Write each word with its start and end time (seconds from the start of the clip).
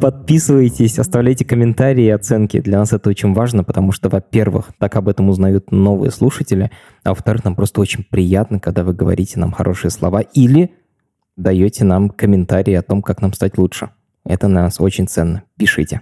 Подписывайтесь, 0.00 0.98
оставляйте 0.98 1.44
комментарии 1.44 2.04
и 2.04 2.08
оценки. 2.08 2.58
Для 2.60 2.78
нас 2.78 2.94
это 2.94 3.10
очень 3.10 3.34
важно, 3.34 3.64
потому 3.64 3.92
что, 3.92 4.08
во-первых, 4.08 4.70
так 4.78 4.96
об 4.96 5.08
этом 5.08 5.28
узнают 5.28 5.72
новые 5.72 6.10
слушатели, 6.10 6.70
а 7.04 7.10
во-вторых, 7.10 7.44
нам 7.44 7.54
просто 7.54 7.82
очень 7.82 8.04
приятно, 8.04 8.60
когда 8.60 8.82
вы 8.82 8.94
говорите 8.94 9.38
нам 9.38 9.52
хорошие 9.52 9.90
слова 9.90 10.22
или 10.22 10.72
даете 11.36 11.84
нам 11.84 12.08
комментарии 12.08 12.72
о 12.72 12.82
том, 12.82 13.02
как 13.02 13.20
нам 13.20 13.34
стать 13.34 13.58
лучше. 13.58 13.90
Это 14.24 14.46
для 14.46 14.62
нас 14.62 14.80
очень 14.80 15.06
ценно. 15.06 15.42
Пишите. 15.58 16.00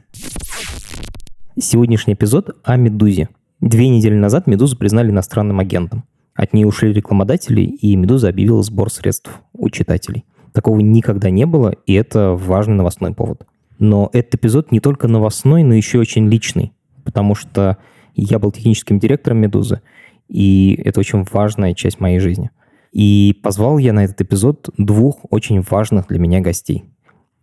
Сегодняшний 1.58 2.14
эпизод 2.14 2.56
о 2.62 2.76
«Медузе». 2.76 3.30
Две 3.60 3.88
недели 3.88 4.14
назад 4.14 4.46
«Медузу» 4.46 4.78
признали 4.78 5.10
иностранным 5.10 5.58
агентом. 5.58 6.04
От 6.34 6.52
нее 6.52 6.68
ушли 6.68 6.92
рекламодатели, 6.92 7.62
и 7.62 7.96
«Медуза» 7.96 8.28
объявила 8.28 8.62
сбор 8.62 8.92
средств 8.92 9.40
у 9.52 9.68
читателей. 9.70 10.24
Такого 10.52 10.78
никогда 10.78 11.30
не 11.30 11.46
было, 11.46 11.70
и 11.86 11.94
это 11.94 12.34
важный 12.34 12.74
новостной 12.76 13.12
повод– 13.12 13.44
но 13.78 14.10
этот 14.12 14.36
эпизод 14.36 14.72
не 14.72 14.80
только 14.80 15.08
новостной, 15.08 15.62
но 15.62 15.74
еще 15.74 15.98
очень 15.98 16.28
личный, 16.28 16.72
потому 17.04 17.34
что 17.34 17.78
я 18.14 18.38
был 18.38 18.52
техническим 18.52 18.98
директором 18.98 19.38
«Медузы», 19.38 19.80
и 20.28 20.80
это 20.84 21.00
очень 21.00 21.24
важная 21.30 21.74
часть 21.74 22.00
моей 22.00 22.18
жизни. 22.18 22.50
И 22.92 23.38
позвал 23.42 23.78
я 23.78 23.92
на 23.92 24.04
этот 24.04 24.20
эпизод 24.20 24.70
двух 24.76 25.20
очень 25.30 25.60
важных 25.62 26.08
для 26.08 26.18
меня 26.18 26.40
гостей. 26.40 26.84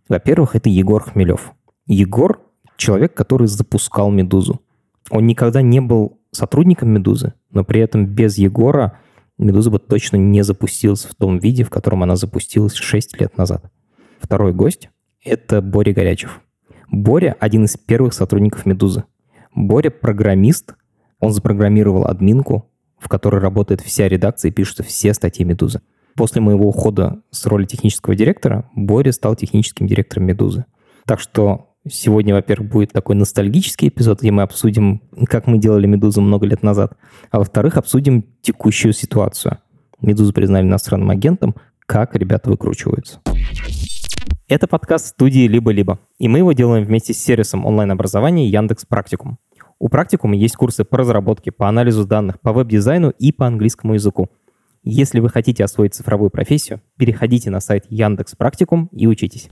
Во-первых, 0.08 0.54
это 0.54 0.68
Егор 0.68 1.02
Хмелев. 1.02 1.52
Егор— 1.86 2.40
человек, 2.76 3.14
который 3.14 3.48
запускал 3.48 4.10
«Медузу». 4.10 4.60
Он 5.10 5.26
никогда 5.26 5.62
не 5.62 5.80
был 5.80 6.20
сотрудником 6.30 6.90
«Медузы», 6.90 7.34
но 7.50 7.64
при 7.64 7.80
этом 7.80 8.06
без 8.06 8.38
Егора 8.38 8.98
«Медуза» 9.38 9.70
бы 9.70 9.78
точно 9.78 10.16
не 10.16 10.42
запустилась 10.42 11.04
в 11.04 11.14
том 11.14 11.38
виде, 11.38 11.64
в 11.64 11.70
котором 11.70 12.02
она 12.02 12.16
запустилась 12.16 12.74
6 12.74 13.20
лет 13.20 13.36
назад. 13.36 13.70
Второй 14.20 14.52
гость 14.52 14.90
это 15.26 15.60
Боря 15.60 15.92
Горячев. 15.92 16.40
Боря– 16.90 17.36
один 17.40 17.64
из 17.64 17.76
первых 17.76 18.14
сотрудников 18.14 18.64
«Медузы». 18.64 19.04
Боря– 19.54 19.90
программист, 20.00 20.74
он 21.18 21.32
запрограммировал 21.32 22.06
админку, 22.06 22.70
в 22.98 23.08
которой 23.08 23.40
работает 23.40 23.80
вся 23.80 24.08
редакция 24.08 24.50
и 24.50 24.52
пишутся 24.52 24.84
все 24.84 25.12
статьи 25.14 25.44
«Медузы». 25.44 25.80
После 26.14 26.40
моего 26.40 26.68
ухода 26.68 27.22
с 27.30 27.44
роли 27.44 27.66
технического 27.66 28.14
директора 28.14 28.70
Боря 28.74 29.12
стал 29.12 29.36
техническим 29.36 29.86
директором 29.86 30.26
«Медузы». 30.26 30.64
Так 31.04 31.20
что 31.20 31.74
сегодня, 31.88 32.34
во-первых, 32.34 32.70
будет 32.70 32.92
такой 32.92 33.16
ностальгический 33.16 33.88
эпизод, 33.88 34.20
где 34.20 34.30
мы 34.30 34.42
обсудим, 34.42 35.02
как 35.28 35.46
мы 35.46 35.58
делали 35.58 35.86
«Медузу» 35.86 36.20
много 36.20 36.46
лет 36.46 36.62
назад, 36.62 36.96
а 37.30 37.38
во-вторых, 37.40 37.76
обсудим 37.76 38.24
текущую 38.42 38.92
ситуацию. 38.92 39.58
«Медузу» 40.00 40.32
признали 40.32 40.64
иностранным 40.64 41.10
агентом, 41.10 41.56
как 41.86 42.14
ребята 42.14 42.50
выкручиваются. 42.50 43.20
Это 44.48 44.66
подкаст 44.66 45.06
студии 45.06 45.48
«Либо-либо», 45.48 45.98
и 46.18 46.28
мы 46.28 46.38
его 46.38 46.52
делаем 46.52 46.84
вместе 46.84 47.12
с 47.12 47.18
сервисом 47.18 47.66
онлайн-образования 47.66 48.48
Яндекс 48.48 48.84
Практикум. 48.84 49.38
У 49.78 49.88
Практикума 49.88 50.36
есть 50.36 50.56
курсы 50.56 50.84
по 50.84 50.98
разработке, 50.98 51.52
по 51.52 51.68
анализу 51.68 52.06
данных, 52.06 52.40
по 52.40 52.52
веб-дизайну 52.52 53.10
и 53.10 53.32
по 53.32 53.46
английскому 53.46 53.94
языку. 53.94 54.30
Если 54.84 55.20
вы 55.20 55.30
хотите 55.30 55.64
освоить 55.64 55.94
цифровую 55.94 56.30
профессию, 56.30 56.80
переходите 56.96 57.50
на 57.50 57.60
сайт 57.60 57.84
Яндекс 57.88 58.36
Практикум 58.36 58.88
и 58.92 59.06
учитесь. 59.06 59.50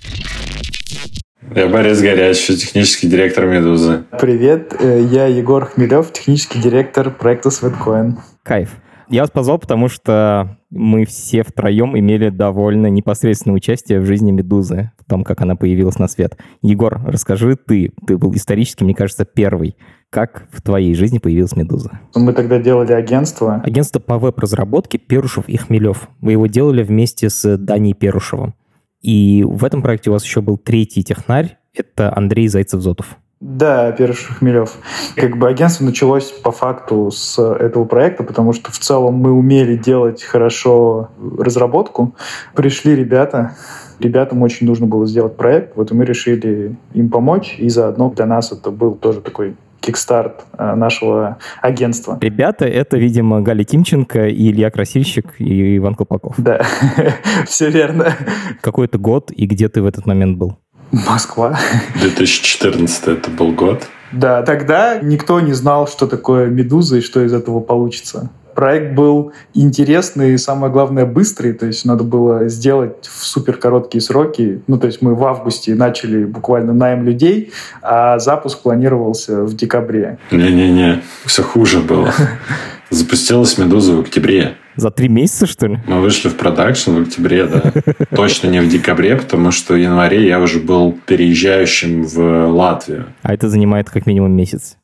Я 1.55 1.69
Борис 1.69 2.01
Горячий, 2.01 2.57
технический 2.57 3.09
директор 3.09 3.47
«Медузы». 3.47 4.05
Привет, 4.21 4.75
э, 4.81 5.07
я 5.11 5.27
Егор 5.27 5.65
Хмелев, 5.67 6.13
технический 6.13 6.61
директор 6.61 7.11
проекта 7.11 7.51
Sweatcoin. 7.51 8.15
Кайф. 8.43 8.77
Я 9.09 9.23
вас 9.23 9.31
позвал, 9.31 9.59
потому 9.59 9.89
что 9.89 10.59
мы 10.71 11.05
все 11.05 11.43
втроем 11.43 11.99
имели 11.99 12.31
довольно 12.31 12.89
непосредственное 12.89 13.57
участие 13.57 14.01
в 14.01 14.07
жизни 14.07 14.33
«Медузы», 14.33 14.93
в 14.99 15.09
том, 15.09 15.25
как 15.25 15.41
она 15.41 15.57
появилась 15.57 15.99
на 15.99 16.09
свет. 16.09 16.37
Егор, 16.63 17.01
расскажи 17.05 17.57
ты, 17.57 17.93
ты 18.07 18.17
был 18.17 18.35
исторически, 18.35 18.85
мне 18.85 18.95
кажется, 18.95 19.25
первый. 19.25 19.77
Как 20.11 20.47
в 20.53 20.63
твоей 20.63 20.95
жизни 20.95 21.19
появилась 21.19 21.57
«Медуза»? 21.57 22.01
Мы 22.15 22.33
тогда 22.33 22.59
делали 22.59 22.93
агентство. 22.93 23.63
Агентство 23.65 24.01
по 24.01 24.19
веб-разработке 24.19 24.99
«Перушев 24.99 25.49
и 25.49 25.57
Хмелев». 25.57 26.09
Вы 26.21 26.33
его 26.33 26.47
делали 26.47 26.83
вместе 26.83 27.31
с 27.31 27.57
Даней 27.57 27.95
Перушевым. 27.95 28.55
И 29.03 29.45
в 29.47 29.65
этом 29.65 29.83
проекте 29.83 30.11
у 30.11 30.15
вас 30.15 30.25
еще 30.25 30.41
был 30.41 30.57
третий 30.57 31.03
технарь, 31.03 31.59
это 31.75 32.17
Андрей 32.17 32.49
Зайцев-Зотов. 32.49 33.19
Да, 33.47 33.93
Петр 33.93 34.15
Шахмелев. 34.15 34.73
Как 35.17 35.37
бы 35.37 35.47
агентство 35.47 35.85
началось 35.85 36.33
по 36.33 36.51
факту 36.51 37.11
с 37.11 37.39
этого 37.39 37.85
проекта, 37.85 38.23
потому 38.25 38.55
что 38.55 38.73
в 38.73 38.79
целом 38.79 39.17
мы 39.17 39.33
умели 39.33 39.77
делать 39.77 40.23
хорошо 40.23 41.11
разработку. 41.39 42.15
Пришли 42.55 42.97
ребята, 42.97 43.55
ребятам 43.99 44.41
очень 44.41 44.67
нужно 44.67 44.87
было 44.87 45.07
сделать 45.07 45.37
проект, 45.37 45.77
вот 45.77 45.93
и 45.93 45.95
мы 45.95 46.07
решили 46.07 46.77
им 46.95 47.11
помочь, 47.11 47.57
и 47.59 47.69
заодно 47.69 48.09
для 48.09 48.25
нас 48.25 48.51
это 48.51 48.71
был 48.71 48.95
тоже 48.95 49.21
такой 49.21 49.57
кикстарт 49.81 50.47
э, 50.57 50.75
нашего 50.75 51.37
агентства. 51.61 52.19
Ребята, 52.23 52.65
это, 52.65 52.97
видимо, 52.97 53.43
Галя 53.43 53.65
Тимченко 53.65 54.27
и 54.27 54.51
Илья 54.51 54.71
Красильщик 54.71 55.35
и 55.39 55.77
Иван 55.77 55.97
Колпаков. 55.97 56.35
Да, 56.39 56.65
все 57.47 57.69
верно. 57.69 58.15
Какой 58.63 58.87
это 58.87 58.97
год 58.97 59.31
и 59.31 59.45
где 59.45 59.69
ты 59.69 59.83
в 59.83 59.87
этот 59.87 60.07
момент 60.07 60.39
был? 60.39 60.57
Москва. 60.93 61.59
2014 62.01 63.09
это 63.09 63.31
был 63.31 63.53
год. 63.53 63.85
Да, 64.13 64.43
тогда 64.43 65.01
никто 65.01 65.41
не 65.41 65.53
знал, 65.53 65.89
что 65.89 66.07
такое 66.07 66.47
«Медуза» 66.47 66.99
и 66.99 67.01
что 67.01 67.25
из 67.25 67.33
этого 67.33 67.61
получится. 67.61 68.31
Проект 68.55 68.95
был 68.95 69.33
интересный 69.53 70.35
и, 70.35 70.39
самое 70.39 70.73
главное, 70.73 71.05
быстрый, 71.05 71.53
то 71.53 71.67
есть 71.67 71.85
надо 71.85 72.05
было 72.05 72.49
сделать 72.49 73.09
в 73.09 73.27
супер 73.27 73.57
короткие 73.57 74.01
сроки. 74.01 74.63
Ну, 74.69 74.79
то 74.79 74.87
есть 74.87 75.03
мы 75.03 75.17
в 75.17 75.25
августе 75.25 75.75
начали 75.75 76.25
буквально 76.25 76.73
найм 76.73 77.03
людей, 77.03 77.53
а 77.83 78.21
запуск 78.21 78.61
планировался 78.61 79.43
в 79.43 79.57
декабре. 79.57 80.19
Не-не-не, 80.31 81.03
все 81.25 81.43
хуже 81.43 81.81
было. 81.81 82.13
Запустилась 82.91 83.59
«Медуза» 83.59 83.95
в 83.95 84.01
октябре. 84.01 84.57
За 84.77 84.91
три 84.91 85.09
месяца, 85.09 85.47
что 85.47 85.67
ли? 85.67 85.79
Мы 85.87 86.01
вышли 86.01 86.29
в 86.29 86.37
продакшн 86.37 86.93
в 86.93 87.03
октябре, 87.03 87.47
да. 87.47 87.73
Точно 88.17 88.49
не 88.49 88.61
в 88.61 88.69
декабре, 88.69 89.17
потому 89.17 89.51
что 89.51 89.75
в 89.75 89.77
январе 89.77 90.27
я 90.27 90.41
уже 90.41 90.59
был 90.59 90.99
переезжающим 91.07 92.05
в 92.05 92.47
Латвию. 92.49 93.07
А 93.23 93.33
это 93.33 93.49
занимает 93.49 93.91
как 93.91 94.07
минимум 94.07 94.33
месяц. 94.33 94.77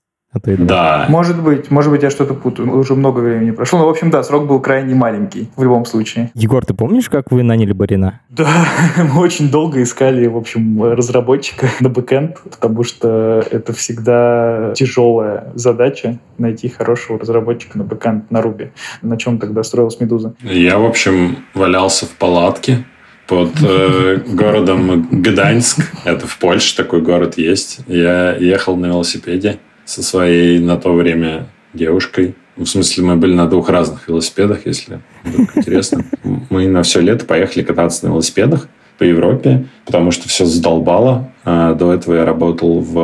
И 0.47 0.57
да. 0.57 1.07
Может 1.09 1.43
быть, 1.43 1.73
может 1.73 1.91
быть, 1.91 2.05
я 2.05 2.11
что-то 2.11 2.35
путаю. 2.35 2.73
Уже 2.79 2.95
много 2.95 3.19
времени 3.19 3.51
прошло. 3.51 3.81
Но, 3.81 3.87
в 3.87 3.89
общем, 3.89 4.11
да, 4.11 4.23
срок 4.23 4.47
был 4.47 4.61
крайне 4.61 4.95
маленький 4.95 5.49
в 5.57 5.63
любом 5.63 5.85
случае. 5.85 6.31
Егор, 6.35 6.65
ты 6.65 6.73
помнишь, 6.73 7.09
как 7.09 7.33
вы 7.33 7.43
наняли 7.43 7.73
Барина? 7.73 8.21
Да, 8.29 8.49
мы 8.97 9.21
очень 9.21 9.51
долго 9.51 9.83
искали, 9.83 10.29
в 10.29 10.37
общем, 10.37 10.81
разработчика 10.85 11.69
на 11.81 11.89
бэкэнд, 11.89 12.43
потому 12.43 12.85
что 12.85 13.45
это 13.51 13.73
всегда 13.73 14.73
тяжелая 14.77 15.51
задача 15.55 16.19
найти 16.39 16.69
хорошего 16.69 17.19
разработчика 17.19 17.77
на 17.77 17.83
бэкэнд 17.83 18.31
на 18.31 18.39
Ruby. 18.39 18.71
На 19.03 19.17
чем 19.17 19.39
тогда 19.41 19.65
строилась 19.65 19.99
Медуза? 19.99 20.35
Я, 20.43 20.79
в 20.79 20.85
общем, 20.85 21.39
валялся 21.55 22.07
в 22.07 22.11
палатке 22.11 22.85
под 23.27 23.51
э, 23.65 24.19
городом 24.33 25.09
Гданьск. 25.11 25.81
Это 26.05 26.29
в 26.29 26.39
Польше 26.39 26.77
такой 26.77 27.01
город 27.01 27.37
есть. 27.37 27.81
Я 27.89 28.37
ехал 28.37 28.77
на 28.77 28.87
велосипеде 28.87 29.59
со 29.91 30.05
своей 30.05 30.61
на 30.61 30.77
то 30.77 30.95
время 30.95 31.49
девушкой. 31.75 32.37
В 32.57 32.65
смысле, 32.65 33.03
мы 33.05 33.17
были 33.17 33.35
на 33.35 33.49
двух 33.49 33.69
разных 33.69 34.07
велосипедах, 34.07 34.65
если 34.67 35.01
вдруг 35.25 35.49
интересно. 35.57 36.05
Мы 36.49 36.69
на 36.69 36.85
все 36.85 37.01
лето 37.01 37.25
поехали 37.25 37.65
кататься 37.65 38.07
на 38.07 38.11
велосипедах 38.11 38.69
по 38.99 39.03
Европе, 39.03 39.67
потому 39.87 40.13
что 40.13 40.29
все 40.29 40.45
задолбало. 40.45 41.33
А 41.45 41.75
до 41.75 41.93
этого 41.93 42.15
я 42.15 42.25
работал 42.25 42.79
в 42.79 42.97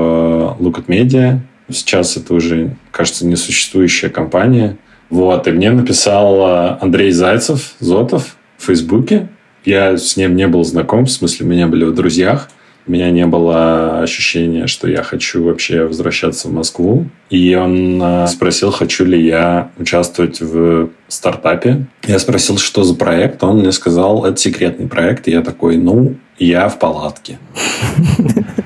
Look 0.60 0.76
at 0.76 0.86
Media. 0.86 1.40
Сейчас 1.68 2.16
это 2.16 2.32
уже, 2.34 2.76
кажется, 2.92 3.26
несуществующая 3.26 4.08
компания. 4.08 4.76
Вот, 5.10 5.48
и 5.48 5.50
мне 5.50 5.72
написал 5.72 6.78
Андрей 6.80 7.10
Зайцев, 7.10 7.74
Зотов, 7.80 8.36
в 8.58 8.66
Фейсбуке. 8.66 9.28
Я 9.64 9.96
с 9.96 10.16
ним 10.16 10.36
не 10.36 10.46
был 10.46 10.62
знаком, 10.62 11.06
в 11.06 11.10
смысле, 11.10 11.46
мы 11.46 11.56
не 11.56 11.66
были 11.66 11.84
в 11.84 11.94
друзьях. 11.94 12.48
У 12.86 12.92
меня 12.92 13.10
не 13.10 13.26
было 13.26 14.00
ощущения, 14.00 14.68
что 14.68 14.88
я 14.88 15.02
хочу 15.02 15.42
вообще 15.42 15.84
возвращаться 15.84 16.46
в 16.46 16.52
Москву. 16.52 17.06
И 17.30 17.54
он 17.56 18.00
э, 18.00 18.26
спросил, 18.28 18.70
хочу 18.70 19.04
ли 19.04 19.26
я 19.26 19.70
участвовать 19.76 20.40
в 20.40 20.90
стартапе. 21.08 21.86
Я 22.06 22.20
спросил, 22.20 22.58
что 22.58 22.84
за 22.84 22.94
проект. 22.94 23.42
Он 23.42 23.58
мне 23.58 23.72
сказал, 23.72 24.24
это 24.24 24.36
секретный 24.36 24.86
проект. 24.86 25.26
И 25.26 25.32
я 25.32 25.42
такой, 25.42 25.78
ну, 25.78 26.14
я 26.38 26.68
в 26.68 26.78
палатке. 26.78 27.38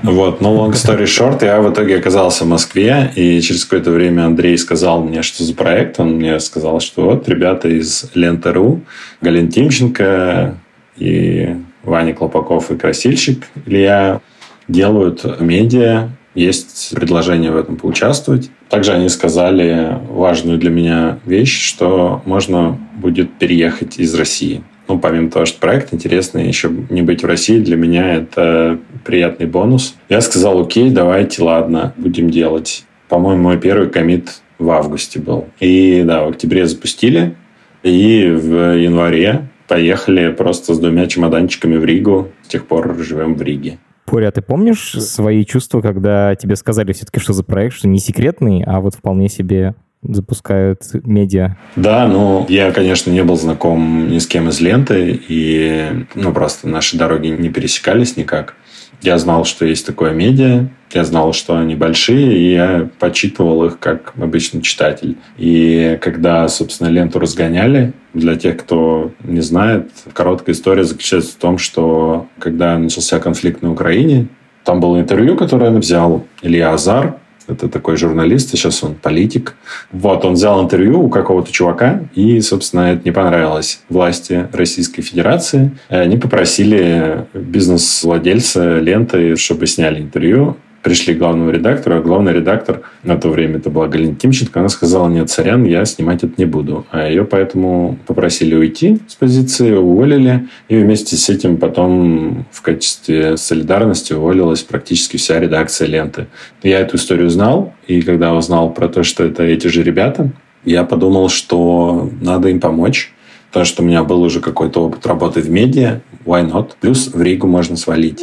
Вот, 0.03 0.41
но 0.41 0.55
long 0.55 0.73
story 0.73 1.05
short, 1.05 1.45
я 1.45 1.61
в 1.61 1.71
итоге 1.71 1.99
оказался 1.99 2.45
в 2.45 2.49
Москве, 2.49 3.13
и 3.17 3.39
через 3.43 3.65
какое-то 3.67 3.91
время 3.91 4.25
Андрей 4.25 4.57
сказал 4.57 5.03
мне, 5.03 5.21
что 5.21 5.45
за 5.45 5.55
проект. 5.55 6.01
Он 6.01 6.15
мне 6.15 6.41
сказал, 6.41 6.81
что 6.81 7.03
вот 7.03 7.29
ребята 7.29 7.69
из 7.69 8.07
Лента.ру, 8.15 8.81
Галин 9.21 9.49
Тимченко 9.51 10.57
и 10.97 11.55
Ваня 11.83 12.15
Клопаков 12.15 12.71
и 12.71 12.77
Красильщик 12.77 13.49
Илья 13.67 14.21
делают 14.69 15.41
медиа, 15.41 16.11
есть 16.35 16.93
предложение 16.95 17.51
в 17.51 17.57
этом 17.57 17.77
поучаствовать. 17.77 18.51
Также 18.69 18.93
они 18.93 19.09
сказали 19.09 19.99
важную 20.09 20.59
для 20.59 20.71
меня 20.71 21.19
вещь, 21.25 21.61
что 21.61 22.23
можно 22.25 22.79
будет 22.97 23.33
переехать 23.33 23.99
из 23.99 24.15
России. 24.15 24.63
Ну, 24.87 24.99
помимо 24.99 25.31
того, 25.31 25.45
что 25.47 25.61
проект 25.61 25.95
интересный, 25.95 26.47
еще 26.47 26.71
не 26.89 27.03
быть 27.03 27.23
в 27.23 27.27
России 27.27 27.59
для 27.59 27.77
меня 27.77 28.15
это 28.15 28.79
приятный 29.05 29.47
бонус. 29.47 29.95
Я 30.09 30.21
сказал, 30.21 30.61
окей, 30.61 30.91
давайте, 30.91 31.43
ладно, 31.43 31.95
будем 31.97 32.31
делать. 32.31 32.85
По-моему, 33.09 33.43
мой 33.43 33.59
первый 33.59 33.89
комит 33.89 34.41
в 34.59 34.71
августе 34.71 35.21
был. 35.21 35.47
И 35.59 36.03
да, 36.05 36.25
в 36.25 36.31
октябре 36.31 36.67
запустили. 36.67 37.35
И 37.83 38.27
в 38.27 38.77
январе 38.77 39.49
поехали 39.71 40.33
просто 40.33 40.75
с 40.75 40.81
двумя 40.81 41.07
чемоданчиками 41.07 41.77
в 41.77 41.85
Ригу. 41.85 42.33
С 42.43 42.49
тех 42.49 42.67
пор 42.67 42.93
живем 42.99 43.37
в 43.37 43.43
Риге. 43.43 43.79
Поря, 44.05 44.29
а 44.29 44.33
ты 44.33 44.43
помнишь 44.43 45.01
свои 45.01 45.45
чувства, 45.45 45.81
когда 45.81 46.35
тебе 46.35 46.57
сказали 46.57 46.93
все-таки, 46.93 47.21
что 47.21 47.33
за 47.33 47.45
проект, 47.45 47.77
что 47.77 47.87
не 47.87 48.01
секретный, 48.01 48.65
а 48.67 48.81
вот 48.81 48.97
вполне 48.97 49.29
себе 49.29 49.77
запускают 50.03 50.83
медиа. 51.05 51.57
Да, 51.77 52.09
ну, 52.09 52.47
я, 52.49 52.73
конечно, 52.73 53.13
не 53.13 53.23
был 53.23 53.37
знаком 53.37 54.11
ни 54.11 54.19
с 54.19 54.27
кем 54.27 54.49
из 54.49 54.61
ленты, 54.61 55.21
и, 55.29 56.05
ну, 56.17 56.33
просто 56.33 56.69
наши 56.69 56.99
дороги 56.99 57.29
не 57.29 57.49
пересекались 57.49 58.17
никак. 58.17 58.57
Я 59.03 59.19
знал, 59.19 59.45
что 59.45 59.65
есть 59.65 59.87
такое 59.87 60.13
медиа, 60.13 60.69
я 60.93 61.05
знал, 61.05 61.33
что 61.33 61.57
они 61.57 61.75
большие, 61.75 62.37
и 62.37 62.53
я 62.53 62.89
почитывал 62.99 63.65
их 63.65 63.79
как 63.79 64.13
обычный 64.21 64.61
читатель. 64.61 65.17
И 65.39 65.99
когда, 66.03 66.47
собственно, 66.49 66.89
ленту 66.89 67.19
разгоняли, 67.19 67.93
для 68.13 68.37
тех, 68.37 68.57
кто 68.59 69.13
не 69.23 69.41
знает, 69.41 69.91
короткая 70.13 70.55
история 70.55 70.85
заключается 70.85 71.33
в 71.33 71.37
том, 71.37 71.59
что 71.59 72.27
когда 72.39 72.77
начался 72.77 73.21
конфликт 73.21 73.63
на 73.63 73.71
Украине, 73.71 74.27
там 74.65 74.81
было 74.81 75.01
интервью, 75.01 75.37
которое 75.37 75.71
взял 75.71 76.27
Илья 76.43 76.73
Азар, 76.73 77.17
это 77.47 77.69
такой 77.69 77.97
журналист, 77.97 78.51
сейчас 78.51 78.83
он 78.83 78.95
политик. 78.95 79.57
Вот, 79.93 80.25
он 80.25 80.35
взял 80.35 80.63
интервью 80.63 81.03
у 81.03 81.09
какого-то 81.09 81.53
чувака, 81.53 82.03
и, 82.15 82.41
собственно, 82.41 82.93
это 82.93 83.03
не 83.05 83.13
понравилось 83.13 83.81
власти 83.89 84.49
Российской 84.53 85.03
Федерации. 85.03 85.73
Они 85.89 86.17
попросили 86.17 87.27
бизнес-владельца 87.35 88.79
ленты, 88.79 89.37
чтобы 89.37 89.67
сняли 89.67 90.01
интервью 90.01 90.57
пришли 90.83 91.15
к 91.15 91.19
главному 91.19 91.51
редактору, 91.51 91.97
а 91.97 92.01
главный 92.01 92.33
редактор 92.33 92.83
на 93.03 93.17
то 93.17 93.29
время 93.29 93.59
это 93.59 93.71
была 93.71 93.89
Галина 93.89 94.15
Тимченко, 94.15 94.61
она 94.61 94.69
сказала, 94.69 95.09
нет, 95.09 95.31
сорян, 95.31 95.65
я 95.65 95.85
снимать 95.85 96.25
это 96.25 96.35
не 96.37 96.47
буду. 96.47 96.87
А 96.91 97.07
ее 97.07 97.25
поэтому 97.25 97.99
попросили 98.07 98.55
уйти 98.55 98.99
с 99.07 99.15
позиции, 99.15 99.73
уволили, 99.73 100.49
и 100.69 100.77
вместе 100.77 101.17
с 101.17 101.29
этим 101.29 101.59
потом 101.59 102.47
в 102.51 102.63
качестве 102.63 103.37
солидарности 103.37 104.13
уволилась 104.13 104.63
практически 104.63 105.17
вся 105.17 105.39
редакция 105.39 105.89
ленты. 105.89 106.27
Я 106.63 106.81
эту 106.81 106.97
историю 106.97 107.29
знал, 107.31 107.75
и 107.87 108.03
когда 108.03 108.35
узнал 108.35 108.73
про 108.73 108.89
то, 108.89 109.03
что 109.03 109.25
это 109.25 109.43
эти 109.43 109.67
же 109.67 109.83
ребята, 109.83 110.31
я 110.65 110.85
подумал, 110.85 111.29
что 111.29 112.11
надо 112.21 112.49
им 112.49 112.61
помочь, 112.61 113.13
потому 113.49 113.65
что 113.65 113.83
у 113.83 113.87
меня 113.87 114.05
был 114.05 114.23
уже 114.23 114.41
какой-то 114.41 114.85
опыт 114.85 115.07
работы 115.07 115.41
в 115.41 115.51
медиа, 115.51 116.01
why 116.25 116.49
not? 116.51 116.73
Плюс 116.81 117.09
в 117.13 117.21
Ригу 117.21 117.47
можно 117.47 117.77
свалить. 117.77 118.23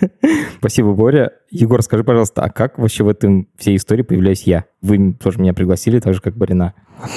Спасибо, 0.58 0.92
Боря. 0.92 1.32
Егор, 1.50 1.82
скажи, 1.82 2.04
пожалуйста, 2.04 2.42
а 2.42 2.48
как 2.48 2.78
вообще 2.78 3.02
в 3.02 3.08
этом 3.08 3.48
всей 3.58 3.76
истории 3.76 4.02
появляюсь 4.02 4.44
я? 4.44 4.66
Вы 4.82 5.14
тоже 5.14 5.40
меня 5.40 5.52
пригласили, 5.52 5.98
так 5.98 6.14
же, 6.14 6.20
как 6.20 6.36
Барина. 6.36 6.74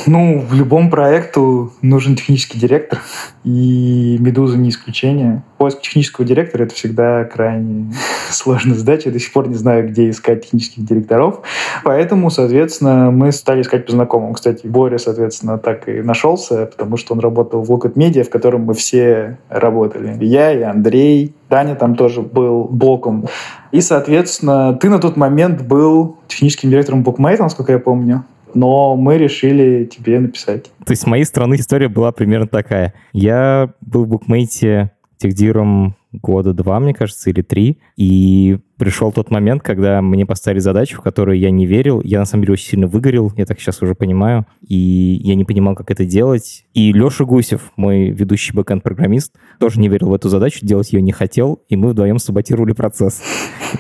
Ну, 0.07 0.39
в 0.39 0.53
любом 0.55 0.89
проекту 0.89 1.73
нужен 1.81 2.15
технический 2.15 2.57
директор, 2.57 2.99
и 3.43 4.17
«Медуза» 4.19 4.57
не 4.57 4.69
исключение. 4.69 5.43
Поиск 5.57 5.81
технического 5.81 6.25
директора— 6.25 6.63
это 6.65 6.73
всегда 6.73 7.25
крайне 7.25 7.93
сложная 8.31 8.75
задача. 8.75 9.09
Я 9.09 9.13
до 9.13 9.19
сих 9.19 9.31
пор 9.31 9.47
не 9.49 9.55
знаю, 9.55 9.87
где 9.87 10.09
искать 10.09 10.45
технических 10.45 10.83
директоров. 10.83 11.41
Поэтому, 11.83 12.31
соответственно, 12.31 13.11
мы 13.11 13.31
стали 13.31 13.61
искать 13.61 13.85
по 13.85 13.91
знакомым. 13.91 14.33
Кстати, 14.33 14.65
Боря, 14.65 14.97
соответственно, 14.97 15.59
так 15.59 15.87
и 15.87 16.01
нашелся, 16.01 16.65
потому 16.65 16.97
что 16.97 17.13
он 17.13 17.19
работал 17.19 17.61
в 17.61 17.71
Looked 17.71 17.93
Media, 17.93 18.23
в 18.23 18.29
котором 18.29 18.61
мы 18.61 18.73
все 18.73 19.37
работали. 19.49 20.17
Я 20.25 20.51
и 20.53 20.61
Андрей, 20.61 21.35
Даня 21.53 21.75
там 21.75 21.93
тоже 21.93 22.23
был 22.23 22.63
боком. 22.63 23.27
И, 23.71 23.79
соответственно, 23.79 24.73
ты 24.73 24.89
на 24.89 24.97
тот 24.97 25.17
момент 25.17 25.61
был 25.61 26.17
техническим 26.27 26.71
директором 26.71 27.03
Bookmate, 27.03 27.37
насколько 27.37 27.71
я 27.71 27.79
помню 27.79 28.25
но 28.55 28.95
мы 28.95 29.17
решили 29.17 29.85
тебе 29.85 30.19
написать. 30.19 30.65
То 30.85 30.91
есть 30.91 31.01
с 31.01 31.05
моей 31.07 31.25
стороны 31.25 31.55
история 31.55 31.87
была 31.87 32.11
примерно 32.11 32.45
такая. 32.45 32.93
Я 33.11 33.73
был 33.81 34.05
в 34.05 34.09
букмейте 34.09 34.91
техдиром 35.17 35.95
года 36.13 36.53
два, 36.53 36.79
мне 36.79 36.93
кажется, 36.93 37.29
или 37.29 37.41
три. 37.41 37.79
И 37.97 38.59
пришел 38.77 39.11
тот 39.11 39.31
момент, 39.31 39.63
когда 39.63 40.01
мне 40.01 40.25
поставили 40.25 40.59
задачу, 40.59 40.97
в 40.97 41.01
которую 41.01 41.37
я 41.39 41.51
не 41.51 41.65
верил. 41.65 42.01
Я, 42.03 42.19
на 42.19 42.25
самом 42.25 42.43
деле, 42.43 42.53
очень 42.53 42.69
сильно 42.69 42.87
выгорел, 42.87 43.31
я 43.35 43.45
так 43.45 43.59
сейчас 43.59 43.81
уже 43.81 43.95
понимаю. 43.95 44.45
И 44.67 45.19
я 45.23 45.35
не 45.35 45.45
понимал, 45.45 45.75
как 45.75 45.91
это 45.91 46.05
делать. 46.05 46.65
И 46.73 46.91
Леша 46.91 47.25
Гусев, 47.25 47.71
мой 47.75 48.09
ведущий 48.09 48.53
бэкэнд-программист, 48.53 49.33
тоже 49.59 49.79
не 49.79 49.89
верил 49.89 50.09
в 50.09 50.13
эту 50.13 50.29
задачу, 50.29 50.59
делать 50.65 50.91
ее 50.93 51.01
не 51.01 51.11
хотел. 51.11 51.61
И 51.69 51.75
мы 51.75 51.89
вдвоем 51.89 52.19
саботировали 52.19 52.73
процесс. 52.73 53.21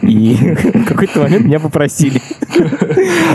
И 0.01 0.35
в 0.35 0.85
какой-то 0.85 1.21
момент 1.21 1.45
меня 1.45 1.59
попросили. 1.59 2.21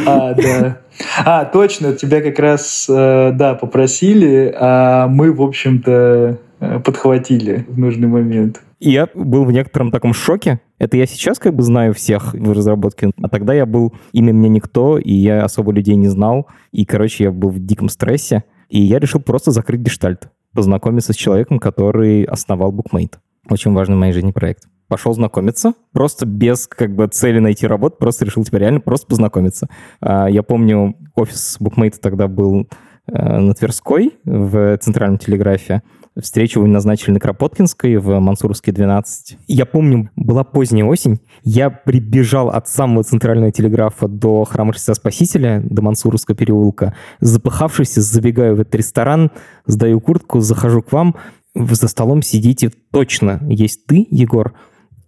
А, 0.06 0.34
да. 0.34 0.78
А, 1.24 1.44
точно, 1.44 1.92
тебя 1.94 2.20
как 2.20 2.38
раз, 2.38 2.86
э, 2.88 3.32
да, 3.32 3.54
попросили, 3.54 4.54
а 4.58 5.06
мы, 5.08 5.32
в 5.32 5.42
общем-то, 5.42 6.38
э, 6.60 6.80
подхватили 6.80 7.66
в 7.68 7.78
нужный 7.78 8.08
момент. 8.08 8.60
И 8.78 8.90
я 8.90 9.08
был 9.14 9.44
в 9.44 9.52
некотором 9.52 9.90
таком 9.90 10.14
шоке. 10.14 10.60
Это 10.78 10.96
я 10.96 11.06
сейчас 11.06 11.38
как 11.38 11.54
бы 11.54 11.62
знаю 11.62 11.94
всех 11.94 12.32
в 12.32 12.52
разработке, 12.52 13.10
а 13.20 13.28
тогда 13.28 13.52
я 13.52 13.66
был 13.66 13.92
имя 14.12 14.32
мне 14.32 14.48
никто, 14.48 14.98
и 14.98 15.12
я 15.12 15.44
особо 15.44 15.72
людей 15.72 15.96
не 15.96 16.08
знал. 16.08 16.46
И, 16.70 16.84
короче, 16.84 17.24
я 17.24 17.32
был 17.32 17.50
в 17.50 17.58
диком 17.58 17.88
стрессе. 17.88 18.44
И 18.68 18.80
я 18.80 18.98
решил 18.98 19.20
просто 19.20 19.50
закрыть 19.50 19.80
гештальт, 19.80 20.28
познакомиться 20.54 21.12
с 21.12 21.16
человеком, 21.16 21.58
который 21.58 22.22
основал 22.24 22.72
Bookmate. 22.72 23.14
Очень 23.48 23.72
важный 23.72 23.96
в 23.96 23.98
моей 23.98 24.12
жизни 24.12 24.30
проект. 24.30 24.68
Пошел 24.88 25.12
знакомиться, 25.12 25.74
просто 25.92 26.26
без 26.26 26.66
как 26.66 26.94
бы 26.94 27.06
цели 27.08 27.38
найти 27.40 27.66
работу, 27.66 27.96
просто 27.98 28.24
решил 28.24 28.44
теперь 28.44 28.60
реально 28.60 28.80
просто 28.80 29.06
познакомиться. 29.06 29.68
А, 30.00 30.28
я 30.28 30.42
помню, 30.42 30.96
офис 31.14 31.58
Bookmate 31.60 31.96
тогда 32.00 32.28
был 32.28 32.68
э, 33.06 33.38
на 33.38 33.52
Тверской 33.54 34.14
в 34.24 34.78
Центральном 34.78 35.18
телеграфе. 35.18 35.82
Встречу 36.20 36.64
назначили 36.66 37.12
на 37.12 37.20
Кропоткинской 37.20 37.96
в 37.96 38.18
Мансуровске 38.18 38.72
12. 38.72 39.38
Я 39.46 39.66
помню, 39.66 40.10
была 40.16 40.42
поздняя 40.42 40.84
осень. 40.84 41.20
Я 41.44 41.70
прибежал 41.70 42.48
от 42.50 42.66
самого 42.66 43.04
центрального 43.04 43.52
телеграфа 43.52 44.08
до 44.08 44.42
храма 44.44 44.72
Христа 44.72 44.94
Спасителя, 44.94 45.62
до 45.64 45.80
Мансуровского 45.82 46.36
переулка. 46.36 46.96
Запыхавшись, 47.20 47.94
забегаю 47.94 48.56
в 48.56 48.60
этот 48.60 48.74
ресторан, 48.74 49.30
сдаю 49.66 50.00
куртку, 50.00 50.40
захожу 50.40 50.82
к 50.82 50.90
вам. 50.90 51.14
Вы 51.54 51.76
за 51.76 51.86
столом 51.86 52.22
сидите 52.22 52.72
точно. 52.90 53.40
Есть 53.48 53.86
ты, 53.86 54.06
Егор, 54.10 54.54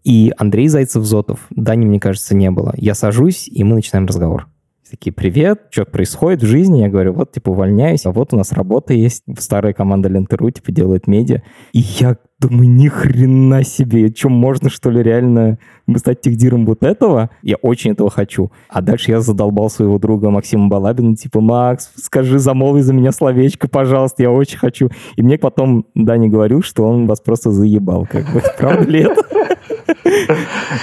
и 0.04 0.32
Андрей 0.38 0.68
Зайцев-Зотов. 0.68 1.40
Дани, 1.50 1.86
мне 1.86 1.98
кажется, 1.98 2.36
не 2.36 2.50
было. 2.52 2.72
Я 2.76 2.94
сажусь, 2.94 3.48
и 3.48 3.64
мы 3.64 3.74
начинаем 3.74 4.06
разговор 4.06 4.46
такие, 4.90 5.12
привет, 5.12 5.62
что 5.70 5.84
происходит 5.84 6.42
в 6.42 6.46
жизни? 6.46 6.80
Я 6.80 6.88
говорю, 6.88 7.12
вот, 7.12 7.32
типа, 7.32 7.50
увольняюсь, 7.50 8.06
а 8.06 8.12
вот 8.12 8.32
у 8.34 8.36
нас 8.36 8.52
работа 8.52 8.92
есть, 8.92 9.22
старая 9.38 9.72
команда 9.72 10.08
Лентеру, 10.08 10.50
типа, 10.50 10.72
делает 10.72 11.06
медиа. 11.06 11.42
И 11.72 11.78
я 11.78 12.16
думаю, 12.40 12.68
ни 12.68 12.88
хрена 12.88 13.62
себе, 13.64 14.12
что, 14.14 14.28
можно, 14.28 14.70
что 14.70 14.90
ли, 14.90 15.02
реально 15.02 15.58
стать 15.96 16.22
техдиром 16.22 16.66
вот 16.66 16.82
этого? 16.82 17.30
Я 17.42 17.56
очень 17.56 17.92
этого 17.92 18.10
хочу. 18.10 18.50
А 18.68 18.80
дальше 18.80 19.10
я 19.10 19.20
задолбал 19.20 19.70
своего 19.70 19.98
друга 19.98 20.30
Максима 20.30 20.68
Балабина, 20.68 21.16
типа, 21.16 21.40
Макс, 21.40 21.90
скажи, 21.96 22.38
замолви 22.38 22.82
за 22.82 22.92
меня 22.92 23.12
словечко, 23.12 23.68
пожалуйста, 23.68 24.22
я 24.22 24.30
очень 24.30 24.58
хочу. 24.58 24.90
И 25.16 25.22
мне 25.22 25.38
потом 25.38 25.86
Дани 25.94 26.28
говорил, 26.28 26.62
что 26.62 26.84
он 26.84 27.06
вас 27.06 27.20
просто 27.20 27.50
заебал, 27.50 28.06
как 28.10 28.32
бы. 28.32 28.42
Правда 28.58 28.90
ли 28.90 29.00
это? 29.00 29.22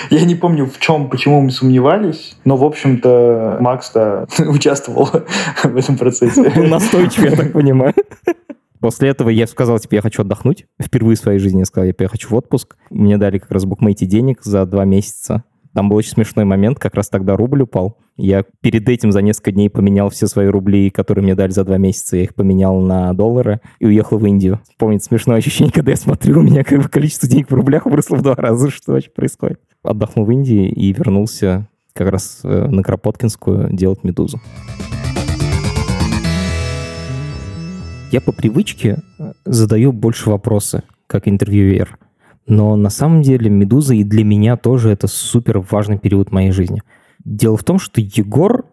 Я 0.10 0.25
не 0.25 0.36
помню, 0.36 0.65
в 0.65 0.79
чем, 0.79 1.10
почему 1.10 1.41
мы 1.41 1.51
сомневались, 1.51 2.38
но, 2.46 2.58
в 2.58 2.63
общем-то, 2.63 3.58
Макс 3.60 3.91
да, 3.94 4.27
участвовал 4.48 5.10
в 5.63 5.77
этом 5.77 5.98
процессе. 5.98 6.50
Был 6.50 6.65
настойчив, 6.65 7.24
я 7.25 7.36
так 7.36 7.53
понимаю. 7.53 7.94
После 8.79 9.10
этого 9.10 9.29
я 9.29 9.48
сказал, 9.48 9.79
типа, 9.79 9.96
я 9.96 10.01
хочу 10.01 10.22
отдохнуть. 10.22 10.65
Впервые 10.82 11.17
в 11.17 11.20
своей 11.20 11.39
жизни 11.39 11.60
я 11.60 11.65
сказал, 11.65 11.88
типа, 11.88 12.03
я 12.03 12.10
хочу 12.10 12.29
в 12.29 12.36
отпуск. 12.36 12.77
Мне 12.89 13.17
дали 13.17 13.39
как 13.39 13.51
раз 13.51 13.65
букмейте 13.65 14.06
денег 14.06 14.44
за 14.44 14.65
два 14.65 14.86
месяца. 14.86 15.44
Там 15.77 15.89
был 15.89 15.98
очень 15.98 16.10
смешной 16.10 16.43
момент, 16.43 16.79
как 16.79 16.96
раз 16.96 17.07
тогда 17.07 17.38
рубль 17.38 17.62
упал. 17.62 18.00
Я 18.15 18.43
перед 18.62 18.89
этим 18.89 19.12
за 19.12 19.22
несколько 19.22 19.51
дней 19.51 19.69
поменял 19.69 20.10
все 20.10 20.25
свои 20.25 20.48
рубли, 20.48 20.89
которые 20.89 21.22
мне 21.22 21.36
дали 21.36 21.51
за 21.51 21.63
два 21.65 21.77
месяца, 21.77 22.17
я 22.17 22.24
их 22.24 22.34
поменял 22.34 22.81
на 22.81 23.13
доллары 23.13 23.62
и 23.77 23.86
уехал 23.86 24.17
в 24.17 24.25
Индию. 24.25 24.60
Помнит 24.79 25.03
смешное 25.03 25.38
ощущение, 25.38 25.72
когда 25.72 25.91
я 25.91 25.98
смотрю, 25.98 26.39
у 26.39 26.41
меня 26.41 26.63
как 26.63 26.81
бы 26.81 26.89
количество 26.89 27.29
денег 27.29 27.51
в 27.51 27.53
рублях 27.53 27.86
выросло 27.86 28.15
в 28.15 28.24
два 28.24 28.34
раза, 28.34 28.72
что 28.72 28.93
вообще 28.93 29.12
происходит. 29.12 29.60
отдохнул 29.84 30.25
в 30.25 30.31
Индии 30.31 30.67
и 30.67 30.91
вернулся 30.93 31.67
как 31.93 32.10
раз 32.10 32.39
э, 32.43 32.67
на 32.67 32.81
Кропоткинскую 32.81 33.72
делать 33.72 34.03
«Медузу». 34.03 34.41
Я 38.12 38.19
по 38.22 38.31
привычке 38.31 38.98
э, 39.19 39.34
задаю 39.46 39.91
больше 39.91 40.31
вопросы, 40.31 40.81
как 41.05 41.27
интервьюер. 41.27 42.00
Но 42.47 42.75
на 42.77 42.89
самом 42.89 43.21
деле 43.21 43.49
«Медуза» 43.49 43.93
и 43.93 44.03
для 44.03 44.23
меня 44.23 44.55
тоже 44.55 44.89
это 44.89 45.07
супер 45.07 45.59
важный 45.59 45.99
период 45.99 46.31
моей 46.31 46.51
жизни. 46.51 46.81
Дело 47.23 47.57
в 47.57 47.63
том, 47.63 47.77
что 47.77 47.99
Егор 47.99 48.65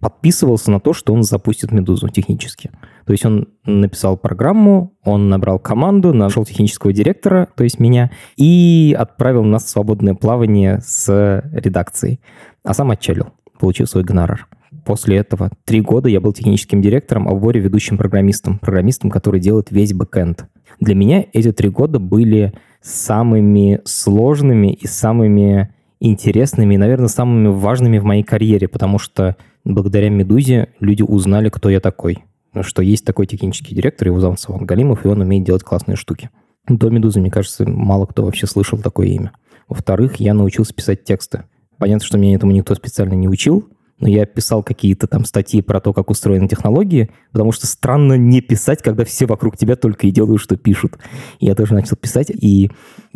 подписывался 0.00 0.70
на 0.70 0.78
то, 0.78 0.92
что 0.92 1.12
он 1.12 1.24
запустит 1.24 1.72
«Медузу» 1.72 2.08
технически. 2.08 2.70
То 3.04 3.12
есть 3.12 3.24
он 3.24 3.48
написал 3.64 4.16
программу, 4.16 4.94
он 5.02 5.28
набрал 5.28 5.58
команду, 5.58 6.14
нашел 6.14 6.44
технического 6.44 6.92
директора, 6.92 7.48
то 7.56 7.64
есть 7.64 7.80
меня, 7.80 8.12
и 8.36 8.94
отправил 8.96 9.42
нас 9.42 9.64
в 9.64 9.68
свободное 9.68 10.14
плавание 10.14 10.80
с 10.84 11.42
редакцией. 11.52 12.20
А 12.64 12.74
сам 12.74 12.92
отчалил, 12.92 13.32
получил 13.58 13.86
свой 13.86 14.04
гонорар. 14.04 14.46
После 14.84 15.16
этого 15.16 15.50
три 15.64 15.80
года 15.80 16.08
я 16.08 16.20
был 16.20 16.32
техническим 16.32 16.80
директором, 16.80 17.28
а 17.28 17.32
в 17.32 17.40
Боре 17.40 17.60
ведущим 17.60 17.98
программистом. 17.98 18.58
Программистом, 18.58 19.10
который 19.10 19.40
делает 19.40 19.70
весь 19.70 19.92
бэкэнд. 19.92 20.46
Для 20.80 20.94
меня 20.94 21.24
эти 21.32 21.52
три 21.52 21.68
года 21.68 21.98
были 21.98 22.54
самыми 22.80 23.80
сложными 23.84 24.72
и 24.72 24.86
самыми 24.86 25.74
интересными, 26.00 26.74
и, 26.74 26.78
наверное, 26.78 27.08
самыми 27.08 27.48
важными 27.48 27.98
в 27.98 28.04
моей 28.04 28.22
карьере, 28.22 28.68
потому 28.68 28.98
что 28.98 29.36
благодаря 29.64 30.10
«Медузе» 30.10 30.68
люди 30.80 31.02
узнали, 31.02 31.48
кто 31.48 31.68
я 31.70 31.80
такой. 31.80 32.24
Что 32.60 32.82
есть 32.82 33.04
такой 33.04 33.26
технический 33.26 33.74
директор, 33.74 34.08
его 34.08 34.20
зовут 34.20 34.40
Саван 34.40 34.64
Галимов, 34.64 35.04
и 35.04 35.08
он 35.08 35.20
умеет 35.20 35.44
делать 35.44 35.62
классные 35.62 35.96
штуки. 35.96 36.30
До 36.66 36.90
«Медузы», 36.90 37.20
мне 37.20 37.30
кажется, 37.30 37.68
мало 37.68 38.06
кто 38.06 38.24
вообще 38.24 38.46
слышал 38.46 38.78
такое 38.78 39.08
имя. 39.08 39.32
Во-вторых, 39.68 40.16
я 40.16 40.34
научился 40.34 40.72
писать 40.72 41.04
тексты. 41.04 41.44
Понятно, 41.78 42.04
что 42.04 42.18
меня 42.18 42.36
этому 42.36 42.52
никто 42.52 42.74
специально 42.74 43.14
не 43.14 43.28
учил, 43.28 43.68
но 44.00 44.08
я 44.08 44.26
писал 44.26 44.62
какие-то 44.62 45.06
там 45.06 45.24
статьи 45.24 45.60
про 45.60 45.80
то, 45.80 45.92
как 45.92 46.10
устроены 46.10 46.48
технологии, 46.48 47.10
потому 47.32 47.52
что 47.52 47.66
странно 47.66 48.14
не 48.14 48.40
писать, 48.40 48.82
когда 48.82 49.04
все 49.04 49.26
вокруг 49.26 49.56
тебя 49.56 49.76
только 49.76 50.06
и 50.06 50.10
делают, 50.10 50.40
что 50.40 50.56
пишут. 50.56 50.98
я 51.40 51.54
тоже 51.54 51.74
начал 51.74 51.96
писать, 51.96 52.30
и, 52.30 52.70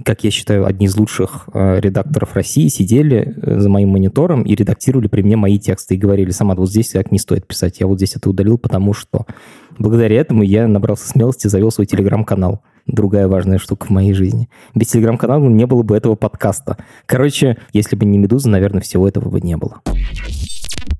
как 0.04 0.24
я 0.24 0.30
считаю, 0.30 0.66
одни 0.66 0.86
из 0.86 0.96
лучших 0.96 1.48
э, 1.52 1.80
редакторов 1.80 2.34
России 2.34 2.68
сидели 2.68 3.34
э, 3.36 3.60
за 3.60 3.68
моим 3.68 3.90
монитором 3.90 4.42
и 4.42 4.54
редактировали 4.54 5.08
при 5.08 5.22
мне 5.22 5.36
мои 5.36 5.58
тексты 5.58 5.94
и 5.94 5.98
говорили, 5.98 6.30
сама 6.30 6.54
вот 6.54 6.68
здесь 6.68 6.90
так 6.90 7.12
не 7.12 7.18
стоит 7.18 7.46
писать, 7.46 7.80
я 7.80 7.86
вот 7.86 7.98
здесь 7.98 8.16
это 8.16 8.30
удалил, 8.30 8.58
потому 8.58 8.92
что... 8.94 9.26
Благодаря 9.78 10.20
этому 10.20 10.42
я 10.42 10.68
набрался 10.68 11.08
смелости, 11.08 11.48
завел 11.48 11.70
свой 11.70 11.86
телеграм-канал 11.86 12.62
другая 12.86 13.28
важная 13.28 13.58
штука 13.58 13.86
в 13.86 13.90
моей 13.90 14.12
жизни. 14.12 14.48
Без 14.74 14.88
телеграм-канала 14.88 15.48
не 15.48 15.66
было 15.66 15.82
бы 15.82 15.96
этого 15.96 16.16
подкаста. 16.16 16.78
Короче, 17.06 17.58
если 17.72 17.96
бы 17.96 18.04
не 18.04 18.18
«Медуза», 18.18 18.50
наверное, 18.50 18.82
всего 18.82 19.08
этого 19.08 19.28
бы 19.28 19.40
не 19.40 19.56
было. 19.56 19.80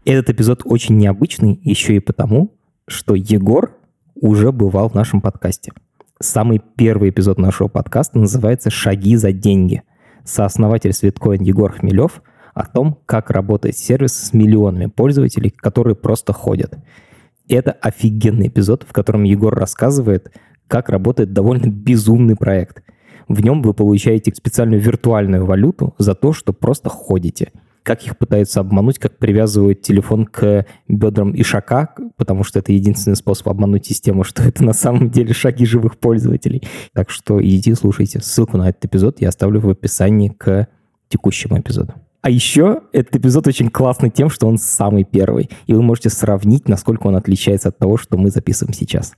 Этот 0.05 0.31
эпизод 0.31 0.63
очень 0.65 0.99
необычный 0.99 1.61
еще 1.63 1.95
и 1.95 2.01
потому, 2.01 2.57
что 2.89 3.15
Егор 3.15 3.77
уже 4.17 4.51
бывал 4.51 4.89
в 4.89 4.95
нашем 4.95 5.21
подкасте. 5.21 5.73
Самый 6.21 6.61
первый 6.77 7.11
эпизод 7.11 7.39
нашего 7.39 7.69
подкаста 7.69 8.19
называется 8.19 8.69
«Шаги 8.69 9.15
за 9.17 9.33
деньги». 9.33 9.83
Сооснователь 10.25 10.93
Светкоин 10.93 11.43
Егор 11.43 11.73
Хмелев 11.73 12.21
о 12.53 12.67
том, 12.67 12.99
как 13.07 13.31
работает 13.31 13.77
сервис 13.79 14.13
с 14.13 14.33
миллионами 14.33 14.87
пользователей, 14.87 15.51
которые 15.51 15.95
просто 15.95 16.33
ходят. 16.33 16.77
Это 17.49 17.73
офигенный 17.73 18.49
эпизод, 18.49 18.85
в 18.89 18.93
котором 18.93 19.23
Егор 19.23 19.55
рассказывает, 19.55 20.33
как 20.69 20.89
работает 20.89 21.33
довольно 21.33 21.67
безумный 21.69 22.37
проект. 22.37 22.83
В 23.29 23.41
нем 23.41 23.63
вы 23.63 23.73
получаете 23.73 24.35
специальную 24.35 24.81
виртуальную 24.81 25.47
валюту 25.47 25.95
за 25.99 26.15
то, 26.15 26.33
что 26.33 26.53
просто 26.53 26.89
ходите– 26.89 27.53
как 27.83 28.05
их 28.05 28.17
пытаются 28.17 28.61
обмануть, 28.61 28.99
как 28.99 29.19
привязывают 29.19 29.83
телефон 29.83 30.27
к 30.27 30.67
бедрам 30.89 31.35
ишака, 31.35 31.95
потому 32.17 32.45
что 32.45 32.59
это 32.59 32.73
единственный 32.73 33.17
способ 33.17 33.49
обмануть 33.49 33.87
систему, 33.87 34.25
что 34.25 34.43
это 34.43 34.65
на 34.65 34.73
самом 34.73 35.11
деле 35.11 35.33
шаги 35.33 35.65
живых 35.65 35.99
пользователей. 35.99 36.63
Так 36.93 37.11
что 37.11 37.43
идите 37.43 37.75
слушайте. 37.75 38.21
Ссылку 38.21 38.57
на 38.57 38.69
этот 38.69 38.85
эпизод 38.85 39.21
я 39.21 39.29
оставлю 39.29 39.61
в 39.61 39.69
описании 39.69 40.29
к 40.29 40.69
текущему 41.09 41.59
эпизоду. 41.59 41.95
А 42.23 42.31
еще 42.31 42.83
этот 42.93 43.17
эпизод 43.17 43.49
очень 43.49 43.69
классный 43.69 44.09
тем, 44.09 44.31
что 44.31 44.47
он 44.47 44.57
самый 44.57 45.03
первый, 45.03 45.51
и 45.67 45.75
вы 45.75 45.83
можете 45.83 46.09
сравнить, 46.09 46.69
насколько 46.69 47.09
он 47.09 47.17
отличается 47.17 47.71
от 47.71 47.79
того, 47.79 47.97
что 47.97 48.17
мы 48.17 48.31
записываем 48.31 48.75
сейчас. 48.75 49.15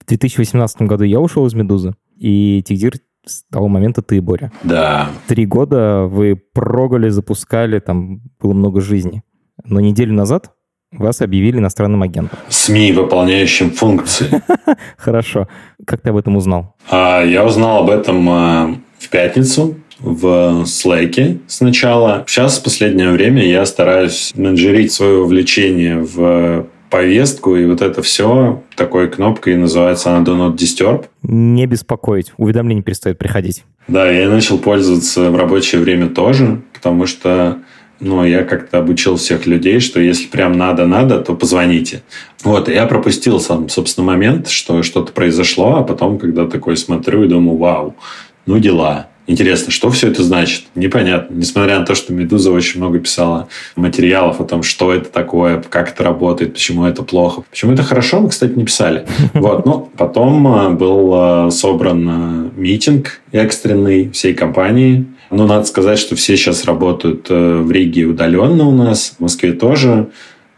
В 0.00 0.08
2018 0.08 0.82
году 0.82 1.04
я 1.04 1.18
ушел 1.18 1.46
из 1.46 1.54
«Медузы», 1.54 1.94
и 2.18 2.62
Тигдир 2.66 2.94
с 3.26 3.44
того 3.50 3.68
момента 3.68 4.02
ты, 4.02 4.20
Боря. 4.20 4.52
Да. 4.62 5.08
Три 5.26 5.46
года 5.46 6.04
вы 6.04 6.36
прогали, 6.36 7.08
запускали, 7.08 7.80
там 7.80 8.20
было 8.40 8.52
много 8.52 8.80
жизни. 8.80 9.22
Но 9.64 9.80
неделю 9.80 10.14
назад 10.14 10.52
вас 10.92 11.20
объявили 11.20 11.58
иностранным 11.58 12.02
агентом. 12.02 12.38
СМИ, 12.48 12.92
выполняющим 12.92 13.70
функции. 13.70 14.42
Хорошо. 14.96 15.48
Как 15.84 16.00
ты 16.00 16.10
об 16.10 16.16
этом 16.16 16.36
узнал? 16.36 16.76
А, 16.90 17.22
я 17.22 17.44
узнал 17.44 17.82
об 17.82 17.90
этом 17.90 18.28
а, 18.30 18.76
в 18.98 19.08
пятницу 19.08 19.76
в 19.98 20.64
Slack 20.64 21.40
сначала. 21.46 22.24
Сейчас, 22.26 22.58
в 22.58 22.62
последнее 22.62 23.10
время, 23.10 23.44
я 23.44 23.64
стараюсь 23.66 24.32
менеджерить 24.36 24.92
свое 24.92 25.18
увлечение 25.22 25.98
в 25.98 26.66
повестку, 26.90 27.56
и 27.56 27.66
вот 27.66 27.82
это 27.82 28.02
все 28.02 28.62
такой 28.76 29.08
кнопкой 29.08 29.56
называется 29.56 30.14
она 30.14 30.24
Do 30.24 30.36
Not 30.36 30.56
Disturb. 30.56 31.06
Не 31.22 31.66
беспокоить, 31.66 32.32
уведомления 32.36 32.82
перестают 32.82 33.18
приходить. 33.18 33.64
Да, 33.88 34.10
я 34.10 34.28
начал 34.28 34.58
пользоваться 34.58 35.30
в 35.30 35.36
рабочее 35.36 35.80
время 35.80 36.08
тоже, 36.08 36.60
потому 36.72 37.06
что 37.06 37.58
ну, 38.00 38.24
я 38.24 38.44
как-то 38.44 38.78
обучил 38.78 39.16
всех 39.16 39.46
людей, 39.46 39.80
что 39.80 40.00
если 40.00 40.26
прям 40.26 40.52
надо-надо, 40.52 41.20
то 41.20 41.34
позвоните. 41.34 42.02
Вот, 42.44 42.68
я 42.68 42.86
пропустил 42.86 43.40
сам, 43.40 43.68
собственно, 43.68 44.06
момент, 44.06 44.48
что 44.48 44.82
что-то 44.82 45.12
произошло, 45.12 45.76
а 45.76 45.82
потом, 45.82 46.18
когда 46.18 46.46
такой 46.46 46.76
смотрю 46.76 47.24
и 47.24 47.28
думаю, 47.28 47.56
вау, 47.56 47.96
ну 48.44 48.58
дела. 48.58 49.08
Интересно, 49.26 49.72
что 49.72 49.90
все 49.90 50.08
это 50.08 50.22
значит? 50.22 50.66
Непонятно. 50.76 51.34
Несмотря 51.34 51.80
на 51.80 51.84
то, 51.84 51.96
что 51.96 52.12
«Медуза» 52.12 52.52
очень 52.52 52.80
много 52.80 53.00
писала 53.00 53.48
материалов 53.74 54.40
о 54.40 54.44
том, 54.44 54.62
что 54.62 54.92
это 54.92 55.08
такое, 55.10 55.62
как 55.68 55.90
это 55.90 56.04
работает, 56.04 56.52
почему 56.52 56.84
это 56.84 57.02
плохо. 57.02 57.42
Почему 57.50 57.72
это 57.72 57.82
хорошо, 57.82 58.20
мы, 58.20 58.28
кстати, 58.28 58.52
не 58.52 58.64
писали. 58.64 59.06
Вот. 59.34 59.66
Но 59.66 59.90
потом 59.96 60.46
э, 60.46 60.70
был 60.70 61.48
э, 61.48 61.50
собран 61.50 62.08
э, 62.08 62.50
митинг 62.56 63.20
экстренный 63.32 64.10
всей 64.10 64.34
компании. 64.34 65.06
Ну, 65.30 65.46
надо 65.46 65.64
сказать, 65.64 65.98
что 65.98 66.14
все 66.14 66.36
сейчас 66.36 66.64
работают 66.64 67.28
в 67.28 67.70
Риге 67.70 68.04
удаленно 68.04 68.64
у 68.64 68.72
нас, 68.72 69.14
в 69.18 69.22
Москве 69.22 69.52
тоже. 69.52 70.08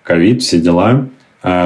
Ковид, 0.02 0.42
все 0.42 0.58
дела. 0.58 1.08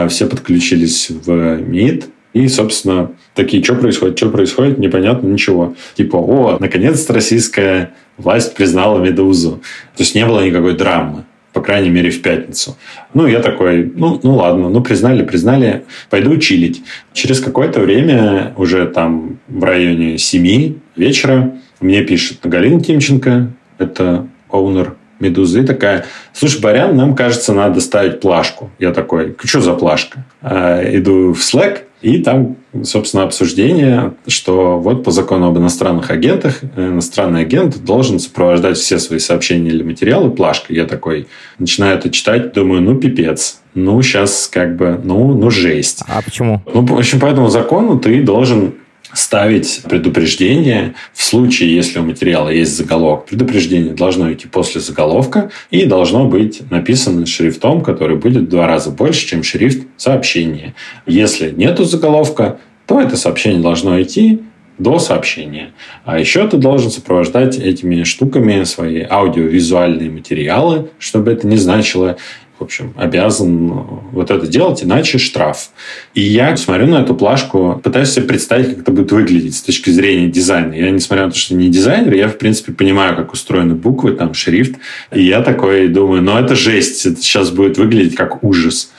Все 0.08 0.26
подключились 0.26 1.10
в 1.10 1.56
МИД. 1.56 2.11
И, 2.32 2.48
собственно, 2.48 3.12
такие, 3.34 3.62
что 3.62 3.74
происходит, 3.74 4.16
что 4.16 4.30
происходит, 4.30 4.78
непонятно, 4.78 5.26
ничего. 5.26 5.74
Типа, 5.94 6.16
о, 6.16 6.56
наконец-то 6.58 7.12
российская 7.12 7.92
власть 8.16 8.54
признала 8.54 8.98
«Медузу». 8.98 9.60
То 9.96 10.02
есть 10.02 10.14
не 10.14 10.24
было 10.26 10.44
никакой 10.44 10.74
драмы 10.74 11.24
по 11.52 11.60
крайней 11.60 11.90
мере, 11.90 12.10
в 12.10 12.22
пятницу. 12.22 12.76
Ну, 13.14 13.26
я 13.26 13.40
такой, 13.40 13.92
ну, 13.94 14.18
ну 14.22 14.36
ладно, 14.36 14.70
ну, 14.70 14.80
признали, 14.82 15.22
признали, 15.22 15.84
пойду 16.08 16.36
чилить. 16.38 16.82
Через 17.12 17.40
какое-то 17.40 17.80
время, 17.80 18.54
уже 18.56 18.86
там 18.86 19.38
в 19.48 19.62
районе 19.62 20.18
7 20.18 20.74
вечера, 20.96 21.52
мне 21.80 22.02
пишет 22.04 22.38
Галина 22.42 22.80
Тимченко, 22.80 23.50
это 23.78 24.26
оунер 24.48 24.94
Медузы, 25.20 25.62
такая, 25.64 26.06
слушай, 26.32 26.60
Барян, 26.60 26.96
нам 26.96 27.14
кажется, 27.14 27.52
надо 27.52 27.80
ставить 27.80 28.20
плашку. 28.20 28.70
Я 28.78 28.92
такой, 28.92 29.36
что 29.44 29.60
за 29.60 29.74
плашка? 29.74 30.24
А, 30.40 30.82
иду 30.96 31.32
в 31.32 31.38
Slack, 31.38 31.82
и 32.02 32.18
там, 32.18 32.56
собственно, 32.82 33.22
обсуждение, 33.22 34.14
что 34.26 34.78
вот 34.78 35.04
по 35.04 35.10
закону 35.10 35.48
об 35.48 35.58
иностранных 35.58 36.10
агентах 36.10 36.60
иностранный 36.76 37.42
агент 37.42 37.84
должен 37.84 38.18
сопровождать 38.18 38.76
все 38.76 38.98
свои 38.98 39.18
сообщения 39.18 39.70
или 39.70 39.82
материалы 39.82 40.30
плашкой. 40.30 40.76
Я 40.76 40.84
такой 40.86 41.28
начинаю 41.58 41.96
это 41.98 42.10
читать, 42.10 42.52
думаю, 42.52 42.82
ну, 42.82 42.96
пипец. 42.96 43.60
Ну, 43.74 44.02
сейчас 44.02 44.48
как 44.52 44.76
бы, 44.76 45.00
ну, 45.02 45.32
ну, 45.34 45.50
жесть. 45.50 46.02
А 46.06 46.20
почему? 46.20 46.60
Ну, 46.74 46.84
в 46.84 46.98
общем, 46.98 47.20
по 47.20 47.26
этому 47.26 47.48
закону 47.48 47.98
ты 47.98 48.22
должен 48.22 48.74
ставить 49.12 49.82
предупреждение 49.88 50.94
в 51.12 51.22
случае, 51.22 51.74
если 51.74 51.98
у 51.98 52.02
материала 52.02 52.48
есть 52.48 52.76
заголовок. 52.76 53.26
Предупреждение 53.26 53.94
должно 53.94 54.32
идти 54.32 54.46
после 54.48 54.80
заголовка 54.80 55.50
и 55.70 55.84
должно 55.84 56.26
быть 56.26 56.62
написано 56.70 57.26
шрифтом, 57.26 57.82
который 57.82 58.16
будет 58.16 58.44
в 58.44 58.48
два 58.48 58.66
раза 58.66 58.90
больше, 58.90 59.26
чем 59.26 59.42
шрифт 59.42 59.86
сообщения. 59.96 60.74
Если 61.06 61.50
нету 61.50 61.84
заголовка, 61.84 62.58
то 62.86 63.00
это 63.00 63.16
сообщение 63.16 63.62
должно 63.62 64.00
идти 64.00 64.42
до 64.78 64.98
сообщения. 64.98 65.72
А 66.04 66.18
еще 66.18 66.46
ты 66.48 66.56
должен 66.56 66.90
сопровождать 66.90 67.58
этими 67.58 68.02
штуками 68.04 68.64
свои 68.64 69.04
аудиовизуальные 69.08 70.10
материалы, 70.10 70.90
чтобы 70.98 71.32
это 71.32 71.46
не 71.46 71.56
значило 71.56 72.16
в 72.58 72.62
общем, 72.62 72.94
обязан 72.96 73.68
вот 74.12 74.30
это 74.30 74.46
делать, 74.46 74.84
иначе 74.84 75.18
штраф. 75.18 75.70
И 76.14 76.20
я 76.20 76.56
смотрю 76.56 76.86
на 76.86 77.02
эту 77.02 77.14
плашку, 77.14 77.80
пытаюсь 77.82 78.10
себе 78.10 78.26
представить, 78.26 78.68
как 78.68 78.78
это 78.80 78.92
будет 78.92 79.12
выглядеть 79.12 79.56
с 79.56 79.62
точки 79.62 79.90
зрения 79.90 80.28
дизайна. 80.28 80.74
Я, 80.74 80.90
несмотря 80.90 81.26
на 81.26 81.32
то, 81.32 81.38
что 81.38 81.54
не 81.54 81.68
дизайнер, 81.68 82.14
я, 82.14 82.28
в 82.28 82.38
принципе, 82.38 82.72
понимаю, 82.72 83.16
как 83.16 83.32
устроены 83.32 83.74
буквы, 83.74 84.12
там, 84.12 84.34
шрифт. 84.34 84.76
И 85.12 85.24
я 85.24 85.42
такой 85.42 85.88
думаю, 85.88 86.22
ну, 86.22 86.38
это 86.38 86.54
жесть, 86.54 87.04
это 87.06 87.20
сейчас 87.20 87.50
будет 87.50 87.78
выглядеть 87.78 88.14
как 88.14 88.44
ужас. 88.44 88.92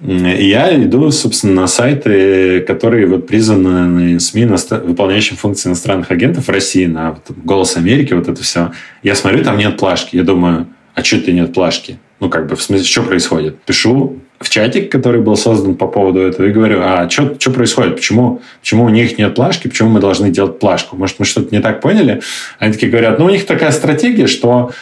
И 0.00 0.48
я 0.48 0.80
иду, 0.80 1.10
собственно, 1.10 1.62
на 1.62 1.66
сайты, 1.66 2.60
которые 2.60 3.06
вот 3.06 3.26
признаны 3.26 4.20
СМИ, 4.20 4.46
выполняющим 4.84 5.36
функции 5.36 5.68
иностранных 5.68 6.10
агентов 6.10 6.46
в 6.46 6.50
России, 6.50 6.86
на 6.86 7.12
вот, 7.12 7.36
«Голос 7.44 7.76
Америки», 7.76 8.12
вот 8.12 8.28
это 8.28 8.42
все. 8.42 8.70
Я 9.02 9.16
смотрю, 9.16 9.42
там 9.42 9.58
нет 9.58 9.76
плашки. 9.76 10.16
Я 10.16 10.22
думаю, 10.22 10.68
а 10.94 11.02
что 11.02 11.16
это 11.16 11.32
нет 11.32 11.52
плашки? 11.52 11.98
Ну, 12.20 12.28
как 12.28 12.48
бы, 12.48 12.56
в 12.56 12.62
смысле, 12.62 12.84
что 12.84 13.02
происходит? 13.02 13.60
Пишу 13.62 14.16
в 14.40 14.50
чатик, 14.50 14.90
который 14.90 15.20
был 15.20 15.36
создан 15.36 15.74
по 15.74 15.86
поводу 15.86 16.20
этого, 16.20 16.46
и 16.46 16.52
говорю, 16.52 16.80
а 16.82 17.08
что, 17.08 17.50
происходит? 17.50 17.96
Почему, 17.96 18.40
почему 18.60 18.84
у 18.84 18.88
них 18.88 19.18
нет 19.18 19.34
плашки? 19.34 19.68
Почему 19.68 19.90
мы 19.90 20.00
должны 20.00 20.30
делать 20.30 20.58
плашку? 20.58 20.96
Может, 20.96 21.18
мы 21.18 21.24
что-то 21.24 21.54
не 21.54 21.60
так 21.60 21.80
поняли? 21.80 22.22
Они 22.58 22.72
такие 22.72 22.90
говорят, 22.90 23.18
ну, 23.18 23.26
у 23.26 23.30
них 23.30 23.46
такая 23.46 23.72
стратегия, 23.72 24.26
что 24.26 24.72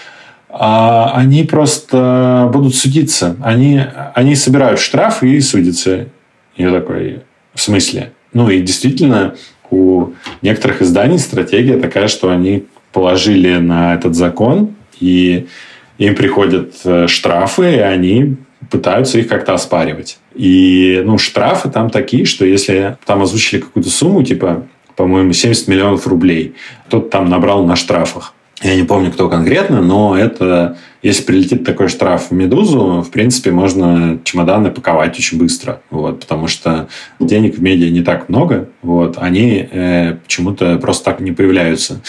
а, 0.48 1.12
они 1.14 1.44
просто 1.44 2.48
будут 2.52 2.74
судиться. 2.74 3.36
Они, 3.42 3.82
они 4.14 4.34
собирают 4.34 4.80
штраф 4.80 5.22
и 5.22 5.40
судятся. 5.40 6.08
Я 6.56 6.70
такой, 6.70 7.20
в 7.54 7.60
смысле? 7.60 8.12
Ну, 8.32 8.48
и 8.50 8.60
действительно, 8.60 9.34
у 9.70 10.08
некоторых 10.42 10.82
изданий 10.82 11.18
стратегия 11.18 11.78
такая, 11.78 12.08
что 12.08 12.30
они 12.30 12.64
положили 12.92 13.56
на 13.56 13.94
этот 13.94 14.14
закон, 14.14 14.74
и 15.00 15.46
им 15.98 16.14
приходят 16.14 16.74
э, 16.84 17.06
штрафы, 17.06 17.76
и 17.76 17.78
они 17.78 18.36
пытаются 18.70 19.18
их 19.18 19.28
как-то 19.28 19.54
оспаривать. 19.54 20.18
И 20.34 21.02
ну, 21.04 21.18
штрафы 21.18 21.70
там 21.70 21.90
такие, 21.90 22.24
что 22.24 22.44
если 22.44 22.96
там 23.06 23.22
озвучили 23.22 23.60
какую-то 23.60 23.90
сумму, 23.90 24.22
типа, 24.22 24.66
по-моему, 24.96 25.32
70 25.32 25.68
миллионов 25.68 26.06
рублей, 26.06 26.54
кто-то 26.86 27.08
там 27.08 27.28
набрал 27.28 27.64
на 27.64 27.76
штрафах. 27.76 28.34
Я 28.62 28.74
не 28.74 28.84
помню, 28.84 29.12
кто 29.12 29.28
конкретно, 29.28 29.82
но 29.82 30.16
это 30.16 30.76
если 31.06 31.22
прилетит 31.22 31.64
такой 31.64 31.88
штраф 31.88 32.30
в 32.30 32.34
«Медузу», 32.34 33.02
в 33.02 33.10
принципе, 33.10 33.52
можно 33.52 34.18
чемоданы 34.24 34.72
паковать 34.72 35.16
очень 35.16 35.38
быстро, 35.38 35.80
вот, 35.90 36.20
потому 36.20 36.48
что 36.48 36.88
денег 37.20 37.58
в 37.58 37.62
медиа 37.62 37.90
не 37.90 38.02
так 38.02 38.28
много, 38.28 38.70
вот, 38.82 39.16
они 39.18 39.68
э, 39.70 40.14
почему-то 40.24 40.78
просто 40.78 41.04
так 41.04 41.20
не 41.20 41.30
появляются. 41.30 42.00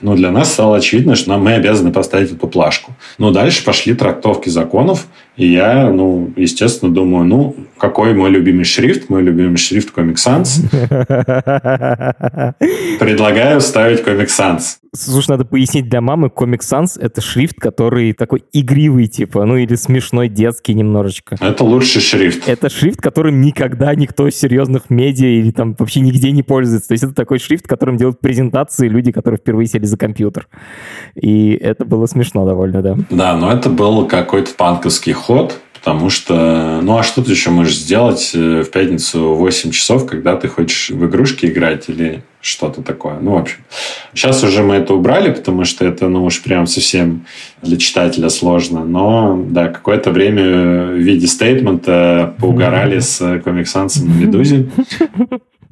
Но 0.00 0.14
для 0.14 0.30
нас 0.30 0.52
стало 0.52 0.78
очевидно, 0.78 1.16
что 1.16 1.30
нам, 1.30 1.44
мы 1.44 1.52
обязаны 1.52 1.92
поставить 1.92 2.32
эту 2.32 2.46
плашку. 2.48 2.94
Но 3.18 3.30
дальше 3.30 3.62
пошли 3.62 3.92
трактовки 3.92 4.48
законов, 4.48 5.06
и 5.36 5.46
я, 5.46 5.90
ну, 5.90 6.32
естественно, 6.36 6.90
думаю, 6.94 7.26
ну, 7.26 7.56
какой 7.76 8.14
мой 8.14 8.30
любимый 8.30 8.64
шрифт? 8.64 9.10
Мой 9.10 9.22
любимый 9.22 9.58
шрифт 9.58 9.94
Comic 9.94 10.14
Sans. 10.14 10.62
Предлагаю 12.98 13.60
ставить 13.60 14.00
Comic 14.00 14.28
Sans. 14.28 14.78
Слушай, 14.96 15.30
надо 15.30 15.44
пояснить 15.44 15.88
для 15.88 16.00
мамы, 16.00 16.28
Comic 16.28 16.60
Sans— 16.60 16.98
это 17.00 17.20
шрифт, 17.20 17.56
который 17.60 18.12
такой 18.12 18.44
игривый, 18.52 19.06
типа, 19.06 19.44
ну 19.44 19.56
или 19.56 19.74
смешной, 19.74 20.28
детский 20.28 20.74
немножечко. 20.74 21.36
Это 21.40 21.64
лучший 21.64 22.00
шрифт. 22.00 22.48
Это 22.48 22.68
шрифт, 22.68 23.00
которым 23.00 23.40
никогда 23.40 23.94
никто 23.94 24.26
из 24.26 24.36
серьезных 24.36 24.90
медиа 24.90 25.28
или 25.28 25.50
там 25.50 25.74
вообще 25.78 26.00
нигде 26.00 26.30
не 26.32 26.42
пользуется. 26.42 26.88
То 26.88 26.92
есть 26.92 27.04
это 27.04 27.14
такой 27.14 27.38
шрифт, 27.38 27.66
которым 27.66 27.96
делают 27.96 28.20
презентации 28.20 28.88
люди, 28.88 29.12
которые 29.12 29.38
впервые 29.38 29.66
сели 29.66 29.84
за 29.84 29.96
компьютер. 29.98 30.48
И 31.14 31.52
это 31.52 31.84
было 31.84 32.06
смешно 32.06 32.46
довольно, 32.46 32.82
да. 32.82 32.96
Да, 33.10 33.36
но 33.36 33.52
это 33.52 33.68
был 33.68 34.06
какой-то 34.06 34.54
панковский 34.54 35.12
ход, 35.12 35.60
Потому 35.86 36.10
что, 36.10 36.80
ну 36.82 36.98
а 36.98 37.04
что 37.04 37.22
ты 37.22 37.30
еще 37.30 37.50
можешь 37.50 37.76
сделать 37.76 38.32
э, 38.34 38.62
в 38.62 38.70
пятницу 38.72 39.34
в 39.34 39.38
8 39.38 39.70
часов, 39.70 40.04
когда 40.04 40.34
ты 40.34 40.48
хочешь 40.48 40.90
в 40.90 41.06
игрушки 41.06 41.46
играть 41.46 41.88
или 41.88 42.24
что-то 42.46 42.82
такое. 42.82 43.18
Ну, 43.20 43.32
в 43.32 43.38
общем. 43.38 43.58
Сейчас 44.14 44.42
уже 44.44 44.62
мы 44.62 44.76
это 44.76 44.94
убрали, 44.94 45.32
потому 45.32 45.64
что 45.64 45.84
это, 45.84 46.08
ну, 46.08 46.24
уж 46.24 46.42
прям 46.42 46.66
совсем 46.66 47.26
для 47.62 47.76
читателя 47.76 48.28
сложно. 48.28 48.84
Но, 48.84 49.44
да, 49.48 49.68
какое-то 49.68 50.10
время 50.10 50.92
в 50.92 50.98
виде 50.98 51.26
стейтмента 51.26 52.34
поугорали 52.38 53.00
с 53.00 53.20
Comic 53.20 53.64
Sans 53.64 54.04
на 54.04 54.12
Медузе. 54.12 54.70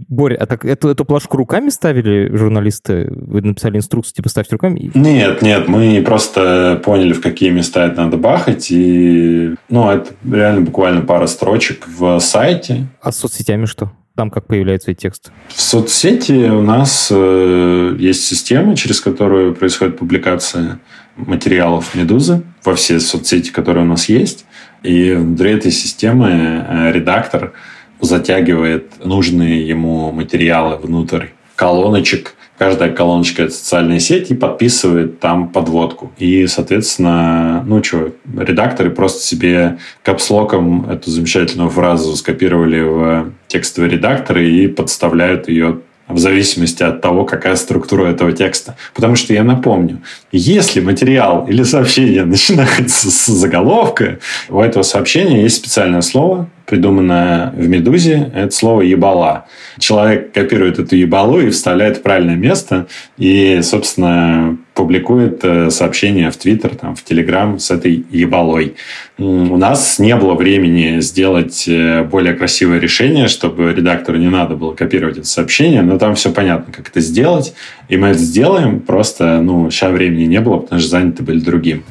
Боря, 0.08 0.36
а 0.40 0.46
так 0.46 0.64
эту, 0.64 0.88
эту 0.88 1.04
плашку 1.04 1.36
руками 1.36 1.68
ставили 1.68 2.34
журналисты? 2.34 3.08
Вы 3.10 3.42
написали 3.42 3.76
инструкцию, 3.76 4.16
типа, 4.16 4.28
ставьте 4.28 4.52
руками? 4.52 4.90
Нет, 4.94 5.40
нет, 5.40 5.68
мы 5.68 6.02
просто 6.02 6.80
поняли, 6.84 7.12
в 7.12 7.20
какие 7.20 7.50
места 7.50 7.86
это 7.86 8.02
надо 8.02 8.16
бахать, 8.16 8.70
и, 8.70 9.54
ну, 9.68 9.88
это 9.90 10.10
реально 10.28 10.62
буквально 10.62 11.02
пара 11.02 11.26
строчек 11.26 11.86
в 11.86 12.18
сайте. 12.18 12.88
А 13.00 13.12
с 13.12 13.18
соцсетями 13.18 13.66
что? 13.66 13.92
Там 14.16 14.30
как 14.30 14.46
появляется 14.46 14.90
эти 14.90 15.00
текст? 15.00 15.32
В 15.48 15.60
соцсети 15.60 16.48
у 16.48 16.62
нас 16.62 17.08
э, 17.10 17.96
есть 17.98 18.24
система, 18.24 18.76
через 18.76 19.00
которую 19.00 19.54
происходит 19.54 19.98
публикация 19.98 20.78
материалов 21.16 21.94
«Медузы» 21.94 22.42
во 22.64 22.74
все 22.74 23.00
соцсети, 23.00 23.50
которые 23.50 23.84
у 23.84 23.88
нас 23.88 24.08
есть. 24.08 24.46
И 24.82 25.12
внутри 25.12 25.52
этой 25.52 25.72
системы 25.72 26.28
э, 26.30 26.92
редактор– 26.92 27.52
затягивает 28.04 29.04
нужные 29.04 29.66
ему 29.66 30.12
материалы 30.12 30.76
внутрь 30.76 31.28
колоночек. 31.56 32.34
Каждая 32.64 32.92
колоночка– 32.92 33.42
это 33.44 33.52
социальная 33.52 33.98
сеть 33.98 34.30
и 34.30 34.34
подписывает 34.34 35.20
там 35.20 35.50
подводку. 35.50 36.12
И, 36.16 36.46
соответственно, 36.46 37.62
ну 37.66 37.84
что, 37.84 38.12
редакторы 38.38 38.88
просто 38.88 39.20
себе 39.20 39.76
капслоком 40.02 40.88
эту 40.88 41.10
замечательную 41.10 41.68
фразу 41.68 42.16
скопировали 42.16 42.80
в 42.80 43.32
текстовый 43.48 43.90
редактор 43.90 44.38
и 44.38 44.66
подставляют 44.66 45.46
ее 45.50 45.80
в 46.08 46.18
зависимости 46.18 46.82
от 46.82 47.00
того, 47.00 47.24
какая 47.24 47.56
структура 47.56 48.06
этого 48.06 48.32
текста. 48.32 48.76
Потому 48.94 49.16
что 49.16 49.32
я 49.32 49.42
напомню, 49.42 50.02
если 50.32 50.80
материал 50.80 51.46
или 51.48 51.62
сообщение 51.62 52.24
начинается 52.26 53.10
с 53.10 53.26
заголовка, 53.26 54.18
у 54.48 54.60
этого 54.60 54.82
сообщения 54.82 55.42
есть 55.42 55.56
специальное 55.56 56.02
слово, 56.02 56.48
придуманное 56.66 57.50
в 57.50 57.68
«Медузе», 57.68 58.30
это 58.34 58.54
слово 58.54 58.82
«ебала». 58.82 59.46
Человек 59.78 60.32
копирует 60.32 60.78
эту 60.78 60.96
ебалу 60.96 61.40
и 61.40 61.50
вставляет 61.50 61.98
в 61.98 62.02
правильное 62.02 62.36
место, 62.36 62.86
и, 63.18 63.60
собственно, 63.62 64.58
публикует 64.74 65.44
э, 65.44 65.70
сообщение 65.70 66.30
в 66.30 66.36
Твиттер, 66.36 66.74
там, 66.74 66.96
в 66.96 67.04
Телеграм 67.04 67.58
с 67.58 67.70
этой 67.70 68.04
ебалой. 68.10 68.74
У 69.18 69.56
нас 69.56 70.00
не 70.00 70.16
было 70.16 70.34
времени 70.34 71.00
сделать 71.00 71.64
э, 71.68 72.02
более 72.02 72.34
красивое 72.34 72.80
решение, 72.80 73.28
чтобы 73.28 73.72
редактору 73.72 74.18
не 74.18 74.28
надо 74.28 74.56
было 74.56 74.74
копировать 74.74 75.18
это 75.18 75.26
сообщение, 75.26 75.82
но 75.82 75.98
там 75.98 76.16
все 76.16 76.32
понятно, 76.32 76.72
как 76.72 76.88
это 76.88 77.00
сделать, 77.00 77.54
и 77.88 77.96
мы 77.96 78.08
это 78.08 78.18
сделаем, 78.18 78.80
просто, 78.80 79.40
ну, 79.40 79.70
сейчас 79.70 79.92
времени 79.92 80.24
не 80.24 80.40
было, 80.40 80.58
потому 80.58 80.80
что 80.80 80.90
заняты 80.90 81.22
были 81.22 81.38
другим. 81.38 81.84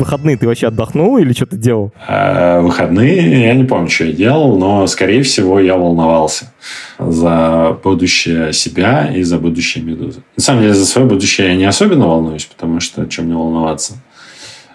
Выходные 0.00 0.36
ты 0.36 0.46
вообще 0.46 0.68
отдохнул 0.68 1.18
или 1.18 1.32
что 1.32 1.46
ты 1.46 1.56
делал? 1.56 1.92
А, 2.08 2.60
выходные 2.60 3.46
я 3.46 3.54
не 3.54 3.64
помню, 3.64 3.88
что 3.88 4.04
я 4.04 4.12
делал, 4.12 4.58
но, 4.58 4.86
скорее 4.86 5.22
всего, 5.22 5.60
я 5.60 5.76
волновался 5.76 6.52
за 6.98 7.78
будущее 7.82 8.52
себя 8.52 9.06
и 9.14 9.22
за 9.22 9.38
будущее 9.38 9.84
Медузы. 9.84 10.22
На 10.36 10.42
самом 10.42 10.62
деле, 10.62 10.74
за 10.74 10.86
свое 10.86 11.06
будущее 11.06 11.48
я 11.48 11.56
не 11.56 11.64
особенно 11.64 12.06
волнуюсь, 12.06 12.46
потому 12.46 12.80
что 12.80 13.06
чем 13.06 13.26
мне 13.26 13.34
волноваться? 13.34 13.94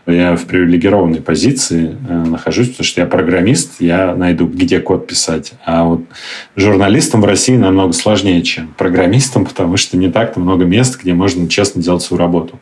Я 0.08 0.36
в 0.36 0.46
привилегированной 0.46 1.22
позиции 1.22 1.98
э, 2.08 2.14
нахожусь, 2.14 2.70
потому 2.70 2.86
что 2.86 3.02
я 3.02 3.08
программист, 3.08 3.82
я 3.82 4.16
найду, 4.16 4.46
где 4.46 4.80
код 4.80 5.08
писать. 5.08 5.54
А 5.66 5.84
вот 5.84 6.02
журналистам 6.56 7.22
в 7.22 7.26
России 7.26 7.56
намного 7.56 7.94
сложнее, 7.94 8.44
чем 8.44 8.68
программистам, 8.78 9.46
потому 9.46 9.78
что 9.78 9.98
не 9.98 10.12
так-то 10.12 10.40
много 10.40 10.66
мест, 10.66 11.02
где 11.02 11.16
можно 11.16 11.50
честно 11.50 11.82
делать 11.82 12.04
свою 12.04 12.20
работу. 12.20 12.60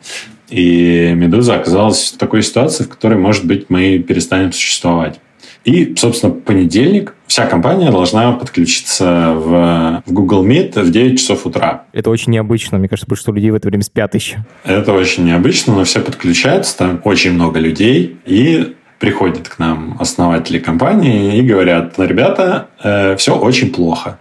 И 0.48 1.12
«Медуза» 1.14 1.56
оказалась 1.56 2.12
в 2.12 2.18
такой 2.18 2.42
ситуации, 2.42 2.84
в 2.84 2.88
которой, 2.88 3.18
может 3.18 3.44
быть, 3.44 3.66
мы 3.68 3.98
перестанем 3.98 4.52
существовать. 4.52 5.20
И, 5.64 5.94
собственно, 5.96 6.32
понедельник 6.32 7.14
вся 7.26 7.46
компания 7.46 7.90
должна 7.90 8.32
подключиться 8.32 9.32
в, 9.34 10.02
в 10.06 10.12
Google 10.12 10.46
Meet 10.46 10.80
в 10.80 10.90
9 10.90 11.18
часов 11.18 11.46
утра. 11.46 11.84
Это 11.92 12.10
очень 12.10 12.32
необычно. 12.32 12.78
Мне 12.78 12.88
кажется, 12.88 13.08
большинство 13.08 13.32
людей 13.32 13.50
в 13.50 13.54
это 13.54 13.68
время 13.68 13.82
спят 13.82 14.14
еще. 14.14 14.44
Это 14.64 14.92
очень 14.92 15.24
необычно, 15.24 15.74
но 15.74 15.84
все 15.84 16.00
подключаются. 16.00 16.76
Там 16.76 17.00
очень 17.04 17.32
много 17.32 17.58
людей. 17.58 18.18
И 18.26 18.74
приходят 18.98 19.48
к 19.48 19.58
нам 19.58 19.96
основатели 19.98 20.58
компании 20.58 21.38
и 21.38 21.42
говорят, 21.42 21.94
ребята, 21.98 22.68
э, 22.82 23.16
все 23.16 23.36
очень 23.36 23.72
плохо. 23.72 24.18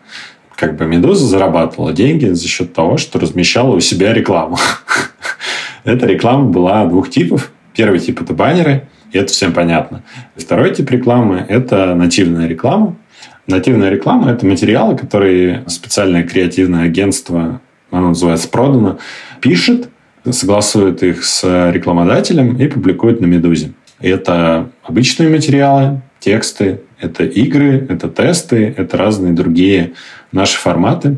Как 0.56 0.78
бы 0.78 0.86
«Медуза» 0.86 1.26
зарабатывала 1.26 1.94
деньги 1.94 2.26
за 2.28 2.48
счет 2.48 2.74
того, 2.74 2.98
что 2.98 3.20
размещала 3.20 3.76
у 3.76 3.80
себя 3.80 4.14
рекламу. 4.14 4.58
Эта 5.84 6.06
реклама 6.06 6.46
была 6.46 6.86
двух 6.86 7.10
типов. 7.10 7.52
Первый 7.76 8.00
тип– 8.00 8.22
это 8.24 8.34
баннеры, 8.34 8.88
и 9.14 9.18
это 9.18 9.32
всем 9.32 9.54
понятно. 9.54 10.04
Второй 10.36 10.74
тип 10.74 10.92
рекламы– 10.92 11.46
это 11.48 11.96
нативная 11.96 12.48
реклама. 12.48 12.98
Нативная 13.48 13.90
реклама– 13.90 14.32
это 14.34 14.46
материалы, 14.46 14.98
которые 14.98 15.64
специальное 15.68 16.24
креативное 16.24 16.86
агентство, 16.86 17.62
оно 17.92 18.10
называется 18.10 18.50
«Продано», 18.50 18.98
пишет 19.40 19.90
согласует 20.30 21.04
их 21.04 21.24
с 21.26 21.44
рекламодателем 21.72 22.56
и 22.58 22.68
публикует 22.68 23.20
на 23.22 23.26
«Медузе». 23.26 23.74
Это 24.00 24.70
обычные 24.84 25.30
материалы, 25.30 26.02
тексты, 26.20 26.82
это 27.00 27.26
игры, 27.26 27.86
это 27.90 28.08
тесты, 28.10 28.74
это 28.78 28.98
разные 28.98 29.34
другие 29.34 29.94
наши 30.32 30.58
форматы. 30.58 31.18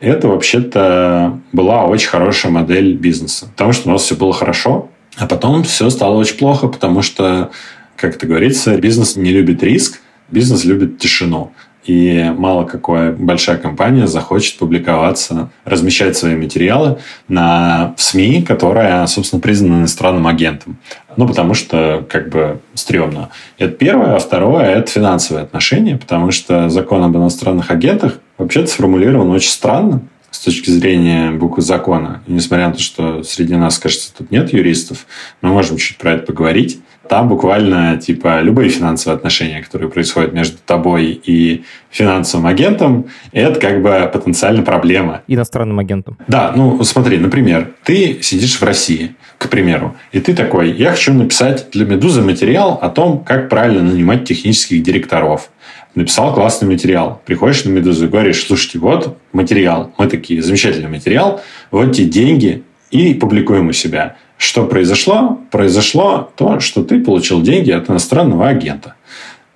Это 0.00 0.26
вообще-то 0.26 1.38
была 1.52 1.84
очень 1.84 2.08
хорошая 2.08 2.50
модель 2.50 2.94
бизнеса, 2.94 3.46
потому 3.52 3.72
что 3.72 3.88
у 3.88 3.92
нас 3.92 4.02
все 4.02 4.16
было 4.16 4.32
хорошо, 4.32 4.90
а 5.16 5.26
потом 5.26 5.62
все 5.62 5.90
стало 5.90 6.16
очень 6.16 6.38
плохо, 6.38 6.68
потому 6.68 7.02
что, 7.02 7.50
как 7.96 8.16
это 8.16 8.26
говорится, 8.26 8.76
бизнес 8.76 9.16
не 9.16 9.30
любит 9.30 9.62
риск, 9.62 10.00
бизнес 10.30 10.64
любит 10.64 10.98
тишину. 10.98 11.52
И 11.84 12.32
мало 12.38 12.64
какая 12.64 13.10
большая 13.10 13.56
компания 13.56 14.06
захочет 14.06 14.56
публиковаться, 14.56 15.50
размещать 15.64 16.16
свои 16.16 16.36
материалы 16.36 16.98
на 17.26 17.94
СМИ, 17.98 18.42
которая, 18.42 19.04
собственно, 19.08 19.40
признана 19.40 19.80
иностранным 19.80 20.28
агентом. 20.28 20.76
Ну, 21.16 21.26
потому 21.26 21.54
что, 21.54 22.06
как 22.08 22.28
бы, 22.28 22.60
стрёмно. 22.74 23.30
Это 23.58 23.72
первое. 23.72 24.14
А 24.14 24.20
второе– 24.20 24.66
это 24.76 24.92
финансовые 24.92 25.42
отношения, 25.42 25.96
потому 25.96 26.30
что 26.30 26.68
закон 26.68 27.02
об 27.02 27.16
иностранных 27.16 27.72
агентах 27.72 28.20
вообще-то 28.38 28.68
сформулирован 28.68 29.30
очень 29.30 29.50
странно 29.50 30.02
с 30.32 30.40
точки 30.40 30.70
зрения 30.70 31.30
буквы 31.30 31.62
закона. 31.62 32.22
И 32.26 32.32
несмотря 32.32 32.68
на 32.68 32.74
то, 32.74 32.80
что 32.80 33.22
среди 33.22 33.54
нас, 33.54 33.78
кажется, 33.78 34.12
тут 34.16 34.30
нет 34.30 34.52
юристов, 34.52 35.06
мы 35.42 35.50
можем 35.50 35.76
чуть 35.76 35.98
про 35.98 36.12
это 36.12 36.26
поговорить. 36.26 36.80
Там 37.08 37.28
буквально 37.28 37.98
типа 37.98 38.40
любые 38.40 38.70
финансовые 38.70 39.16
отношения, 39.16 39.62
которые 39.62 39.90
происходят 39.90 40.32
между 40.32 40.56
тобой 40.64 41.20
и 41.24 41.64
финансовым 41.90 42.46
агентом, 42.46 43.06
это 43.32 43.60
как 43.60 43.82
бы 43.82 44.10
потенциально 44.10 44.62
проблема. 44.62 45.22
Иностранным 45.26 45.78
агентом. 45.78 46.16
Да, 46.28 46.52
ну 46.56 46.82
смотри, 46.84 47.18
например, 47.18 47.72
ты 47.84 48.22
сидишь 48.22 48.58
в 48.58 48.62
России, 48.62 49.14
к 49.36 49.50
примеру, 49.50 49.96
и 50.12 50.20
ты 50.20 50.32
такой, 50.32 50.72
я 50.72 50.92
хочу 50.92 51.12
написать 51.12 51.66
для 51.72 51.84
«Медузы» 51.84 52.22
материал 52.22 52.78
о 52.80 52.88
том, 52.88 53.22
как 53.22 53.50
правильно 53.50 53.82
нанимать 53.82 54.24
технических 54.24 54.82
директоров 54.82 55.50
написал 55.94 56.34
классный 56.34 56.68
материал. 56.68 57.20
Приходишь 57.24 57.64
на 57.64 57.70
«Медузу» 57.70 58.06
и 58.06 58.08
говоришь, 58.08 58.44
слушайте, 58.46 58.78
вот 58.78 59.18
материал. 59.32 59.92
Мы 59.98 60.08
такие, 60.08 60.42
замечательный 60.42 60.88
материал, 60.88 61.42
вот 61.70 61.92
те 61.92 62.04
деньги, 62.04 62.64
и 62.90 63.14
публикуем 63.14 63.68
у 63.68 63.72
себя. 63.72 64.16
Что 64.36 64.66
произошло? 64.66 65.40
Произошло 65.50 66.30
то, 66.36 66.60
что 66.60 66.84
ты 66.84 67.00
получил 67.00 67.42
деньги 67.42 67.70
от 67.70 67.88
иностранного 67.88 68.48
агента. 68.48 68.94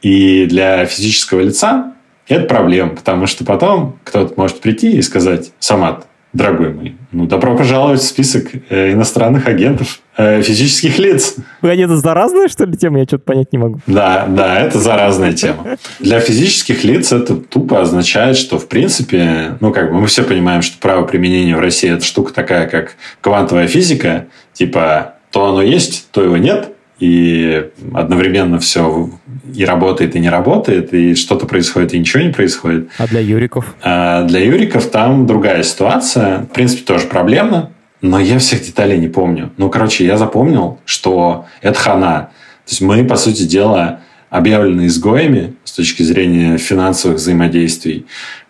И 0.01 0.47
для 0.47 0.87
физического 0.87 1.41
лица 1.41 1.93
это 2.29 2.47
проблема, 2.47 2.91
потому 2.91 3.27
что 3.27 3.45
потом 3.45 3.99
кто-то 4.05 4.35
может 4.37 4.61
прийти 4.61 4.93
и 4.93 5.03
сказать, 5.03 5.53
Самат, 5.59 6.07
дорогой 6.33 6.73
мой, 6.73 6.97
ну, 7.13 7.27
добро 7.27 7.57
пожаловать 7.57 8.01
в 8.01 8.05
список 8.07 8.51
э, 8.69 8.93
иностранных 8.93 9.47
агентов 9.47 10.01
физических 10.17 10.99
лиц. 10.99 11.37
Погоди, 11.61 11.83
это 11.83 11.97
заразная, 11.97 12.49
что 12.49 12.65
ли, 12.65 12.77
тема? 12.77 13.01
Я 13.01 13.05
что-то 13.05 13.25
понять 13.25 13.53
не 13.53 13.59
могу. 13.59 13.81
Да, 13.87 14.27
да, 14.29 14.61
это 14.61 14.79
заразная 14.79 15.33
тема. 15.33 15.77
Для 16.01 16.21
физических 16.21 16.85
лиц 16.85 17.13
это 17.13 17.37
тупо 17.37 17.81
означает, 17.81 18.37
что, 18.37 18.59
в 18.59 18.67
принципе, 18.69 19.57
ну, 19.61 19.73
как 19.73 19.93
бы 19.93 20.01
мы 20.01 20.07
все 20.07 20.23
понимаем, 20.23 20.63
что 20.63 20.79
право 20.79 21.05
применения 21.05 21.57
в 21.57 21.61
России 21.61 21.91
это 21.91 22.05
штука 22.05 22.33
такая, 22.33 22.67
как 22.67 22.97
квантовая 23.21 23.69
физика, 23.69 24.27
типа 24.53 25.17
то 25.31 25.47
оно 25.47 25.61
есть, 25.61 26.09
то 26.13 26.23
его 26.23 26.39
нет, 26.39 26.71
и 26.99 27.69
одновременно 27.93 28.59
все 28.59 29.11
и 29.55 29.65
работает, 29.65 30.17
и 30.17 30.21
не 30.21 30.31
работает, 30.31 30.95
и 30.95 31.15
что-то 31.15 31.47
происходит, 31.47 31.93
и 31.93 31.99
ничего 31.99 32.23
не 32.23 32.33
происходит. 32.33 32.89
А 32.99 33.07
для 33.07 33.21
юриков? 33.21 33.75
А 33.83 34.23
для 34.23 34.41
юриков 34.41 34.87
там 34.87 35.27
другая 35.27 35.63
ситуация. 35.63 36.39
В 36.39 36.55
принципе, 36.55 36.85
тоже 36.85 37.07
проблемно, 37.07 37.71
но 38.01 38.19
я 38.19 38.39
всех 38.39 38.63
деталей 38.63 38.99
не 38.99 39.09
помню. 39.09 39.53
Ну, 39.57 39.71
короче, 39.71 40.05
я 40.05 40.17
запомнил, 40.17 40.79
что 40.85 41.47
это 41.63 41.79
хана. 41.79 42.31
То 42.65 42.71
есть 42.71 42.81
мы, 42.81 43.05
по 43.05 43.17
сути 43.17 43.45
дела, 43.45 44.01
объявлены 44.31 44.87
изгоями 44.87 45.55
с 45.65 45.73
точки 45.73 46.03
зрения 46.03 46.59
финансовых 46.59 47.19
взаимодействий. 47.19 48.07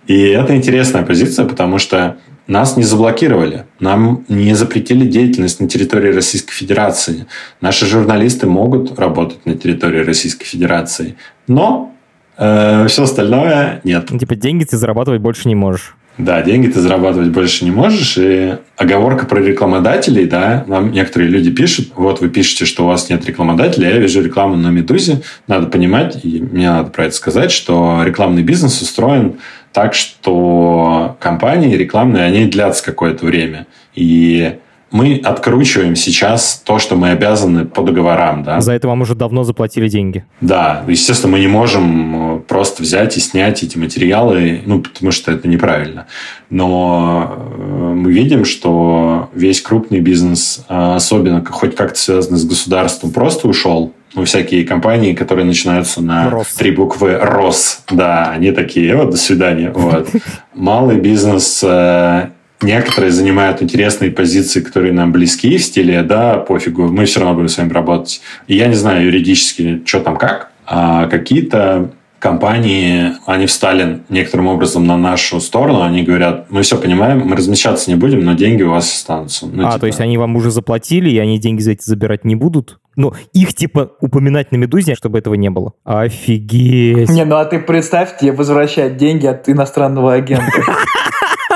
И 0.07 0.21
это 0.21 0.57
интересная 0.57 1.03
позиция, 1.03 1.45
потому 1.45 1.79
что 1.79 2.17
нас 2.47 2.77
не 2.77 2.85
заблокировали, 2.85 3.67
нам 3.81 4.25
не 4.29 4.55
запретили 4.55 5.07
деятельность 5.07 5.61
на 5.61 5.69
территории 5.69 6.13
Российской 6.13 6.53
Федерации. 6.53 7.27
Наши 7.61 7.87
журналисты 7.87 8.47
могут 8.47 8.99
работать 8.99 9.45
на 9.47 9.57
территории 9.57 10.05
Российской 10.05 10.45
Федерации, 10.45 11.17
но 11.49 11.93
э, 12.37 12.87
все 12.87 13.03
остальное 13.03 13.81
нет. 13.83 14.07
Типа 14.07 14.37
деньги 14.37 14.65
ты 14.65 14.77
зарабатывать 14.77 15.21
больше 15.21 15.49
не 15.49 15.57
можешь. 15.57 15.97
Да, 16.19 16.43
деньги 16.43 16.69
ты 16.69 16.81
зарабатывать 16.81 17.29
больше 17.29 17.65
не 17.65 17.71
можешь. 17.71 18.17
И 18.17 18.57
оговорка 18.77 19.27
про 19.27 19.41
рекламодателей, 19.41 20.27
да, 20.27 20.65
нам 20.67 20.91
некоторые 20.91 21.29
люди 21.29 21.51
пишут, 21.51 21.93
вот 21.95 22.21
вы 22.21 22.31
пишете, 22.31 22.65
что 22.65 22.85
у 22.85 22.87
вас 22.89 23.11
нет 23.11 23.27
рекламодателя, 23.27 23.91
я 23.91 23.99
вижу 23.99 24.23
рекламу 24.23 24.57
на 24.57 24.69
Медузе. 24.69 25.23
Надо 25.47 25.67
понимать, 25.67 26.19
и 26.25 26.41
мне 26.41 26.71
надо 26.71 26.91
про 26.91 27.07
это 27.07 27.15
сказать, 27.15 27.51
что 27.51 28.03
рекламный 28.05 28.43
бизнес 28.43 28.81
устроен 28.81 29.37
так, 29.73 29.93
что 29.93 31.19
компании 31.21 31.77
рекламные, 31.77 32.25
они 32.25 32.47
длятся 32.47 32.83
какое-то 32.83 33.27
время. 33.27 33.67
И 33.95 34.55
мы 34.91 35.21
откручиваем 35.23 35.97
сейчас 35.97 36.63
то, 36.65 36.79
что 36.79 36.97
мы 36.97 37.11
обязаны 37.11 37.65
по 37.65 37.83
договорам. 37.83 38.43
Да? 38.45 38.61
За 38.61 38.73
это 38.73 38.87
вам 38.87 39.01
уже 39.01 39.15
давно 39.15 39.43
заплатили 39.43 39.89
деньги. 39.89 40.25
Да, 40.41 40.85
естественно, 40.87 41.33
мы 41.33 41.41
не 41.41 41.49
можем 41.49 42.37
э, 42.37 42.41
просто 42.41 42.83
взять 42.83 43.17
и 43.17 43.21
снять 43.21 43.63
эти 43.63 43.77
материалы, 43.79 44.63
ну, 44.65 44.81
потому 44.81 45.11
что 45.11 45.33
это 45.33 45.49
неправильно. 45.49 46.07
Но 46.51 47.35
э, 47.37 47.95
мы 47.95 48.13
видим, 48.13 48.45
что 48.45 49.29
весь 49.35 49.61
крупный 49.61 50.01
бизнес, 50.01 50.65
э, 50.69 50.95
особенно 50.95 51.45
хоть 51.45 51.75
как-то 51.75 51.99
связанный 51.99 52.39
с 52.39 52.45
государством, 52.45 53.11
просто 53.11 53.49
ушел 53.49 53.93
ну, 54.15 54.25
всякие 54.25 54.65
компании, 54.65 55.15
которые 55.15 55.45
начинаются 55.45 56.01
на 56.01 56.31
Рос. 56.31 56.47
три 56.57 56.71
буквы 56.71 57.19
РОС. 57.19 57.83
Да, 57.91 58.31
они 58.31 58.53
такие, 58.53 58.97
вот, 58.97 59.11
до 59.11 59.17
свидания. 59.17 59.71
Вот. 59.71 60.09
Малый 60.55 60.99
бизнес 60.99 61.61
э, 61.63 62.31
Некоторые 62.63 63.11
занимают 63.11 63.63
интересные 63.63 64.11
позиции, 64.11 64.61
которые 64.61 64.93
нам 64.93 65.13
близки 65.13 65.59
в 65.59 65.63
стиле, 65.63 66.03
да, 66.03 66.39
пофигу, 66.39 66.89
мы 66.89 67.05
все 67.05 67.21
равно 67.21 67.35
будем 67.35 67.49
с 67.49 67.59
вами 67.59 67.73
работать. 67.73 68.23
И 68.47 68.57
я 68.57 68.69
не 68.69 68.75
знаю 68.75 69.05
юридически, 69.05 69.83
что 69.85 70.01
там 70.01 70.17
как, 70.17 70.51
а 70.65 71.07
какие-то 71.07 71.91
компании, 72.19 73.13
они 73.27 73.47
встали 73.47 74.01
некоторым 74.09 74.49
образом 74.49 74.87
на 74.87 74.97
нашу 74.97 75.41
сторону, 75.41 75.83
они 75.83 76.03
говорят, 76.03 76.47
мы 76.51 76.63
все 76.63 76.79
понимаем, 76.79 77.21
мы 77.21 77.37
размещаться 77.37 77.91
не 77.91 77.97
будем, 77.97 78.25
но 78.25 78.33
деньги 78.33 78.63
у 78.63 78.71
вас 78.71 78.93
останутся. 78.93 79.47
Ну, 79.47 79.67
а, 79.67 79.73
типа... 79.73 79.81
то 79.81 79.87
есть 79.87 80.01
они 80.01 80.17
вам 80.17 80.35
уже 80.35 80.51
заплатили, 80.51 81.11
и 81.11 81.19
они 81.19 81.39
деньги 81.39 81.61
за 81.61 81.73
эти 81.73 81.85
забирать 81.85 82.25
не 82.25 82.35
будут? 82.35 82.81
Ну, 82.97 83.13
их 83.35 83.55
типа 83.55 83.93
упоминать 84.01 84.51
на 84.53 84.57
«Медузе», 84.57 84.95
чтобы 84.95 85.19
этого 85.19 85.35
не 85.35 85.51
было. 85.51 85.75
Офигеть. 85.85 87.11
Не, 87.11 87.27
ну 87.27 87.37
а 87.37 87.45
ты 87.45 87.61
представь, 87.61 88.19
тебе 88.19 88.33
возвращать 88.33 88.97
деньги 88.97 89.27
от 89.27 89.49
иностранного 89.49 90.15
агента. 90.15 90.47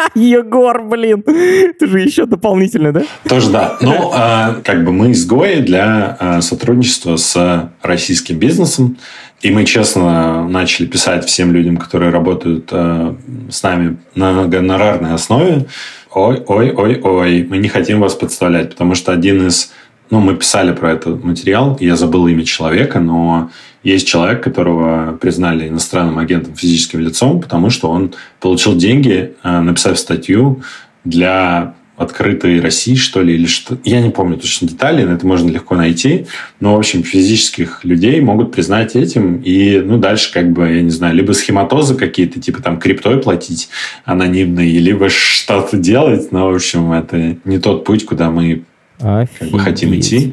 Егор, 0.15 0.83
блин, 0.83 1.23
это 1.27 1.87
же 1.87 2.01
еще 2.01 2.27
дополнительно, 2.27 2.93
да? 2.93 3.03
Тоже 3.29 3.51
да. 3.51 3.77
Ну, 3.81 4.13
э, 4.15 4.63
как 4.63 4.85
бы 4.85 4.93
мы 4.93 5.13
изгои 5.13 5.61
для 5.61 6.17
э, 6.19 6.41
сотрудничества 6.41 7.17
с 7.17 7.71
российским 7.83 8.39
бизнесом. 8.39 8.99
И 9.41 9.51
мы 9.51 9.65
честно 9.65 10.47
начали 10.49 10.87
писать 10.87 11.25
всем 11.25 11.53
людям, 11.53 11.79
которые 11.79 12.11
работают 12.11 12.69
э, 12.73 13.15
с 13.51 13.63
нами 13.63 13.97
на 14.15 14.47
гонорарной 14.47 15.15
основе. 15.15 15.67
Ой, 16.13 16.43
ой, 16.47 16.73
ой, 16.73 17.01
ой, 17.01 17.47
мы 17.49 17.59
не 17.59 17.69
хотим 17.69 18.01
вас 18.01 18.15
подставлять, 18.15 18.71
потому 18.71 18.95
что 18.95 19.13
один 19.13 19.47
из... 19.47 19.73
Ну, 20.11 20.19
мы 20.21 20.35
писали 20.35 20.73
про 20.73 20.93
этот 20.93 21.23
материал, 21.23 21.77
я 21.81 21.95
забыл 21.95 22.27
имя 22.27 22.45
человека, 22.45 22.99
но 22.99 23.51
есть 23.83 24.07
человек, 24.07 24.43
которого 24.43 25.17
признали 25.21 25.69
иностранным 25.69 26.19
агентом 26.19 26.55
физическим 26.55 27.01
лицом, 27.01 27.41
потому 27.41 27.71
что 27.71 27.91
он 27.91 28.15
получил 28.41 28.77
деньги, 28.77 29.35
э, 29.43 29.61
написав 29.61 29.99
статью 29.99 30.63
для 31.05 31.75
открытой 32.01 32.61
России, 32.61 32.95
что 32.95 33.21
ли, 33.21 33.35
или 33.35 33.47
что. 33.47 33.77
Я 33.85 34.01
не 34.01 34.09
помню 34.09 34.39
точно 34.39 34.67
детали, 34.67 35.05
но 35.05 35.13
это 35.13 35.27
можно 35.27 35.51
легко 35.51 35.77
найти. 35.77 36.27
Но, 36.59 36.75
в 36.75 36.79
общем, 36.79 37.03
физических 37.03 37.85
людей 37.85 38.21
могут 38.23 38.53
признать 38.53 38.97
этим. 38.97 39.37
И, 39.43 39.81
ну, 39.81 39.99
дальше, 39.99 40.33
как 40.33 40.51
бы, 40.51 40.67
я 40.67 40.81
не 40.81 40.91
знаю, 40.91 41.15
либо 41.15 41.33
схематозы 41.33 41.95
какие-то, 41.95 42.41
типа 42.41 42.63
там 42.63 42.79
криптой 42.79 43.21
платить 43.21 43.69
анонимные, 44.07 44.79
либо 44.79 45.11
что-то 45.11 45.77
делать. 45.77 46.33
Но, 46.33 46.51
в 46.51 46.55
общем, 46.55 46.91
это 46.93 47.37
не 47.45 47.59
тот 47.59 47.85
путь, 47.85 48.07
куда 48.07 48.31
мы 48.31 48.63
как 48.99 49.51
бы, 49.51 49.59
хотим 49.59 49.95
идти. 49.95 50.33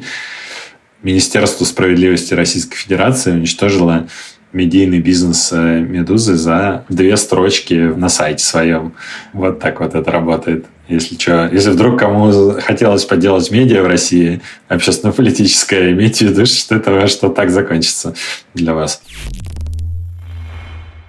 Министерство 1.02 1.64
справедливости 1.64 2.34
Российской 2.34 2.76
Федерации 2.76 3.32
уничтожило 3.32 4.08
медийный 4.52 4.98
бизнес 4.98 5.50
э, 5.52 5.80
«Медузы» 5.80 6.34
за 6.34 6.84
две 6.88 7.16
строчки 7.16 7.74
на 7.74 8.08
сайте 8.08 8.42
своем. 8.42 8.94
Вот 9.32 9.60
так 9.60 9.78
вот 9.80 9.94
это 9.94 10.10
работает. 10.10 10.66
Если 10.88 11.16
что, 11.16 11.48
если 11.52 11.70
вдруг 11.70 12.00
кому 12.00 12.52
хотелось 12.60 13.04
поделать 13.04 13.50
медиа 13.50 13.82
в 13.82 13.86
России, 13.86 14.40
общественно-политическое, 14.68 15.92
имейте 15.92 16.26
в 16.26 16.30
виду, 16.30 16.46
что 16.46 16.76
это 16.76 17.06
что 17.06 17.28
так 17.28 17.50
закончится 17.50 18.14
для 18.54 18.74
вас. 18.74 19.02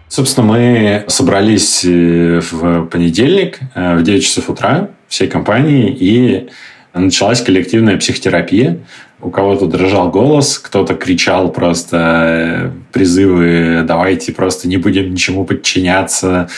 Собственно, 0.07 0.45
мы 0.45 1.05
собрались 1.07 1.83
э, 1.85 2.41
в 2.51 2.85
понедельник 2.87 3.59
э, 3.73 3.95
в 3.95 4.03
9 4.03 4.23
часов 4.23 4.49
утра 4.49 4.89
всей 5.07 5.27
компании 5.27 5.95
и 5.97 6.49
Началась 6.93 7.41
коллективная 7.41 7.97
психотерапия. 7.97 8.79
У 9.21 9.31
кого-то 9.31 9.67
дрожал 9.67 10.09
голос, 10.09 10.59
кто-то 10.59 10.95
кричал 10.95 11.51
просто 11.51 11.97
э, 11.97 12.71
призывы 12.93 13.83
«давайте 13.85 14.31
просто 14.31 14.67
не 14.67 14.77
будем 14.77 15.11
ничему 15.11 15.43
подчиняться». 15.43 16.49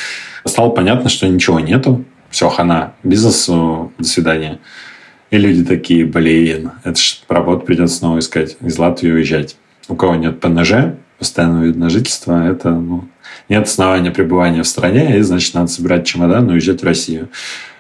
Стало 0.46 0.70
понятно, 0.70 1.10
что 1.10 1.28
ничего 1.28 1.60
нету. 1.60 2.04
Все, 2.30 2.50
хана. 2.50 2.94
Бизнесу 3.04 3.92
до 3.98 4.04
свидания. 4.06 4.60
И 5.32 5.38
люди 5.38 5.64
такие, 5.64 6.06
блин, 6.06 6.72
это 6.84 7.00
ж 7.00 7.22
работу 7.28 7.66
придется 7.66 7.98
снова 7.98 8.20
искать, 8.20 8.58
из 8.62 8.78
Латвии 8.78 9.12
уезжать. 9.12 9.56
У 9.88 9.96
кого 9.96 10.16
нет 10.16 10.40
ПНЖ, 10.40 10.96
постоянного 11.18 11.66
вида 11.66 11.80
на 11.80 11.90
жительство, 11.90 12.48
это 12.48 12.72
ну, 12.72 13.06
нет 13.48 13.66
основания 13.66 14.12
пребывания 14.12 14.64
в 14.64 14.68
стране, 14.68 15.18
и 15.18 15.22
значит 15.22 15.54
надо 15.54 15.68
собирать 15.68 16.06
чемодан 16.06 16.50
и 16.50 16.54
уезжать 16.54 16.82
в 16.82 16.86
Россию. 16.86 17.30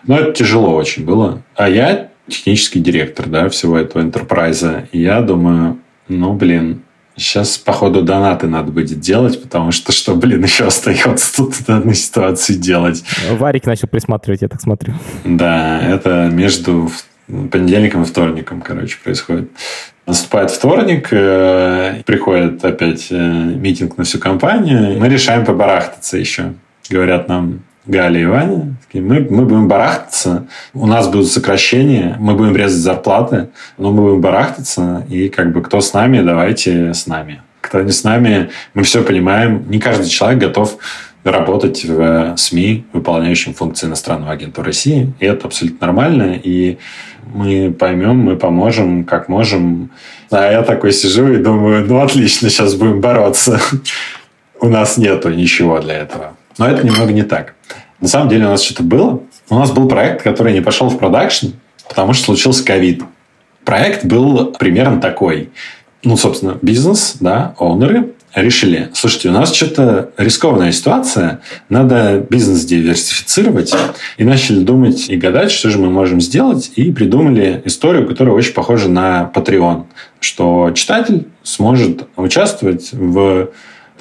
Но 0.05 0.17
это 0.17 0.31
тяжело 0.31 0.75
очень 0.75 1.05
было. 1.05 1.41
А 1.55 1.69
я 1.69 2.10
технический 2.27 2.79
директор 2.79 3.27
да, 3.27 3.49
всего 3.49 3.77
этого 3.77 4.01
энтерпрайза. 4.01 4.87
И 4.91 5.01
я 5.01 5.21
думаю, 5.21 5.79
ну, 6.07 6.33
блин, 6.33 6.83
Сейчас, 7.17 7.57
походу, 7.57 8.01
донаты 8.01 8.47
надо 8.47 8.71
будет 8.71 8.99
делать, 8.99 9.41
потому 9.41 9.71
что 9.71 9.91
что, 9.91 10.15
блин, 10.15 10.43
еще 10.43 10.65
остается 10.65 11.35
тут 11.35 11.53
в 11.53 11.65
данной 11.65 11.93
ситуации 11.93 12.53
делать? 12.53 13.03
Варик 13.31 13.65
начал 13.65 13.87
присматривать, 13.87 14.41
я 14.41 14.47
так 14.47 14.61
смотрю. 14.61 14.93
Да, 15.25 15.81
это 15.81 16.29
между 16.31 16.89
понедельником 17.51 18.03
и 18.03 18.05
вторником, 18.05 18.61
короче, 18.61 18.97
происходит. 19.03 19.51
Наступает 20.07 20.51
вторник, 20.51 21.09
э, 21.11 22.01
приходит 22.05 22.63
опять 22.65 23.07
э, 23.11 23.15
митинг 23.15 23.97
на 23.97 24.03
всю 24.03 24.19
компанию. 24.19 24.99
Мы 24.99 25.07
решаем 25.07 25.45
побарахтаться 25.45 26.17
еще. 26.17 26.53
Говорят 26.89 27.29
нам, 27.29 27.61
Галя 27.85 28.19
и 28.19 28.25
Ваня, 28.25 28.75
мы, 28.99 29.25
мы 29.29 29.45
будем 29.45 29.67
барахтаться, 29.67 30.47
у 30.73 30.85
нас 30.85 31.07
будут 31.07 31.27
сокращения, 31.27 32.17
мы 32.19 32.35
будем 32.35 32.55
резать 32.55 32.81
зарплаты, 32.81 33.49
но 33.77 33.91
мы 33.91 34.03
будем 34.03 34.21
барахтаться, 34.21 35.05
и 35.09 35.29
как 35.29 35.53
бы 35.53 35.61
кто 35.61 35.81
с 35.81 35.93
нами, 35.93 36.21
давайте 36.21 36.93
с 36.93 37.07
нами. 37.07 37.41
Кто 37.61 37.81
не 37.81 37.91
с 37.91 38.03
нами, 38.03 38.49
мы 38.73 38.83
все 38.83 39.03
понимаем, 39.03 39.63
не 39.69 39.79
каждый 39.79 40.09
человек 40.09 40.39
готов 40.39 40.77
работать 41.23 41.85
в 41.85 42.35
СМИ, 42.35 42.85
выполняющим 42.93 43.53
функции 43.53 43.87
иностранного 43.87 44.31
агента 44.33 44.63
России, 44.63 45.13
и 45.19 45.25
это 45.25 45.47
абсолютно 45.47 45.87
нормально, 45.87 46.39
и 46.43 46.77
мы 47.33 47.71
поймем, 47.71 48.17
мы 48.17 48.35
поможем, 48.35 49.03
как 49.05 49.29
можем. 49.29 49.91
А 50.31 50.51
я 50.51 50.63
такой 50.63 50.91
сижу 50.91 51.31
и 51.31 51.37
думаю, 51.37 51.85
ну 51.87 52.01
отлично, 52.01 52.49
сейчас 52.49 52.75
будем 52.75 52.99
бороться. 52.99 53.59
У 54.59 54.67
нас 54.67 54.97
нету 54.97 55.29
ничего 55.29 55.79
для 55.79 55.99
этого. 55.99 56.35
Но 56.57 56.67
это 56.67 56.85
немного 56.85 57.13
не 57.13 57.23
так. 57.23 57.55
На 58.01 58.07
самом 58.07 58.29
деле 58.29 58.47
у 58.47 58.49
нас 58.49 58.63
что-то 58.63 58.83
было. 58.83 59.21
У 59.49 59.55
нас 59.55 59.71
был 59.71 59.87
проект, 59.87 60.23
который 60.23 60.53
не 60.53 60.61
пошел 60.61 60.89
в 60.89 60.97
продакшн, 60.97 61.49
потому 61.87 62.13
что 62.13 62.25
случился 62.25 62.65
ковид. 62.65 63.03
Проект 63.63 64.05
был 64.05 64.53
примерно 64.53 64.99
такой. 64.99 65.51
Ну, 66.03 66.17
собственно, 66.17 66.57
бизнес, 66.63 67.17
да, 67.19 67.53
оунеры 67.59 68.13
решили, 68.33 68.89
слушайте, 68.93 69.29
у 69.29 69.33
нас 69.33 69.53
что-то 69.53 70.11
рискованная 70.17 70.71
ситуация, 70.71 71.41
надо 71.69 72.25
бизнес 72.29 72.65
диверсифицировать. 72.65 73.73
И 74.17 74.23
начали 74.23 74.63
думать 74.63 75.09
и 75.09 75.17
гадать, 75.17 75.51
что 75.51 75.69
же 75.69 75.77
мы 75.77 75.89
можем 75.89 76.21
сделать. 76.21 76.71
И 76.75 76.91
придумали 76.91 77.61
историю, 77.65 78.07
которая 78.07 78.33
очень 78.33 78.53
похожа 78.53 78.89
на 78.89 79.31
Patreon. 79.33 79.85
Что 80.19 80.71
читатель 80.73 81.27
сможет 81.43 82.07
участвовать 82.15 82.89
в 82.93 83.49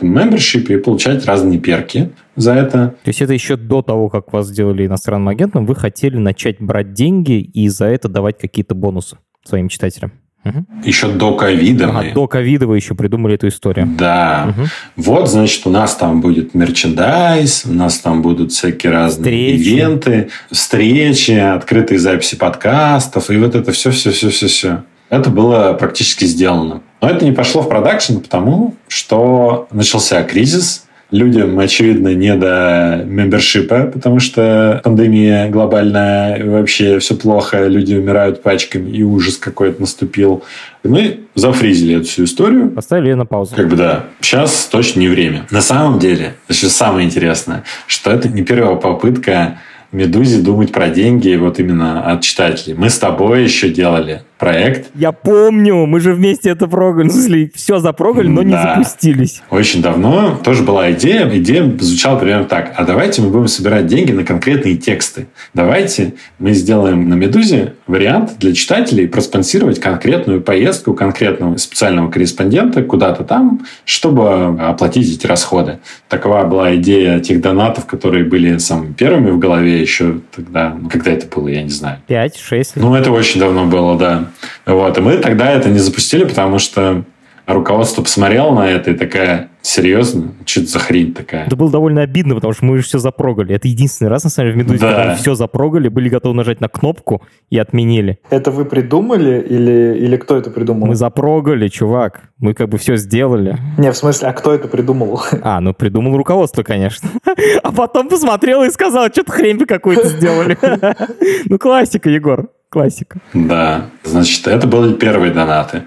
membership 0.01 0.73
и 0.73 0.77
получать 0.79 1.27
разные 1.27 1.59
перки 1.59 2.11
за 2.37 2.55
это. 2.55 2.95
То 3.03 3.09
есть 3.09 3.21
это 3.21 3.33
еще 3.33 3.57
до 3.57 3.83
того, 3.83 4.09
как 4.09 4.33
вас 4.33 4.49
сделали 4.49 4.87
иностранным 4.87 5.29
агентом, 5.29 5.67
вы 5.67 5.75
хотели 5.75 6.17
начать 6.17 6.61
брать 6.61 6.93
деньги 6.93 7.41
и 7.41 7.69
за 7.69 7.87
это 7.87 8.09
давать 8.09 8.39
какие-то 8.39 8.75
бонусы 8.75 9.19
своим 9.45 9.69
читателям? 9.69 10.13
Угу. 10.43 10.65
Еще 10.85 11.09
до 11.09 11.35
ковида 11.35 11.91
ага. 11.91 12.15
До 12.15 12.27
ковида 12.27 12.67
вы 12.67 12.77
еще 12.77 12.95
придумали 12.95 13.35
эту 13.35 13.49
историю. 13.49 13.87
Да. 13.99 14.55
Угу. 14.57 14.69
Вот, 14.97 15.29
значит, 15.29 15.67
у 15.67 15.71
нас 15.71 15.95
там 15.97 16.23
будет 16.23 16.55
мерчендайз, 16.55 17.67
у 17.67 17.73
нас 17.75 17.99
там 17.99 18.23
будут 18.23 18.53
всякие 18.53 18.93
разные 18.93 19.57
встречи. 19.57 19.69
ивенты, 19.69 20.31
встречи, 20.51 21.33
открытые 21.33 21.99
записи 21.99 22.37
подкастов, 22.37 23.31
и 23.31 23.37
вот 23.37 23.55
это 23.55 23.73
все, 23.73 23.91
все, 23.91 24.13
все, 24.13 24.31
все, 24.31 24.47
все. 24.47 24.83
Это 25.11 25.29
было 25.29 25.75
практически 25.75 26.25
сделано. 26.25 26.83
Но 27.03 27.11
это 27.11 27.25
не 27.25 27.33
пошло 27.33 27.63
в 27.63 27.69
продакшн, 27.69 28.19
потому 28.19 28.77
что 28.89 29.69
начался 29.73 30.23
кризис, 30.23 30.87
людям, 31.11 31.59
очевидно, 31.59 32.15
не 32.15 32.35
до 32.35 33.03
мембершипа, 33.05 33.91
потому 33.93 34.21
что 34.21 34.81
пандемия 34.85 35.49
глобальная, 35.49 36.45
вообще 36.45 36.99
все 36.99 37.17
плохо, 37.17 37.67
люди 37.67 37.95
умирают 37.95 38.43
пачками, 38.43 38.91
и 38.91 39.03
ужас 39.03 39.37
какой-то 39.37 39.81
наступил. 39.81 40.43
И 40.83 40.89
мы 40.89 41.21
зафризили 41.35 41.97
эту 41.97 42.07
всю 42.07 42.25
историю. 42.25 42.71
Поставили 42.71 43.09
ее 43.09 43.17
на 43.17 43.27
паузу. 43.27 43.55
Как 43.55 43.69
бы 43.69 43.77
да. 43.77 44.05
Сейчас 44.21 44.69
точно 44.71 45.01
не 45.01 45.09
время. 45.09 45.47
На 45.51 45.61
самом 45.61 45.99
деле, 45.99 46.35
еще 46.49 46.69
самое 46.69 47.07
интересное, 47.07 47.65
что 47.87 48.11
это 48.11 48.29
не 48.29 48.43
первая 48.43 48.77
попытка 48.77 49.59
Медузе 49.93 50.41
думать 50.41 50.71
про 50.71 50.89
деньги 50.89 51.35
вот 51.35 51.59
именно 51.59 52.05
от 52.13 52.21
читателей. 52.23 52.75
Мы 52.75 52.91
с 52.91 52.99
тобой 52.99 53.43
еще 53.43 53.69
делали 53.69 54.23
проект. 54.41 54.91
Я 54.95 55.13
помню, 55.13 55.87
мы 55.87 56.01
же 56.01 56.15
вместе 56.15 56.49
это 56.49 56.67
смысле, 56.67 57.51
все 57.55 57.79
запрогали, 57.79 58.27
но 58.27 58.43
не 58.43 58.53
запустились. 58.53 59.43
Очень 59.51 59.83
давно 59.83 60.41
тоже 60.43 60.63
была 60.63 60.91
идея. 60.93 61.31
Идея 61.39 61.71
звучала 61.79 62.19
примерно 62.19 62.47
так. 62.47 62.73
А 62.77 62.85
давайте 62.85 63.21
мы 63.23 63.29
будем 63.29 63.49
собирать 63.49 63.87
деньги 63.87 64.13
на 64.13 64.25
конкретные 64.25 64.77
тексты. 64.77 65.27
Давайте 65.53 66.15
мы 66.39 66.55
сделаем 66.55 67.09
на 67.09 67.15
Медузе 67.15 67.75
вариант 67.87 68.39
для 68.39 68.55
читателей 68.55 69.07
проспонсировать 69.07 69.79
конкретную 69.79 70.41
поездку 70.41 70.95
конкретного 70.95 71.59
специального 71.59 72.11
корреспондента 72.11 72.83
куда-то 72.83 73.25
там, 73.25 73.67
чтобы 73.85 74.59
оплатить 74.59 75.15
эти 75.15 75.27
расходы. 75.27 75.81
Такова 76.09 76.45
была 76.45 76.75
идея 76.77 77.21
тех 77.21 77.43
донатов, 77.43 77.85
которые 77.85 78.25
были 78.25 78.57
самыми 78.57 78.95
первыми 78.95 79.31
в 79.31 79.39
голове 79.39 79.81
еще 79.81 80.21
тогда. 80.35 80.75
Ну, 80.81 80.89
когда 80.89 81.11
это 81.11 81.27
было, 81.27 81.49
я 81.49 81.63
не 81.63 81.71
знаю. 81.71 81.99
Пять, 82.07 82.39
шесть. 82.39 82.77
Ну, 82.77 82.95
это 82.95 83.11
очень 83.11 83.39
давно 83.39 83.67
было, 83.67 83.99
да. 83.99 84.30
Вот. 84.67 84.99
И 84.99 85.01
мы 85.01 85.17
тогда 85.19 85.51
это 85.51 85.69
не 85.69 85.79
запустили, 85.79 86.25
потому 86.25 86.59
что 86.59 87.05
руководство 87.47 88.03
посмотрело 88.03 88.53
на 88.55 88.69
это 88.69 88.93
и 88.93 88.95
такая, 88.95 89.51
серьезно? 89.63 90.33
Что 90.45 90.61
это 90.61 90.71
за 90.71 90.79
хрень 90.79 91.15
такая? 91.15 91.47
Это 91.47 91.57
было 91.57 91.71
довольно 91.71 92.03
обидно, 92.03 92.35
потому 92.35 92.53
что 92.53 92.65
мы 92.65 92.79
же 92.79 92.85
все 92.85 92.99
запрогали. 92.99 93.55
Это 93.55 93.69
единственный 93.69 94.09
раз, 94.09 94.25
на 94.25 94.31
самом 94.31 94.53
деле, 94.53 94.63
в 94.63 94.65
«Медузе», 94.65 94.81
да. 94.81 94.95
когда 94.95 95.11
мы 95.11 95.17
все 95.17 95.35
запрогали, 95.35 95.89
были 95.89 96.09
готовы 96.09 96.35
нажать 96.35 96.61
на 96.61 96.69
кнопку 96.69 97.23
и 97.51 97.59
отменили. 97.59 98.19
Это 98.31 98.51
вы 98.51 98.65
придумали 98.65 99.41
или, 99.41 99.99
или 99.99 100.17
кто 100.17 100.37
это 100.37 100.51
придумал? 100.51 100.89
Мы 100.89 100.95
запрогали, 100.95 101.69
чувак. 101.69 102.23
Мы 102.39 102.55
как 102.55 102.69
бы 102.69 102.79
все 102.79 102.97
сделали. 102.97 103.57
Не, 103.79 103.93
в 103.93 103.97
смысле, 103.97 104.29
а 104.29 104.33
кто 104.33 104.55
это 104.55 104.69
придумал? 104.69 105.21
А, 105.43 105.61
ну 105.61 105.75
придумал 105.75 106.17
руководство, 106.17 106.63
конечно. 106.63 107.09
А 107.63 107.73
потом 107.73 108.09
посмотрел 108.09 108.63
и 108.63 108.71
сказал, 108.71 109.09
что-то 109.09 109.33
хрень 109.33 109.59
какую-то 109.67 110.09
сделали. 110.09 110.57
Ну, 111.47 111.59
классика, 111.59 112.09
Егор 112.11 112.49
классика. 112.71 113.19
Да, 113.35 113.91
значит, 114.05 114.47
это 114.47 114.67
были 114.67 114.95
первые 114.95 115.33
донаты. 115.33 115.83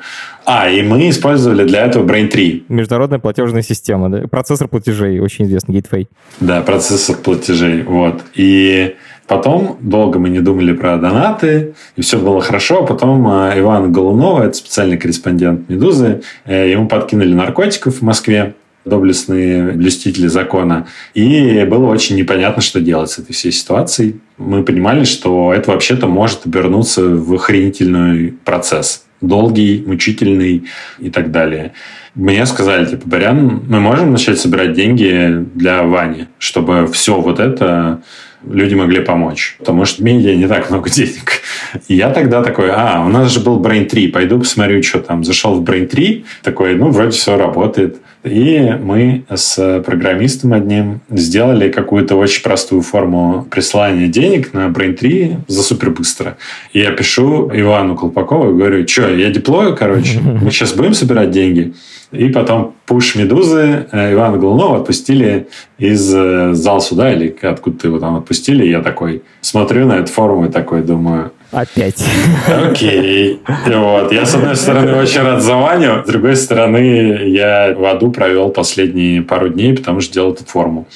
А, 0.45 0.69
и 0.69 0.81
мы 0.83 1.09
использовали 1.09 1.65
для 1.65 1.85
этого 1.85 2.05
Brain3. 2.05 2.65
Международная 2.67 3.19
платежная 3.19 3.61
система, 3.61 4.09
да? 4.09 4.27
Процессор 4.27 4.67
платежей, 4.67 5.19
очень 5.19 5.45
известный, 5.45 5.75
Gateway. 5.75 6.07
Да, 6.41 6.61
процессор 6.61 7.15
платежей, 7.15 7.83
вот. 7.83 8.21
И 8.33 8.95
потом 9.27 9.77
долго 9.79 10.19
мы 10.19 10.27
не 10.27 10.41
думали 10.41 10.73
про 10.73 10.97
донаты, 10.97 11.73
и 11.95 12.01
все 12.01 12.19
было 12.19 12.41
хорошо. 12.41 12.85
Потом 12.85 13.25
а, 13.27 13.57
Иван 13.57 13.93
Голунова, 13.93 14.43
это 14.43 14.53
специальный 14.53 14.97
корреспондент 14.97 15.69
«Медузы», 15.69 16.21
э, 16.43 16.69
ему 16.69 16.89
подкинули 16.89 17.33
наркотиков 17.33 17.95
в 17.95 18.01
Москве 18.01 18.55
доблестные 18.85 19.71
блюстители 19.71 20.27
закона. 20.27 20.87
И 21.13 21.65
было 21.69 21.87
очень 21.87 22.15
непонятно, 22.15 22.61
что 22.61 22.81
делать 22.81 23.11
с 23.11 23.19
этой 23.19 23.33
всей 23.33 23.51
ситуацией. 23.51 24.17
Мы 24.37 24.63
понимали, 24.63 25.03
что 25.03 25.53
это 25.53 25.71
вообще-то 25.71 26.07
может 26.07 26.45
обернуться 26.45 27.03
в 27.03 27.33
охренительный 27.33 28.33
процесс. 28.43 29.05
Долгий, 29.21 29.83
мучительный 29.87 30.65
и 30.99 31.09
так 31.09 31.31
далее. 31.31 31.71
Мне 32.13 32.45
сказали, 32.45 32.85
типа, 32.85 33.07
Барян, 33.07 33.63
мы 33.67 33.79
можем 33.79 34.11
начать 34.11 34.37
собирать 34.37 34.73
деньги 34.73 35.45
для 35.55 35.83
Вани, 35.83 36.27
чтобы 36.37 36.87
все 36.91 37.19
вот 37.19 37.39
это 37.39 38.01
люди 38.49 38.75
могли 38.75 39.01
помочь. 39.01 39.55
Потому 39.59 39.85
что 39.85 40.01
в 40.01 40.05
медиа 40.05 40.35
не 40.35 40.47
так 40.47 40.69
много 40.69 40.89
денег. 40.89 41.41
И 41.87 41.95
я 41.95 42.09
тогда 42.09 42.43
такой, 42.43 42.69
а, 42.71 43.03
у 43.05 43.09
нас 43.09 43.31
же 43.31 43.39
был 43.39 43.61
Brain 43.61 43.85
3, 43.85 44.07
пойду 44.09 44.39
посмотрю, 44.39 44.81
что 44.83 44.99
там. 44.99 45.23
Зашел 45.23 45.55
в 45.55 45.63
Brain 45.63 45.87
3, 45.87 46.25
такой, 46.43 46.75
ну, 46.75 46.89
вроде 46.89 47.11
все 47.11 47.37
работает. 47.37 47.97
И 48.23 48.73
мы 48.81 49.25
с 49.29 49.81
программистом 49.85 50.53
одним 50.53 51.01
сделали 51.09 51.69
какую-то 51.69 52.15
очень 52.15 52.41
простую 52.41 52.81
форму 52.81 53.45
присылания 53.51 54.07
денег 54.07 54.53
на 54.53 54.67
Brain3 54.67 55.41
за 55.47 55.61
супер 55.61 55.89
быстро. 55.89 56.37
И 56.71 56.79
я 56.79 56.91
пишу 56.91 57.51
Ивану 57.53 57.97
Колпакову 57.97 58.51
и 58.51 58.57
говорю, 58.57 58.87
что, 58.87 59.13
я 59.13 59.29
деплою, 59.29 59.75
короче, 59.75 60.19
мы 60.21 60.51
сейчас 60.51 60.73
будем 60.73 60.93
собирать 60.93 61.31
деньги. 61.31 61.73
И 62.13 62.29
потом 62.29 62.75
пуш 62.85 63.15
Медузы 63.15 63.87
э, 63.91 64.13
Ивана 64.13 64.37
Голунова 64.37 64.77
отпустили 64.77 65.47
из 65.79 66.13
э, 66.13 66.53
зал 66.53 66.79
суда 66.79 67.11
или 67.11 67.35
откуда-то 67.41 67.87
его 67.87 67.99
там 67.99 68.15
отпустили. 68.15 68.65
Я 68.65 68.81
такой 68.81 69.23
смотрю 69.41 69.87
на 69.87 69.93
эту 69.93 70.11
форму 70.11 70.45
и 70.45 70.49
такой 70.49 70.83
думаю, 70.83 71.31
Опять. 71.53 72.03
Окей. 72.47 73.39
Вот. 73.67 74.11
Я, 74.11 74.25
с 74.25 74.33
одной 74.33 74.55
стороны, 74.55 74.95
очень 74.95 75.21
рад 75.21 75.41
за 75.41 75.55
Ваню, 75.55 76.03
с 76.03 76.07
другой 76.07 76.35
стороны, 76.35 77.27
я 77.27 77.75
в 77.77 77.85
аду 77.85 78.11
провел 78.11 78.49
последние 78.49 79.21
пару 79.21 79.49
дней, 79.49 79.75
потому 79.75 80.01
что 80.01 80.13
делал 80.13 80.33
эту 80.33 80.45
форму. 80.45 80.87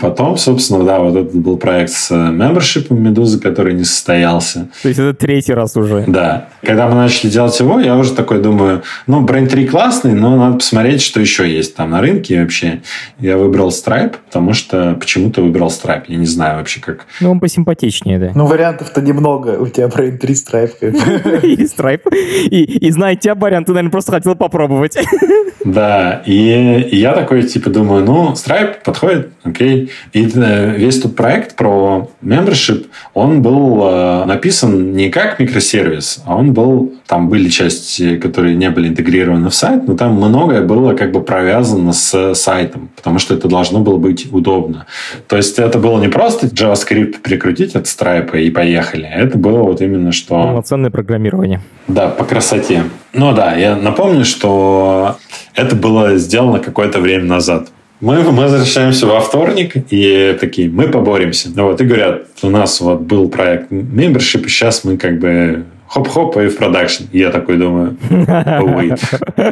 Потом, 0.00 0.36
собственно, 0.36 0.84
да, 0.84 0.98
вот 0.98 1.16
этот 1.16 1.34
был 1.34 1.56
проект 1.56 1.92
с 1.92 2.10
membership 2.10 2.92
Медузы, 2.92 3.38
который 3.38 3.74
не 3.74 3.84
состоялся. 3.84 4.68
То 4.82 4.88
есть 4.88 5.00
это 5.00 5.14
третий 5.14 5.52
раз 5.52 5.76
уже. 5.76 6.04
Да. 6.06 6.48
Когда 6.62 6.88
мы 6.88 6.94
начали 6.94 7.30
делать 7.30 7.58
его, 7.60 7.80
я 7.80 7.96
уже 7.96 8.14
такой 8.14 8.40
думаю, 8.40 8.82
ну, 9.06 9.24
Brain 9.24 9.46
3 9.46 9.66
классный, 9.66 10.14
но 10.14 10.36
надо 10.36 10.56
посмотреть, 10.56 11.02
что 11.02 11.20
еще 11.20 11.48
есть 11.48 11.76
там 11.76 11.90
на 11.90 12.00
рынке 12.00 12.40
вообще. 12.40 12.80
Я 13.18 13.36
выбрал 13.36 13.68
Stripe, 13.68 14.16
потому 14.26 14.52
что 14.52 14.96
почему-то 14.98 15.42
выбрал 15.42 15.68
Stripe. 15.68 16.04
Я 16.08 16.16
не 16.16 16.26
знаю 16.26 16.58
вообще 16.58 16.80
как. 16.80 17.06
Ну, 17.20 17.30
он 17.30 17.40
посимпатичнее, 17.40 18.18
да. 18.18 18.32
Ну, 18.34 18.46
вариантов-то 18.46 19.00
немного. 19.02 19.58
У 19.58 19.66
тебя 19.68 19.86
Brain 19.86 20.18
3 20.18 20.34
Stripe. 20.34 21.42
И 21.46 21.64
Stripe. 21.64 22.10
И, 22.50 22.90
зная 22.90 23.16
тебя, 23.16 23.34
Барян, 23.34 23.64
ты, 23.64 23.72
наверное, 23.72 23.90
просто 23.90 24.12
хотел 24.12 24.34
попробовать. 24.34 24.96
Да, 25.64 26.22
и, 26.26 26.88
и 26.90 26.96
я 26.96 27.12
такой, 27.12 27.42
типа, 27.42 27.70
думаю, 27.70 28.04
ну, 28.04 28.32
Stripe 28.32 28.76
подходит, 28.82 29.30
окей. 29.44 29.89
И 30.12 30.28
э, 30.34 30.76
весь 30.76 31.00
тот 31.00 31.16
проект 31.16 31.56
про 31.56 32.10
membership, 32.22 32.86
он 33.14 33.42
был 33.42 33.82
э, 33.82 34.24
написан 34.26 34.92
не 34.92 35.10
как 35.10 35.38
микросервис, 35.40 36.22
а 36.26 36.36
он 36.36 36.52
был, 36.52 36.94
там 37.06 37.28
были 37.28 37.48
части, 37.48 38.16
которые 38.16 38.56
не 38.56 38.70
были 38.70 38.88
интегрированы 38.88 39.48
в 39.50 39.54
сайт, 39.54 39.86
но 39.86 39.96
там 39.96 40.14
многое 40.14 40.62
было 40.62 40.94
как 40.94 41.12
бы 41.12 41.22
провязано 41.22 41.92
с 41.92 42.34
сайтом, 42.34 42.90
потому 42.96 43.18
что 43.18 43.34
это 43.34 43.48
должно 43.48 43.80
было 43.80 43.96
быть 43.96 44.32
удобно. 44.32 44.86
То 45.28 45.36
есть 45.36 45.58
это 45.58 45.78
было 45.78 46.00
не 46.00 46.08
просто 46.08 46.46
JavaScript 46.46 47.20
прикрутить 47.20 47.74
от 47.74 47.84
Stripe 47.84 48.40
и 48.40 48.50
поехали, 48.50 49.08
это 49.08 49.38
было 49.38 49.62
вот 49.62 49.80
именно 49.80 50.12
что... 50.12 50.42
Полноценное 50.42 50.90
программирование. 50.90 51.60
Да, 51.88 52.08
по 52.08 52.24
красоте. 52.24 52.84
Ну 53.12 53.32
да, 53.32 53.54
я 53.56 53.76
напомню, 53.76 54.24
что 54.24 55.16
это 55.54 55.74
было 55.74 56.16
сделано 56.16 56.60
какое-то 56.60 57.00
время 57.00 57.24
назад. 57.24 57.68
Мы, 58.00 58.22
мы 58.22 58.44
возвращаемся 58.44 59.06
во 59.06 59.20
вторник 59.20 59.74
и 59.90 60.36
такие, 60.40 60.70
мы 60.70 60.88
поборемся. 60.88 61.50
Вот, 61.54 61.80
и 61.80 61.84
говорят, 61.84 62.22
у 62.42 62.48
нас 62.48 62.80
вот 62.80 63.00
был 63.00 63.28
проект 63.28 63.70
membership, 63.70 64.48
сейчас 64.48 64.84
мы 64.84 64.96
как 64.96 65.18
бы 65.18 65.64
хоп-хоп 65.86 66.36
и 66.38 66.48
в 66.48 66.56
продакшн. 66.56 67.04
Я 67.12 67.30
такой 67.30 67.58
думаю, 67.58 67.96
увы. 68.08 68.96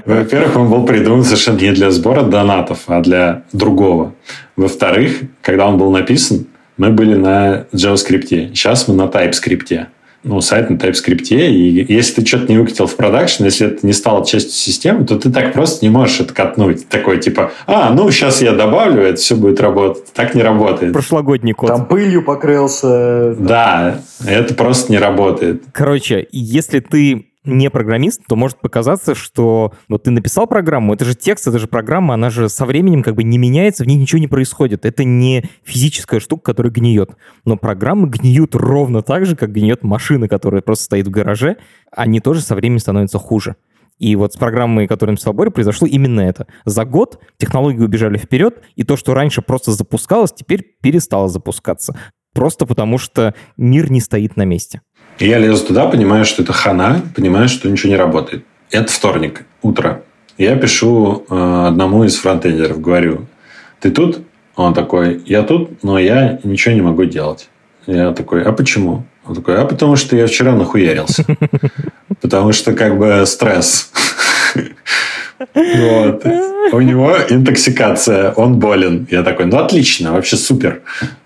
Во-первых, 0.06 0.56
он 0.56 0.70
был 0.70 0.86
придуман 0.86 1.24
совершенно 1.24 1.58
не 1.58 1.72
для 1.72 1.90
сбора 1.90 2.22
донатов, 2.22 2.84
а 2.86 3.02
для 3.02 3.42
другого. 3.52 4.14
Во-вторых, 4.56 5.20
когда 5.42 5.66
он 5.66 5.76
был 5.76 5.90
написан, 5.90 6.46
мы 6.78 6.90
были 6.90 7.14
на 7.14 7.66
JavaScript. 7.74 8.54
Сейчас 8.54 8.88
мы 8.88 8.94
на 8.94 9.06
TypeScript 9.06 9.86
ну, 10.24 10.40
сайт 10.40 10.70
на 10.70 10.74
TypeScript, 10.74 11.30
и 11.30 11.86
если 11.88 12.20
ты 12.20 12.26
что-то 12.26 12.50
не 12.52 12.58
выкатил 12.58 12.86
в 12.86 12.96
продакшн, 12.96 13.44
если 13.44 13.68
это 13.68 13.86
не 13.86 13.92
стало 13.92 14.26
частью 14.26 14.52
системы, 14.52 15.04
то 15.04 15.18
ты 15.18 15.30
так 15.30 15.52
просто 15.52 15.84
не 15.84 15.90
можешь 15.90 16.20
это 16.20 16.34
катнуть. 16.34 16.88
Такой 16.88 17.18
типа, 17.18 17.52
а, 17.66 17.92
ну, 17.92 18.10
сейчас 18.10 18.42
я 18.42 18.52
добавлю, 18.52 19.02
это 19.02 19.16
все 19.20 19.36
будет 19.36 19.60
работать. 19.60 20.04
Так 20.12 20.34
не 20.34 20.42
работает. 20.42 20.92
Прошлогодний 20.92 21.52
код. 21.52 21.68
Там 21.68 21.86
пылью 21.86 22.24
покрылся. 22.24 23.34
Да, 23.38 24.00
это 24.26 24.54
просто 24.54 24.92
не 24.92 24.98
работает. 24.98 25.62
Короче, 25.72 26.26
если 26.32 26.80
ты 26.80 27.26
не 27.44 27.70
программист, 27.70 28.22
то 28.28 28.36
может 28.36 28.60
показаться, 28.60 29.14
что 29.14 29.72
вот 29.88 30.04
ты 30.04 30.10
написал 30.10 30.46
программу, 30.46 30.94
это 30.94 31.04
же 31.04 31.14
текст, 31.14 31.46
это 31.46 31.58
же 31.58 31.66
программа, 31.66 32.14
она 32.14 32.30
же 32.30 32.48
со 32.48 32.66
временем 32.66 33.02
как 33.02 33.14
бы 33.14 33.22
не 33.24 33.38
меняется, 33.38 33.84
в 33.84 33.86
ней 33.86 33.96
ничего 33.96 34.18
не 34.18 34.28
происходит. 34.28 34.84
Это 34.84 35.04
не 35.04 35.44
физическая 35.64 36.20
штука, 36.20 36.42
которая 36.44 36.72
гниет. 36.72 37.16
Но 37.44 37.56
программы 37.56 38.08
гниют 38.08 38.54
ровно 38.54 39.02
так 39.02 39.26
же, 39.26 39.36
как 39.36 39.52
гниет 39.52 39.82
машина, 39.82 40.28
которая 40.28 40.62
просто 40.62 40.84
стоит 40.84 41.06
в 41.06 41.10
гараже, 41.10 41.56
они 41.92 42.20
тоже 42.20 42.40
со 42.40 42.54
временем 42.54 42.80
становятся 42.80 43.18
хуже. 43.18 43.56
И 43.98 44.14
вот 44.14 44.32
с 44.32 44.36
программой, 44.36 44.86
которая 44.86 45.12
написал 45.12 45.32
Боря, 45.32 45.50
произошло 45.50 45.86
именно 45.86 46.20
это. 46.20 46.46
За 46.64 46.84
год 46.84 47.20
технологии 47.36 47.82
убежали 47.82 48.16
вперед, 48.16 48.62
и 48.76 48.84
то, 48.84 48.96
что 48.96 49.12
раньше 49.12 49.42
просто 49.42 49.72
запускалось, 49.72 50.32
теперь 50.32 50.64
перестало 50.80 51.28
запускаться. 51.28 51.96
Просто 52.32 52.66
потому 52.66 52.98
что 52.98 53.34
мир 53.56 53.90
не 53.90 54.00
стоит 54.00 54.36
на 54.36 54.44
месте. 54.44 54.82
И 55.18 55.26
я 55.26 55.38
лезу 55.38 55.66
туда, 55.66 55.86
понимаю, 55.86 56.24
что 56.24 56.42
это 56.42 56.52
хана, 56.52 57.02
понимаю, 57.14 57.48
что 57.48 57.68
ничего 57.68 57.90
не 57.90 57.96
работает. 57.98 58.44
Это 58.70 58.92
вторник, 58.92 59.44
утро. 59.62 60.02
Я 60.36 60.54
пишу 60.56 61.24
э, 61.28 61.64
одному 61.68 62.04
из 62.04 62.16
фронтендеров, 62.16 62.80
говорю, 62.80 63.26
ты 63.80 63.90
тут? 63.90 64.20
Он 64.54 64.74
такой, 64.74 65.22
я 65.26 65.42
тут, 65.42 65.82
но 65.82 65.98
я 65.98 66.38
ничего 66.44 66.74
не 66.74 66.82
могу 66.82 67.04
делать. 67.04 67.48
Я 67.86 68.12
такой, 68.12 68.42
а 68.42 68.52
почему? 68.52 69.04
Он 69.26 69.34
такой, 69.34 69.56
а 69.56 69.64
потому 69.64 69.96
что 69.96 70.16
я 70.16 70.26
вчера 70.26 70.54
нахуярился. 70.54 71.24
Потому 72.20 72.52
что 72.52 72.72
как 72.72 72.98
бы 72.98 73.24
стресс. 73.26 73.92
Вот. 75.54 76.26
У 76.72 76.80
него 76.80 77.14
интоксикация, 77.28 78.32
он 78.32 78.58
болен. 78.58 79.06
Я 79.08 79.22
такой, 79.22 79.46
ну 79.46 79.58
отлично, 79.58 80.12
вообще 80.12 80.36
супер. 80.36 80.82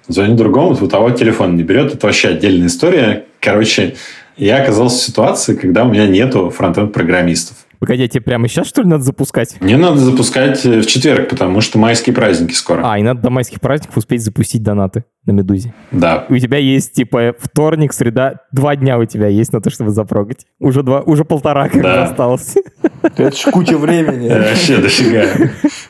Звоню 0.07 0.37
другому, 0.37 0.76
у 0.78 0.87
того 0.87 1.11
телефон 1.12 1.57
не 1.57 1.62
берет. 1.62 1.94
Это 1.94 2.07
вообще 2.07 2.28
отдельная 2.28 2.66
история. 2.66 3.24
Короче, 3.42 3.96
я 4.37 4.62
оказался 4.62 4.98
в 4.98 5.02
ситуации, 5.02 5.57
когда 5.57 5.83
у 5.85 5.88
меня 5.88 6.07
нету 6.07 6.48
фронтенд-программистов. 6.50 7.62
Погоди, 7.83 8.07
тебе 8.07 8.21
прямо 8.21 8.47
сейчас, 8.47 8.68
что 8.68 8.83
ли, 8.83 8.88
надо 8.88 9.03
запускать? 9.03 9.57
Мне 9.59 9.77
надо 9.77 9.97
запускать 9.97 10.64
в 10.64 10.87
четверг, 10.87 11.29
потому 11.29 11.61
что 11.61 11.81
майские 11.81 12.14
праздники 12.14 12.53
скоро. 12.53 12.81
А, 12.85 12.97
и 12.97 13.03
надо 13.03 13.23
до 13.23 13.31
майских 13.31 13.61
праздников 13.61 13.97
успеть 13.97 14.23
запустить 14.23 14.62
донаты 14.62 15.05
на 15.27 15.33
Медузе. 15.33 15.75
Да. 15.90 16.25
У 16.29 16.38
тебя 16.38 16.59
есть, 16.59 16.92
типа, 16.92 17.35
вторник, 17.37 17.92
среда, 17.92 18.37
два 18.53 18.77
дня 18.77 19.01
у 19.01 19.05
тебя 19.05 19.27
есть 19.27 19.53
на 19.53 19.61
то, 19.61 19.68
чтобы 19.71 19.90
запрогать. 19.90 20.47
Уже 20.61 20.85
два, 20.85 21.01
уже 21.01 21.25
полтора 21.25 21.68
как 21.68 21.83
да. 21.83 22.05
осталось. 22.05 22.55
Это 23.03 23.33
ж 23.33 23.51
куча 23.51 23.77
времени. 23.77 24.29
Вообще 24.29 24.77
дофига. 24.77 25.27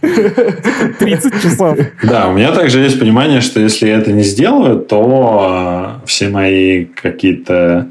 30 0.98 1.42
часов. 1.42 1.78
Да, 2.02 2.28
у 2.28 2.32
меня 2.32 2.52
также 2.52 2.80
есть 2.80 2.98
понимание, 2.98 3.42
что 3.42 3.60
если 3.60 3.88
я 3.88 3.98
это 3.98 4.12
не 4.12 4.22
сделаю, 4.22 4.80
то 4.80 6.00
все 6.06 6.30
мои 6.30 6.86
какие-то 6.86 7.90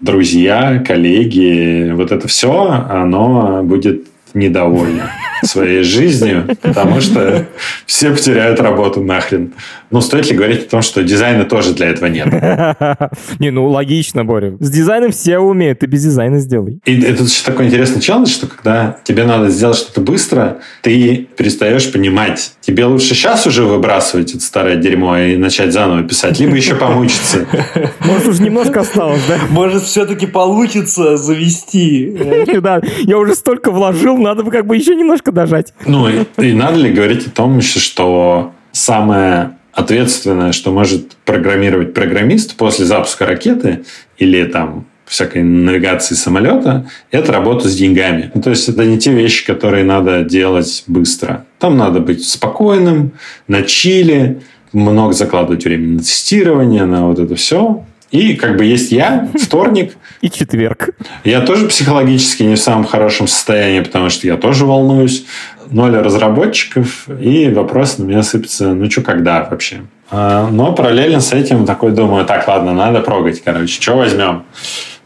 друзья, 0.00 0.82
коллеги, 0.86 1.90
вот 1.92 2.12
это 2.12 2.28
все, 2.28 2.86
оно 2.88 3.62
будет 3.62 4.06
недовольно 4.34 5.10
своей 5.42 5.82
жизнью, 5.82 6.48
потому 6.62 7.00
что 7.00 7.46
все 7.86 8.10
потеряют 8.10 8.60
работу 8.60 9.02
нахрен. 9.02 9.52
Ну, 9.90 10.00
стоит 10.00 10.28
ли 10.30 10.36
говорить 10.36 10.66
о 10.66 10.70
том, 10.70 10.82
что 10.82 11.02
дизайна 11.02 11.44
тоже 11.44 11.72
для 11.72 11.88
этого 11.88 12.08
нет? 12.08 12.26
Не, 13.38 13.50
ну, 13.50 13.66
логично, 13.68 14.24
Боря. 14.24 14.56
С 14.60 14.70
дизайном 14.70 15.12
все 15.12 15.38
умеют, 15.38 15.78
ты 15.78 15.86
без 15.86 16.02
дизайна 16.02 16.40
сделай. 16.40 16.80
И 16.84 17.00
это 17.02 17.22
еще 17.22 17.42
такой 17.44 17.66
интересный 17.66 18.00
челлендж, 18.00 18.28
что 18.28 18.46
когда 18.46 18.98
тебе 19.04 19.24
надо 19.24 19.48
сделать 19.48 19.78
что-то 19.78 20.00
быстро, 20.00 20.58
ты 20.82 21.28
перестаешь 21.36 21.90
понимать, 21.90 22.52
тебе 22.60 22.84
лучше 22.84 23.14
сейчас 23.14 23.46
уже 23.46 23.64
выбрасывать 23.64 24.34
это 24.34 24.42
старое 24.42 24.76
дерьмо 24.76 25.18
и 25.18 25.36
начать 25.36 25.72
заново 25.72 26.02
писать, 26.02 26.38
либо 26.38 26.54
еще 26.54 26.74
помучиться. 26.74 27.46
Может, 28.00 28.28
уже 28.28 28.42
немножко 28.42 28.80
осталось, 28.80 29.22
да? 29.26 29.38
Может, 29.50 29.84
все-таки 29.84 30.26
получится 30.26 31.16
завести. 31.16 32.16
Да, 32.58 32.80
я 33.02 33.18
уже 33.18 33.34
столько 33.34 33.70
вложил, 33.70 34.16
надо 34.18 34.42
бы 34.42 34.50
как 34.50 34.66
бы 34.66 34.76
еще 34.76 34.94
немножко 34.94 35.32
дожать. 35.32 35.72
Ну, 35.86 36.08
и, 36.08 36.24
и 36.38 36.52
надо 36.52 36.78
ли 36.78 36.92
говорить 36.92 37.26
о 37.26 37.30
том 37.30 37.58
еще, 37.58 37.80
что 37.80 38.52
самое 38.72 39.58
ответственное, 39.72 40.52
что 40.52 40.72
может 40.72 41.12
программировать 41.24 41.94
программист 41.94 42.56
после 42.56 42.84
запуска 42.84 43.26
ракеты 43.26 43.84
или 44.16 44.44
там 44.44 44.86
всякой 45.08 45.42
навигации 45.42 46.14
самолета, 46.14 46.88
это 47.10 47.32
работа 47.32 47.68
с 47.68 47.76
деньгами. 47.76 48.30
Ну, 48.34 48.42
то 48.42 48.50
есть 48.50 48.68
это 48.68 48.84
не 48.84 48.98
те 48.98 49.12
вещи, 49.12 49.46
которые 49.46 49.84
надо 49.84 50.22
делать 50.22 50.84
быстро. 50.86 51.46
Там 51.58 51.78
надо 51.78 52.00
быть 52.00 52.26
спокойным, 52.26 53.12
на 53.46 53.62
чили, 53.62 54.42
много 54.72 55.14
закладывать 55.14 55.64
времени 55.64 55.94
на 55.94 56.00
тестирование, 56.00 56.84
на 56.84 57.06
вот 57.06 57.18
это 57.18 57.34
все. 57.36 57.84
И 58.10 58.34
как 58.34 58.56
бы 58.56 58.64
есть 58.64 58.92
я, 58.92 59.28
вторник. 59.40 59.96
И 60.20 60.30
четверг. 60.30 60.90
Я 61.24 61.40
тоже 61.40 61.66
психологически 61.68 62.42
не 62.42 62.56
в 62.56 62.60
самом 62.60 62.84
хорошем 62.84 63.28
состоянии, 63.28 63.80
потому 63.80 64.10
что 64.10 64.26
я 64.26 64.36
тоже 64.36 64.64
волнуюсь. 64.64 65.26
Ноль 65.70 65.96
разработчиков, 65.96 67.08
и 67.08 67.50
вопрос 67.50 67.98
на 67.98 68.04
меня 68.04 68.22
сыпется, 68.22 68.72
ну 68.72 68.90
что, 68.90 69.02
когда 69.02 69.46
вообще? 69.50 69.82
А, 70.10 70.48
но 70.50 70.72
параллельно 70.72 71.20
с 71.20 71.32
этим 71.34 71.66
такой 71.66 71.92
думаю, 71.92 72.24
так, 72.24 72.48
ладно, 72.48 72.72
надо 72.72 73.00
прогать, 73.00 73.42
короче, 73.42 73.80
что 73.80 73.96
возьмем? 73.96 74.44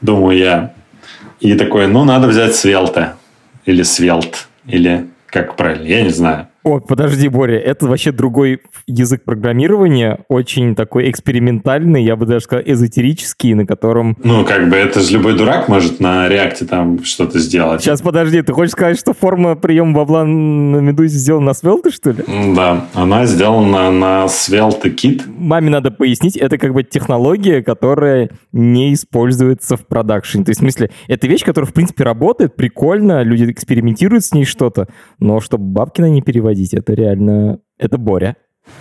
Думаю 0.01 0.39
я. 0.39 0.75
И 1.41 1.55
такой, 1.55 1.89
ну, 1.89 2.05
надо 2.05 2.29
взять 2.29 2.55
Свелта. 2.55 3.17
Или 3.65 3.83
Свелт. 3.83 4.47
Или 4.67 5.09
как 5.27 5.57
правильно, 5.57 5.87
я 5.87 6.03
не 6.03 6.11
знаю. 6.11 6.47
О, 6.65 6.79
подожди, 6.79 7.29
Боря, 7.29 7.59
это 7.59 7.87
вообще 7.87 8.13
другой 8.13 8.61
язык 8.87 9.25
программирования, 9.25 10.21
очень 10.29 10.77
такой 10.77 11.11
экспериментальный, 11.11 12.05
я 12.05 12.15
бы 12.15 12.25
даже 12.25 12.45
сказал, 12.45 12.63
эзотерический, 12.65 13.55
на 13.55 13.67
котором... 13.67 14.17
Ну, 14.23 14.45
как 14.45 14.69
бы 14.69 14.77
это 14.77 15.01
же 15.01 15.15
любой 15.15 15.37
дурак 15.37 15.69
может 15.69 15.99
на 15.99 16.29
реакте 16.29 16.65
там 16.65 17.03
что-то 17.03 17.41
сделать. 17.41 17.83
Сейчас, 17.83 18.01
подожди, 18.01 18.43
ты 18.43 18.53
хочешь 18.53 18.73
сказать, 18.73 18.99
что 18.99 19.13
форма 19.13 19.57
приема 19.57 19.93
бабла 19.93 20.25
на 20.25 20.79
Медузе 20.79 21.19
сделана 21.19 21.47
на 21.47 21.51
Svelte, 21.51 21.91
что 21.93 22.11
ли? 22.11 22.25
Да, 22.55 22.87
она 22.95 23.27
сделана 23.27 23.91
на 23.91 24.27
Svelte 24.27 24.95
Kit. 24.95 25.23
Маме 25.27 25.69
надо 25.69 25.91
пояснить, 25.91 26.37
это 26.37 26.59
как 26.59 26.75
бы 26.75 26.85
технология, 26.85 27.63
которая 27.63 28.31
не 28.53 28.95
используется 28.95 29.77
в 29.77 29.87
продакшене. 29.87 30.45
То 30.45 30.51
есть, 30.51 30.61
в 30.61 30.63
смысле, 30.63 30.91
это 31.09 31.27
вещь, 31.27 31.45
которая, 31.45 31.69
в 31.69 31.75
принципе, 31.75 32.05
работает, 32.05 32.55
прикольно, 32.55 33.23
люди 33.23 33.51
экспериментируют 33.51 34.25
с 34.25 34.33
ней 34.33 34.45
что-то, 34.45 34.87
но 35.19 35.41
чтобы 35.41 35.65
бабки 35.65 36.01
на 36.01 36.09
ней 36.09 36.23
переводить, 36.23 36.52
переводить. 36.53 36.75
Это 36.75 36.93
реально... 36.95 37.59
Это 37.79 37.99
Боря. 37.99 38.37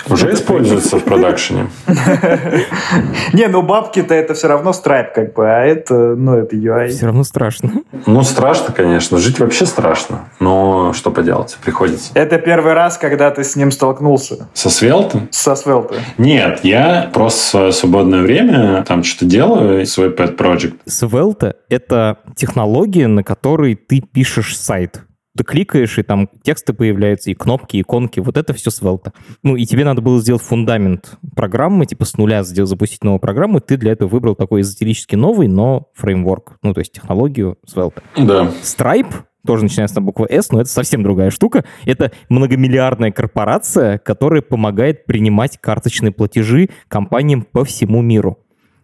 Уже 0.09 0.31
используется 0.33 0.99
в 0.99 1.03
продакшене. 1.03 1.67
Не, 3.33 3.47
ну 3.47 3.63
бабки-то 3.63 4.13
это 4.13 4.35
все 4.35 4.47
равно 4.47 4.71
Stripe, 4.71 5.09
как 5.13 5.33
бы, 5.33 5.49
а 5.49 5.63
это, 5.63 6.15
ну, 6.15 6.35
это 6.35 6.55
UI. 6.55 6.89
Все 6.89 7.07
равно 7.07 7.23
страшно. 7.23 7.71
Ну, 8.05 8.21
страшно, 8.21 8.73
конечно. 8.73 9.17
Жить 9.17 9.39
вообще 9.39 9.65
страшно. 9.65 10.29
Но 10.39 10.93
что 10.93 11.09
поделать, 11.09 11.57
приходится. 11.63 12.11
Это 12.13 12.37
первый 12.37 12.73
раз, 12.73 12.99
когда 12.99 13.31
ты 13.31 13.43
с 13.43 13.55
ним 13.55 13.71
столкнулся. 13.71 14.47
Со 14.53 14.69
Svelte? 14.69 15.27
Со 15.31 15.53
Svelte. 15.53 15.95
Нет, 16.19 16.59
я 16.63 17.09
просто 17.11 17.39
в 17.39 17.49
свое 17.49 17.71
свободное 17.71 18.21
время 18.21 18.83
там 18.87 19.03
что-то 19.03 19.25
делаю, 19.25 19.85
свой 19.87 20.09
pet 20.09 20.37
project. 20.37 20.75
Svelte— 20.87 21.55
это 21.69 22.19
технология, 22.35 23.07
на 23.07 23.23
которой 23.23 23.73
ты 23.75 24.01
пишешь 24.01 24.55
сайт 24.55 25.01
ты 25.35 25.43
кликаешь, 25.43 25.97
и 25.97 26.03
там 26.03 26.29
тексты 26.43 26.73
появляются, 26.73 27.31
и 27.31 27.33
кнопки, 27.33 27.77
и 27.77 27.81
иконки, 27.81 28.19
вот 28.19 28.37
это 28.37 28.53
все 28.53 28.69
Svelte. 28.69 29.11
Ну, 29.43 29.55
и 29.55 29.65
тебе 29.65 29.85
надо 29.85 30.01
было 30.01 30.19
сделать 30.19 30.41
фундамент 30.41 31.17
программы, 31.35 31.85
типа 31.85 32.05
с 32.05 32.17
нуля 32.17 32.43
сделать, 32.43 32.69
запустить 32.69 33.03
новую 33.03 33.19
программу, 33.19 33.59
и 33.59 33.61
ты 33.61 33.77
для 33.77 33.93
этого 33.93 34.09
выбрал 34.09 34.35
такой 34.35 34.61
эзотерически 34.61 35.15
новый, 35.15 35.47
но 35.47 35.89
фреймворк, 35.95 36.57
ну, 36.61 36.73
то 36.73 36.79
есть 36.79 36.91
технологию 36.91 37.57
Svelte. 37.65 38.01
Да. 38.17 38.51
Stripe 38.61 39.13
тоже 39.45 39.63
начинается 39.63 39.99
на 39.99 40.05
букву 40.05 40.25
S, 40.29 40.51
но 40.51 40.61
это 40.61 40.69
совсем 40.69 41.03
другая 41.03 41.31
штука. 41.31 41.65
Это 41.85 42.11
многомиллиардная 42.29 43.11
корпорация, 43.11 43.97
которая 43.97 44.41
помогает 44.41 45.05
принимать 45.05 45.57
карточные 45.59 46.11
платежи 46.11 46.69
компаниям 46.87 47.43
по 47.43 47.65
всему 47.65 48.01
миру. 48.01 48.37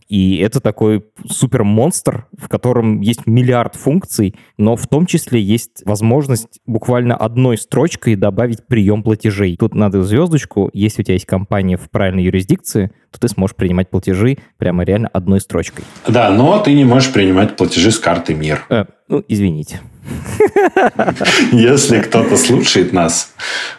И 0.08 0.38
это 0.38 0.60
такой 0.62 1.06
супер 1.28 1.64
монстр, 1.64 2.28
в 2.38 2.48
котором 2.48 3.02
есть 3.02 3.28
миллиард 3.28 3.76
функций, 3.76 4.36
но 4.58 4.76
в 4.76 4.88
том 4.88 5.06
числе 5.06 5.42
есть 5.42 5.84
возможность 5.86 6.60
буквально 6.66 7.16
одной 7.16 7.58
строчкой 7.58 8.16
добавить 8.16 8.66
прием 8.68 9.04
платежей. 9.04 9.58
Тут 9.58 9.76
надо 9.76 10.04
звездочку, 10.04 10.70
если 10.74 11.02
у 11.02 11.06
тебя 11.06 11.16
есть 11.16 11.26
компания 11.26 11.78
в 11.78 11.90
правильной 11.90 12.24
юрисдикции, 12.24 12.92
то 13.18 13.28
ты 13.28 13.34
сможешь 13.34 13.56
принимать 13.56 13.90
платежи 13.90 14.38
прямо 14.58 14.84
реально 14.84 15.10
одной 15.10 15.42
строчкой. 15.42 15.84
Да, 16.08 16.30
но 16.30 16.60
ты 16.60 16.74
не 16.74 16.86
можешь 16.86 17.12
принимать 17.12 17.56
платежи 17.56 17.92
с 17.92 18.00
карты 18.00 18.34
МИР. 18.34 18.66
Э, 18.70 18.86
ну, 19.08 19.24
извините. 19.28 19.82
Если 21.52 22.00
кто-то 22.00 22.38
слушает 22.38 22.94
нас, 22.94 23.34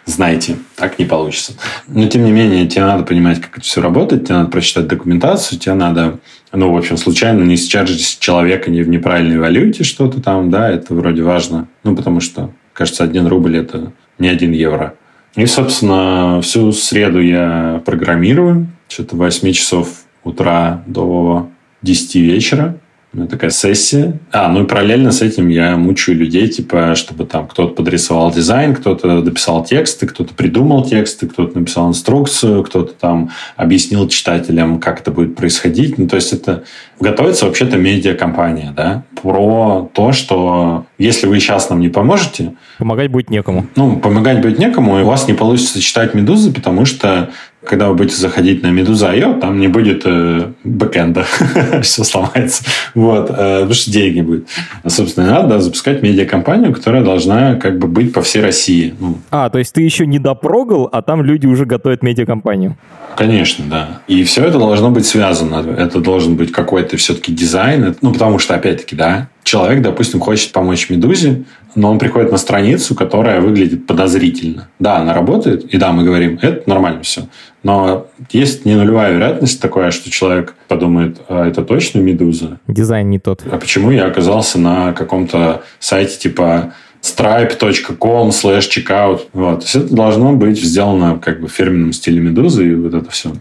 знайте, 0.05 0.57
так 0.75 0.99
не 0.99 1.05
получится. 1.05 1.53
Но, 1.87 2.07
тем 2.07 2.25
не 2.25 2.31
менее, 2.31 2.67
тебе 2.67 2.85
надо 2.85 3.03
понимать, 3.03 3.41
как 3.41 3.57
это 3.57 3.65
все 3.65 3.81
работает, 3.81 4.25
тебе 4.25 4.35
надо 4.35 4.51
прочитать 4.51 4.87
документацию, 4.87 5.59
тебе 5.59 5.73
надо, 5.73 6.19
ну, 6.51 6.71
в 6.71 6.77
общем, 6.77 6.97
случайно 6.97 7.43
не 7.43 7.57
счаржить 7.57 8.19
человека 8.19 8.69
не 8.69 8.83
в 8.83 8.89
неправильной 8.89 9.39
валюте 9.39 9.83
что-то 9.83 10.21
там, 10.21 10.49
да, 10.49 10.69
это 10.69 10.93
вроде 10.93 11.23
важно. 11.23 11.67
Ну, 11.83 11.95
потому 11.95 12.19
что, 12.19 12.51
кажется, 12.73 13.03
один 13.03 13.27
рубль– 13.27 13.57
это 13.59 13.91
не 14.19 14.27
один 14.27 14.51
евро. 14.51 14.95
И, 15.35 15.45
собственно, 15.45 16.41
всю 16.41 16.71
среду 16.71 17.21
я 17.21 17.81
программирую, 17.85 18.67
что-то 18.87 19.15
8 19.15 19.51
часов 19.53 20.05
утра 20.23 20.83
до 20.87 21.49
10 21.81 22.15
вечера. 22.15 22.77
Ну, 23.11 23.27
такая 23.27 23.49
сессия. 23.49 24.19
А, 24.31 24.49
ну 24.49 24.63
и 24.63 24.67
параллельно 24.67 25.11
с 25.11 25.23
этим 25.23 25.47
я 25.47 25.77
мучаю 25.77 26.15
людей, 26.15 26.47
типа, 26.47 26.93
чтобы 26.93 27.25
там 27.25 27.47
кто-то 27.47 27.73
подрисовал 27.73 28.31
дизайн, 28.31 28.75
кто-то 28.75 29.21
дописал 29.21 29.65
тексты, 29.65 30.05
кто-то 30.05 30.35
придумал 30.35 30.85
тексты, 30.85 31.27
кто-то 31.27 31.57
написал 31.57 31.89
инструкцию, 31.89 32.63
кто-то 32.63 32.93
там 32.93 33.31
объяснил 33.55 34.07
читателям, 34.07 34.79
как 34.79 35.01
это 35.01 35.09
будет 35.09 35.35
происходить. 35.35 35.97
Ну, 35.97 36.07
то 36.07 36.17
есть 36.17 36.33
это 36.33 36.65
готовится 36.99 37.45
вообще-то 37.45 37.77
медиакомпания, 37.77 38.73
да, 38.77 39.03
про 39.21 39.89
то, 39.91 40.11
что 40.11 40.85
если 40.99 41.25
вы 41.25 41.39
сейчас 41.39 41.71
нам 41.71 41.79
не 41.79 41.89
поможете... 41.89 42.53
Помогать 42.77 43.09
будет 43.09 43.31
некому. 43.31 43.65
Ну, 43.75 43.97
помогать 43.97 44.41
будет 44.41 44.59
некому, 44.59 44.99
и 44.99 45.01
у 45.01 45.07
вас 45.07 45.27
не 45.27 45.33
получится 45.33 45.81
читать 45.81 46.13
«Медузы», 46.13 46.53
потому 46.53 46.85
что 46.85 47.31
когда 47.69 47.87
вы 47.87 47.93
будете 47.93 48.15
заходить 48.15 48.63
на 48.63 48.67
Medusa.io, 48.67 49.39
там 49.39 49.59
не 49.59 49.67
будет 49.67 50.01
э, 50.03 50.53
бэкэнда, 50.63 51.23
все 51.83 52.03
сломается. 52.03 52.63
Вот, 52.95 53.29
э, 53.29 53.33
потому 53.33 53.73
что 53.73 53.91
деньги 53.91 54.21
будет. 54.21 54.47
Собственно, 54.87 55.29
надо 55.29 55.59
запускать 55.59 56.01
медиакомпанию, 56.01 56.73
которая 56.73 57.03
должна 57.03 57.57
как 57.57 57.77
бы 57.77 57.87
быть 57.87 58.11
по 58.11 58.23
всей 58.23 58.41
России. 58.41 58.95
Ну. 58.99 59.19
А, 59.29 59.51
то 59.51 59.59
есть 59.59 59.71
ты 59.75 59.83
еще 59.83 60.07
не 60.07 60.17
допрогал, 60.17 60.89
а 60.91 61.03
там 61.03 61.21
люди 61.21 61.45
уже 61.45 61.65
готовят 61.65 62.01
медиакомпанию. 62.01 62.75
Конечно, 63.15 63.63
да. 63.69 64.01
И 64.07 64.23
все 64.23 64.45
это 64.45 64.57
должно 64.57 64.89
быть 64.89 65.05
связано. 65.05 65.63
Это 65.77 65.99
должен 65.99 66.37
быть 66.37 66.51
какой-то 66.51 66.97
все-таки 66.97 67.31
дизайн. 67.31 67.95
Ну, 68.01 68.13
потому 68.13 68.39
что, 68.39 68.55
опять-таки, 68.55 68.95
да, 68.95 69.27
человек, 69.43 69.81
допустим, 69.83 70.19
хочет 70.19 70.51
помочь 70.53 70.89
Медузе, 70.89 71.43
но 71.75 71.91
он 71.91 71.99
приходит 71.99 72.31
на 72.31 72.37
страницу, 72.37 72.95
которая 72.95 73.41
выглядит 73.41 73.87
подозрительно. 73.87 74.69
Да, 74.79 74.97
она 74.97 75.13
работает, 75.13 75.65
и 75.65 75.77
да, 75.77 75.91
мы 75.91 76.03
говорим, 76.03 76.39
это 76.41 76.69
нормально 76.69 77.03
все. 77.03 77.23
Но 77.63 78.07
есть 78.31 78.65
не 78.65 78.75
нулевая 78.75 79.13
вероятность 79.13 79.61
такая, 79.61 79.91
что 79.91 80.09
человек 80.09 80.55
подумает, 80.67 81.17
а 81.27 81.47
это 81.47 81.63
точно 81.63 81.99
Медуза? 81.99 82.59
Дизайн 82.67 83.09
не 83.09 83.19
тот. 83.19 83.43
А 83.51 83.57
почему 83.57 83.91
я 83.91 84.05
оказался 84.05 84.59
на 84.59 84.93
каком-то 84.93 85.63
сайте 85.79 86.17
типа 86.17 86.73
stripe.com 87.01 88.29
slash 88.29 88.69
checkout. 88.69 89.21
Вот. 89.33 89.59
То 89.59 89.65
есть 89.65 89.75
это 89.75 89.95
должно 89.95 90.33
быть 90.33 90.61
сделано 90.61 91.17
как 91.17 91.41
бы 91.41 91.47
в 91.47 91.51
фирменном 91.51 91.93
стиле 91.93 92.19
Медузы 92.19 92.71
и 92.71 92.75
вот 92.75 92.93
это 92.93 93.09
все. 93.09 93.31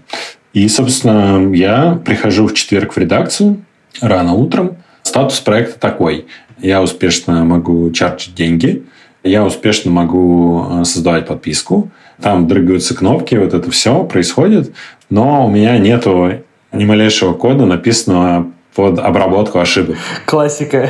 И, 0.53 0.67
собственно, 0.69 1.55
я 1.55 2.01
прихожу 2.05 2.47
в 2.47 2.55
четверг 2.55 2.95
в 2.95 2.99
редакцию 2.99 3.65
рано 4.01 4.35
утром. 4.35 4.77
Статус 5.09 5.41
проекта 5.41 5.81
такой. 5.81 6.27
Я 6.61 6.83
успешно 6.83 7.43
могу 7.43 7.91
чарчить 7.93 8.35
деньги, 8.35 8.85
я 9.25 9.43
успешно 9.43 9.91
могу 9.91 10.67
э, 10.69 10.85
создавать 10.85 11.27
подписку, 11.27 11.91
там 12.21 12.47
дрыгаются 12.47 12.95
кнопки, 12.95 13.35
вот 13.37 13.55
это 13.55 13.71
все 13.71 14.05
происходит, 14.05 14.75
но 15.09 15.47
у 15.47 15.51
меня 15.51 15.79
нету 15.79 16.33
ни 16.73 16.85
малейшего 16.85 17.33
кода, 17.33 17.65
написанного 17.65 18.49
под 18.79 19.01
обработку 19.01 19.59
ошибок. 19.59 19.97
Классика. 20.25 20.89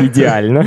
Идеально. 0.00 0.64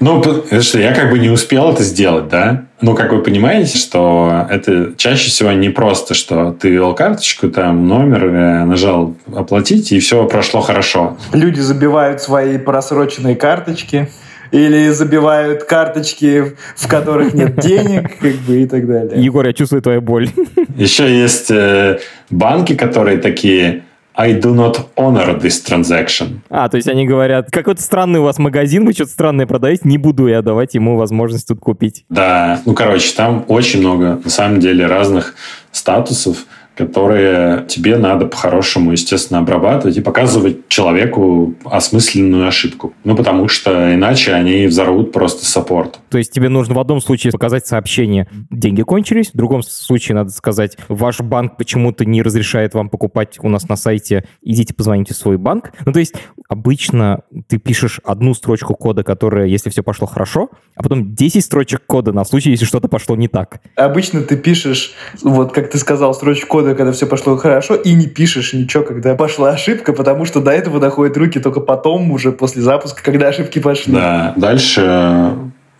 Ну, 0.00 0.22
что 0.62 0.78
я 0.78 0.94
как 0.94 1.10
бы 1.10 1.18
не 1.18 1.28
успел 1.28 1.70
это 1.70 1.82
сделать, 1.82 2.28
да? 2.28 2.64
Ну, 2.80 2.94
как 2.94 3.12
вы 3.12 3.20
понимаете, 3.22 3.76
что 3.76 4.46
это 4.48 4.94
чаще 4.96 5.28
всего 5.28 5.52
не 5.52 5.68
просто, 5.68 6.14
что 6.14 6.52
ты 6.52 6.70
ввел 6.70 6.94
карточку, 6.94 7.50
там 7.50 7.86
номер, 7.86 8.24
э, 8.24 8.64
нажал 8.64 9.14
оплатить, 9.36 9.92
и 9.92 9.98
все 10.00 10.26
прошло 10.26 10.62
хорошо. 10.62 11.18
Люди 11.34 11.60
забивают 11.60 12.22
свои 12.22 12.56
просроченные 12.56 13.36
карточки 13.36 14.08
или 14.52 14.88
забивают 14.88 15.64
карточки, 15.64 16.54
в 16.76 16.88
которых 16.88 17.34
нет 17.34 17.56
денег, 17.60 18.18
как 18.20 18.36
бы 18.36 18.62
и 18.62 18.66
так 18.66 18.86
далее. 18.86 19.22
Егор, 19.22 19.46
я 19.46 19.52
чувствую 19.52 19.82
твою 19.82 20.00
боль. 20.00 20.30
Еще 20.78 21.14
есть 21.14 21.50
э, 21.50 21.98
банки, 22.30 22.74
которые 22.74 23.18
такие 23.18 23.82
I 24.16 24.32
do 24.32 24.54
not 24.54 24.88
honor 24.96 25.40
this 25.40 25.64
transaction. 25.64 26.40
А, 26.48 26.68
то 26.68 26.76
есть 26.76 26.88
они 26.88 27.06
говорят, 27.06 27.50
какой-то 27.50 27.82
странный 27.82 28.20
у 28.20 28.22
вас 28.22 28.38
магазин, 28.38 28.86
вы 28.86 28.92
что-то 28.92 29.10
странное 29.10 29.46
продаете, 29.46 29.82
не 29.88 29.98
буду 29.98 30.28
я 30.28 30.40
давать 30.40 30.74
ему 30.74 30.96
возможность 30.96 31.48
тут 31.48 31.58
купить. 31.58 32.04
Да, 32.08 32.60
ну, 32.64 32.74
короче, 32.74 33.12
там 33.16 33.44
очень 33.48 33.80
много, 33.80 34.20
на 34.22 34.30
самом 34.30 34.60
деле, 34.60 34.86
разных 34.86 35.34
статусов 35.72 36.46
которые 36.76 37.64
тебе 37.68 37.96
надо 37.96 38.26
по-хорошему, 38.26 38.92
естественно, 38.92 39.40
обрабатывать 39.40 39.96
и 39.96 40.00
показывать 40.00 40.68
человеку 40.68 41.54
осмысленную 41.64 42.48
ошибку. 42.48 42.94
Ну, 43.04 43.16
потому 43.16 43.48
что 43.48 43.94
иначе 43.94 44.32
они 44.32 44.66
взорвут 44.66 45.12
просто 45.12 45.44
саппорт. 45.44 46.00
То 46.10 46.18
есть 46.18 46.32
тебе 46.32 46.48
нужно 46.48 46.74
в 46.74 46.78
одном 46.78 47.00
случае 47.00 47.32
показать 47.32 47.66
сообщение 47.66 48.28
«деньги 48.50 48.82
кончились», 48.82 49.30
в 49.32 49.36
другом 49.36 49.62
случае 49.62 50.16
надо 50.16 50.30
сказать 50.30 50.76
«ваш 50.88 51.20
банк 51.20 51.56
почему-то 51.56 52.04
не 52.04 52.22
разрешает 52.22 52.74
вам 52.74 52.88
покупать 52.88 53.38
у 53.40 53.48
нас 53.48 53.68
на 53.68 53.76
сайте, 53.76 54.24
идите 54.42 54.74
позвоните 54.74 55.14
в 55.14 55.16
свой 55.16 55.36
банк». 55.36 55.72
Ну, 55.84 55.92
то 55.92 56.00
есть 56.00 56.14
обычно 56.48 57.22
ты 57.48 57.58
пишешь 57.58 58.00
одну 58.04 58.34
строчку 58.34 58.74
кода, 58.74 59.02
которая, 59.02 59.46
если 59.46 59.70
все 59.70 59.82
пошло 59.82 60.06
хорошо, 60.06 60.50
а 60.74 60.82
потом 60.82 61.14
10 61.14 61.44
строчек 61.44 61.86
кода 61.86 62.12
на 62.12 62.24
случай, 62.24 62.50
если 62.50 62.64
что-то 62.64 62.88
пошло 62.88 63.16
не 63.16 63.28
так. 63.28 63.60
Обычно 63.76 64.22
ты 64.22 64.36
пишешь, 64.36 64.92
вот 65.22 65.52
как 65.52 65.70
ты 65.70 65.78
сказал, 65.78 66.14
строчку 66.14 66.48
кода 66.48 66.63
кода, 66.64 66.74
когда 66.74 66.92
все 66.92 67.06
пошло 67.06 67.36
хорошо, 67.36 67.74
и 67.74 67.92
не 67.92 68.06
пишешь 68.06 68.52
ничего, 68.54 68.82
когда 68.82 69.14
пошла 69.14 69.50
ошибка, 69.50 69.92
потому 69.92 70.24
что 70.24 70.40
до 70.40 70.50
этого 70.50 70.80
доходят 70.80 71.16
руки 71.16 71.38
только 71.38 71.60
потом, 71.60 72.10
уже 72.10 72.32
после 72.32 72.62
запуска, 72.62 73.02
когда 73.02 73.28
ошибки 73.28 73.58
пошли. 73.58 73.92
Да, 73.92 74.32
дальше 74.36 75.34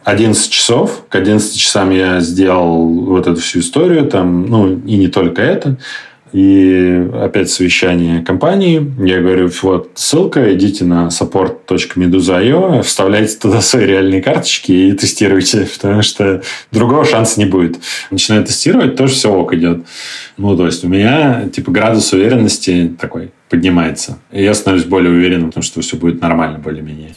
11 0.04 0.50
часов. 0.50 1.04
К 1.08 1.16
11 1.16 1.58
часам 1.58 1.90
я 1.90 2.20
сделал 2.20 2.86
вот 2.86 3.26
эту 3.26 3.40
всю 3.40 3.60
историю, 3.60 4.06
там, 4.06 4.46
ну, 4.46 4.78
и 4.78 4.96
не 4.96 5.08
только 5.08 5.42
это. 5.42 5.76
И 6.34 7.10
опять 7.14 7.48
совещание 7.48 8.20
компании. 8.20 8.92
Я 8.98 9.20
говорю, 9.20 9.48
вот 9.62 9.92
ссылка, 9.94 10.52
идите 10.52 10.84
на 10.84 11.06
support.meduza.io, 11.06 12.82
вставляйте 12.82 13.36
туда 13.36 13.60
свои 13.60 13.86
реальные 13.86 14.20
карточки 14.20 14.72
и 14.72 14.92
тестируйте, 14.94 15.68
потому 15.80 16.02
что 16.02 16.42
другого 16.72 17.04
шанса 17.04 17.38
не 17.38 17.46
будет. 17.46 17.78
Начинаю 18.10 18.44
тестировать, 18.44 18.96
тоже 18.96 19.14
все 19.14 19.32
ок 19.32 19.54
идет. 19.54 19.84
Ну, 20.36 20.56
то 20.56 20.66
есть 20.66 20.82
у 20.82 20.88
меня 20.88 21.48
типа 21.52 21.70
градус 21.70 22.12
уверенности 22.12 22.92
такой 23.00 23.30
поднимается. 23.48 24.18
И 24.32 24.42
я 24.42 24.54
становлюсь 24.54 24.86
более 24.88 25.12
уверенным, 25.12 25.50
потому 25.50 25.62
что 25.62 25.82
все 25.82 25.96
будет 25.96 26.20
нормально 26.20 26.58
более-менее 26.58 27.10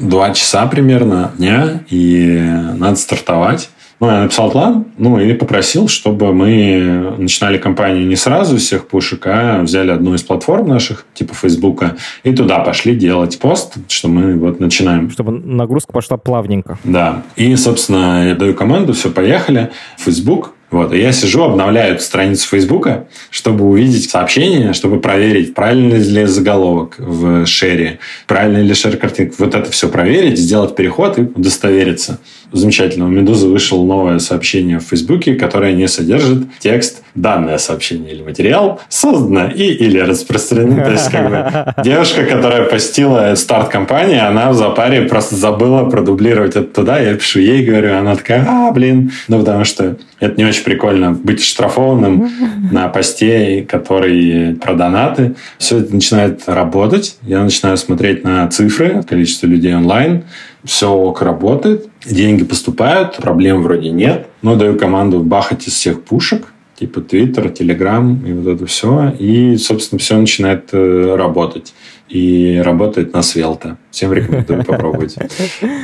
два 0.00 0.34
часа 0.34 0.66
примерно 0.66 1.30
дня, 1.38 1.84
и 1.88 2.36
надо 2.76 2.96
стартовать. 2.96 3.70
Ну, 4.04 4.10
я 4.10 4.20
написал 4.20 4.50
план, 4.50 4.84
ну, 4.98 5.18
и 5.18 5.32
попросил, 5.32 5.88
чтобы 5.88 6.34
мы 6.34 7.14
начинали 7.16 7.56
кампанию 7.56 8.06
не 8.06 8.16
сразу 8.16 8.58
всех 8.58 8.86
пушек, 8.86 9.26
а 9.26 9.62
взяли 9.62 9.92
одну 9.92 10.12
из 10.12 10.22
платформ 10.22 10.68
наших, 10.68 11.06
типа 11.14 11.32
Фейсбука, 11.32 11.96
и 12.22 12.34
туда 12.34 12.58
пошли 12.58 12.94
делать 12.94 13.38
пост, 13.38 13.76
что 13.88 14.08
мы 14.08 14.36
вот 14.36 14.60
начинаем. 14.60 15.10
Чтобы 15.10 15.32
нагрузка 15.32 15.90
пошла 15.90 16.18
плавненько. 16.18 16.78
Да. 16.84 17.22
И, 17.36 17.56
собственно, 17.56 18.28
я 18.28 18.34
даю 18.34 18.52
команду, 18.52 18.92
все, 18.92 19.08
поехали. 19.10 19.70
Facebook 19.96 20.52
вот, 20.74 20.92
и 20.92 20.98
я 20.98 21.12
сижу, 21.12 21.44
обновляю 21.44 22.00
страницу 22.00 22.48
Фейсбука, 22.48 23.06
чтобы 23.30 23.64
увидеть 23.64 24.10
сообщение, 24.10 24.72
чтобы 24.72 24.98
проверить, 24.98 25.54
правильный 25.54 25.98
ли 25.98 26.24
заголовок 26.24 26.96
в 26.98 27.46
шере, 27.46 28.00
правильный 28.26 28.64
ли 28.64 28.74
шер 28.74 28.96
картинка. 28.96 29.36
Вот 29.38 29.54
это 29.54 29.70
все 29.70 29.88
проверить, 29.88 30.36
сделать 30.36 30.74
переход 30.74 31.16
и 31.16 31.22
удостовериться 31.22 32.18
замечательно. 32.56 33.06
У 33.06 33.08
«Медузы» 33.08 33.48
вышло 33.48 33.82
новое 33.82 34.18
сообщение 34.18 34.78
в 34.78 34.82
Фейсбуке, 34.82 35.34
которое 35.34 35.72
не 35.72 35.88
содержит 35.88 36.44
текст 36.58 37.02
«Данное 37.14 37.58
сообщение 37.58 38.12
или 38.12 38.22
материал 38.22 38.80
создано 38.88 39.48
и 39.48 39.64
или 39.64 39.98
распространено». 39.98 40.84
То 40.84 40.92
есть, 40.92 41.10
как 41.10 41.28
бы, 41.28 41.74
девушка, 41.84 42.24
которая 42.24 42.64
постила 42.64 43.34
старт 43.34 43.68
компании, 43.68 44.18
она 44.18 44.50
в 44.50 44.54
запаре 44.54 45.02
просто 45.02 45.36
забыла 45.36 45.88
продублировать 45.88 46.56
это 46.56 46.62
туда. 46.62 46.98
Я 46.98 47.14
пишу 47.14 47.40
ей, 47.40 47.64
говорю, 47.64 47.96
она 47.96 48.16
такая, 48.16 48.46
а, 48.48 48.72
блин. 48.72 49.12
Ну, 49.28 49.40
потому 49.40 49.64
что 49.64 49.96
это 50.20 50.36
не 50.36 50.44
очень 50.44 50.64
прикольно 50.64 51.12
быть 51.12 51.44
штрафованным 51.44 52.30
на 52.72 52.88
посте, 52.88 53.66
который 53.68 54.54
про 54.54 54.74
донаты. 54.74 55.34
Все 55.58 55.78
это 55.78 55.94
начинает 55.94 56.42
работать. 56.46 57.16
Я 57.22 57.42
начинаю 57.42 57.76
смотреть 57.76 58.24
на 58.24 58.46
цифры, 58.48 59.02
количество 59.02 59.46
людей 59.46 59.74
онлайн, 59.74 60.24
все 60.64 60.90
ок 60.90 61.22
работает, 61.22 61.88
деньги 62.04 62.44
поступают, 62.44 63.16
проблем 63.16 63.62
вроде 63.62 63.90
нет. 63.90 64.28
Но 64.42 64.56
даю 64.56 64.76
команду 64.76 65.20
бахать 65.20 65.66
из 65.68 65.74
всех 65.74 66.02
пушек, 66.02 66.52
типа 66.78 67.00
Twitter, 67.00 67.52
Telegram 67.52 68.28
и 68.28 68.32
вот 68.32 68.54
это 68.54 68.66
все. 68.66 69.14
И, 69.18 69.56
собственно, 69.56 69.98
все 69.98 70.16
начинает 70.16 70.70
э, 70.72 71.14
работать. 71.16 71.74
И 72.08 72.60
работает 72.64 73.12
на 73.12 73.22
Свелта. 73.22 73.78
Всем 73.90 74.12
рекомендую 74.12 74.64
попробовать. 74.66 75.16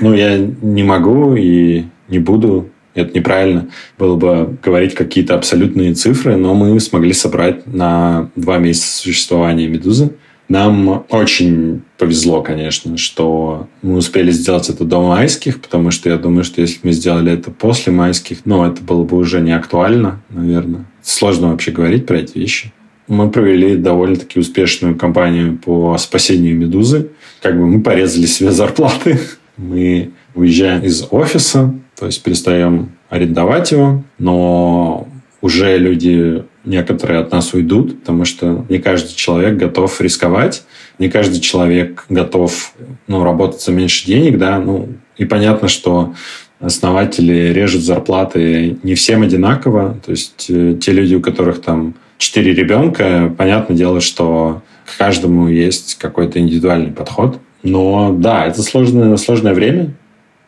Ну, 0.00 0.14
я 0.14 0.38
не 0.38 0.82
могу 0.82 1.34
и 1.34 1.84
не 2.08 2.18
буду 2.18 2.70
это 2.94 3.16
неправильно 3.16 3.68
было 3.98 4.16
бы 4.16 4.56
говорить 4.62 4.94
какие-то 4.94 5.34
абсолютные 5.34 5.94
цифры, 5.94 6.36
но 6.36 6.54
мы 6.54 6.78
смогли 6.80 7.12
собрать 7.12 7.66
на 7.66 8.30
два 8.34 8.58
месяца 8.58 8.96
существования 8.96 9.68
«Медузы» 9.68 10.12
Нам 10.51 11.05
очень 11.11 11.82
повезло, 11.96 12.42
конечно, 12.42 12.96
что 12.96 13.68
мы 13.82 13.98
успели 13.98 14.32
сделать 14.32 14.68
это 14.68 14.82
до 14.82 15.01
майских, 15.01 15.61
потому 15.61 15.92
что 15.92 16.11
я 16.11 16.16
думаю, 16.16 16.42
что 16.42 16.61
если 16.61 16.74
бы 16.80 16.88
мы 16.88 16.92
сделали 16.92 17.30
это 17.30 17.53
после 17.53 17.92
майских, 17.92 18.38
ну, 18.44 18.64
это 18.64 18.82
было 18.82 19.05
бы 19.05 19.16
уже 19.16 19.40
не 19.40 19.53
актуально, 19.53 20.20
наверное. 20.28 20.86
Сложно 21.03 21.53
вообще 21.53 21.70
говорить 21.70 22.05
про 22.05 22.18
эти 22.18 22.36
вещи. 22.36 22.72
Мы 23.07 23.30
провели 23.30 23.76
довольно-таки 23.76 24.40
успешную 24.40 24.96
кампанию 24.96 25.57
по 25.57 25.96
спасению 25.98 26.59
«Медузы». 26.59 27.11
Как 27.40 27.57
бы 27.57 27.68
мы 27.68 27.80
порезали 27.80 28.26
себе 28.26 28.51
зарплаты. 28.51 29.20
Мы 29.57 30.11
уезжаем 30.34 30.82
из 30.82 31.07
офиса, 31.12 31.72
то 31.96 32.07
есть 32.07 32.24
перестаем 32.24 32.90
арендовать 33.09 33.70
его, 33.70 34.03
но 34.18 35.07
уже 35.42 35.78
люди 35.78 36.42
некоторые 36.64 37.20
от 37.20 37.32
нас 37.32 37.54
уйдут, 37.54 38.00
потому 38.00 38.24
что 38.24 38.64
не 38.68 38.78
каждый 38.78 39.14
человек 39.14 39.56
готов 39.56 40.00
рисковать, 40.00 40.64
не 40.98 41.08
каждый 41.08 41.40
человек 41.40 42.04
готов 42.08 42.74
ну, 43.06 43.24
работать 43.24 43.62
за 43.62 43.72
меньше 43.72 44.06
денег, 44.06 44.38
да, 44.38 44.58
ну, 44.58 44.88
и 45.16 45.24
понятно, 45.24 45.68
что 45.68 46.14
основатели 46.61 47.52
режут 47.52 47.82
зарплаты 47.82 48.78
не 48.82 48.94
всем 48.94 49.22
одинаково, 49.22 49.98
то 50.04 50.11
есть 50.11 50.46
э, 50.50 50.76
те 50.80 50.92
люди, 50.92 51.14
у 51.14 51.20
которых 51.20 51.62
там 51.62 51.94
четыре 52.18 52.52
ребенка, 52.52 53.34
понятное 53.36 53.76
дело, 53.76 54.00
что 54.00 54.62
к 54.84 54.98
каждому 54.98 55.48
есть 55.48 55.96
какой-то 55.96 56.38
индивидуальный 56.38 56.92
подход, 56.92 57.40
но 57.62 58.12
да, 58.12 58.46
это 58.46 58.62
сложное, 58.62 59.16
сложное 59.16 59.54
время, 59.54 59.94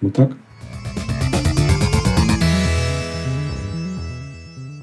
вот 0.01 0.15
так. 0.15 0.33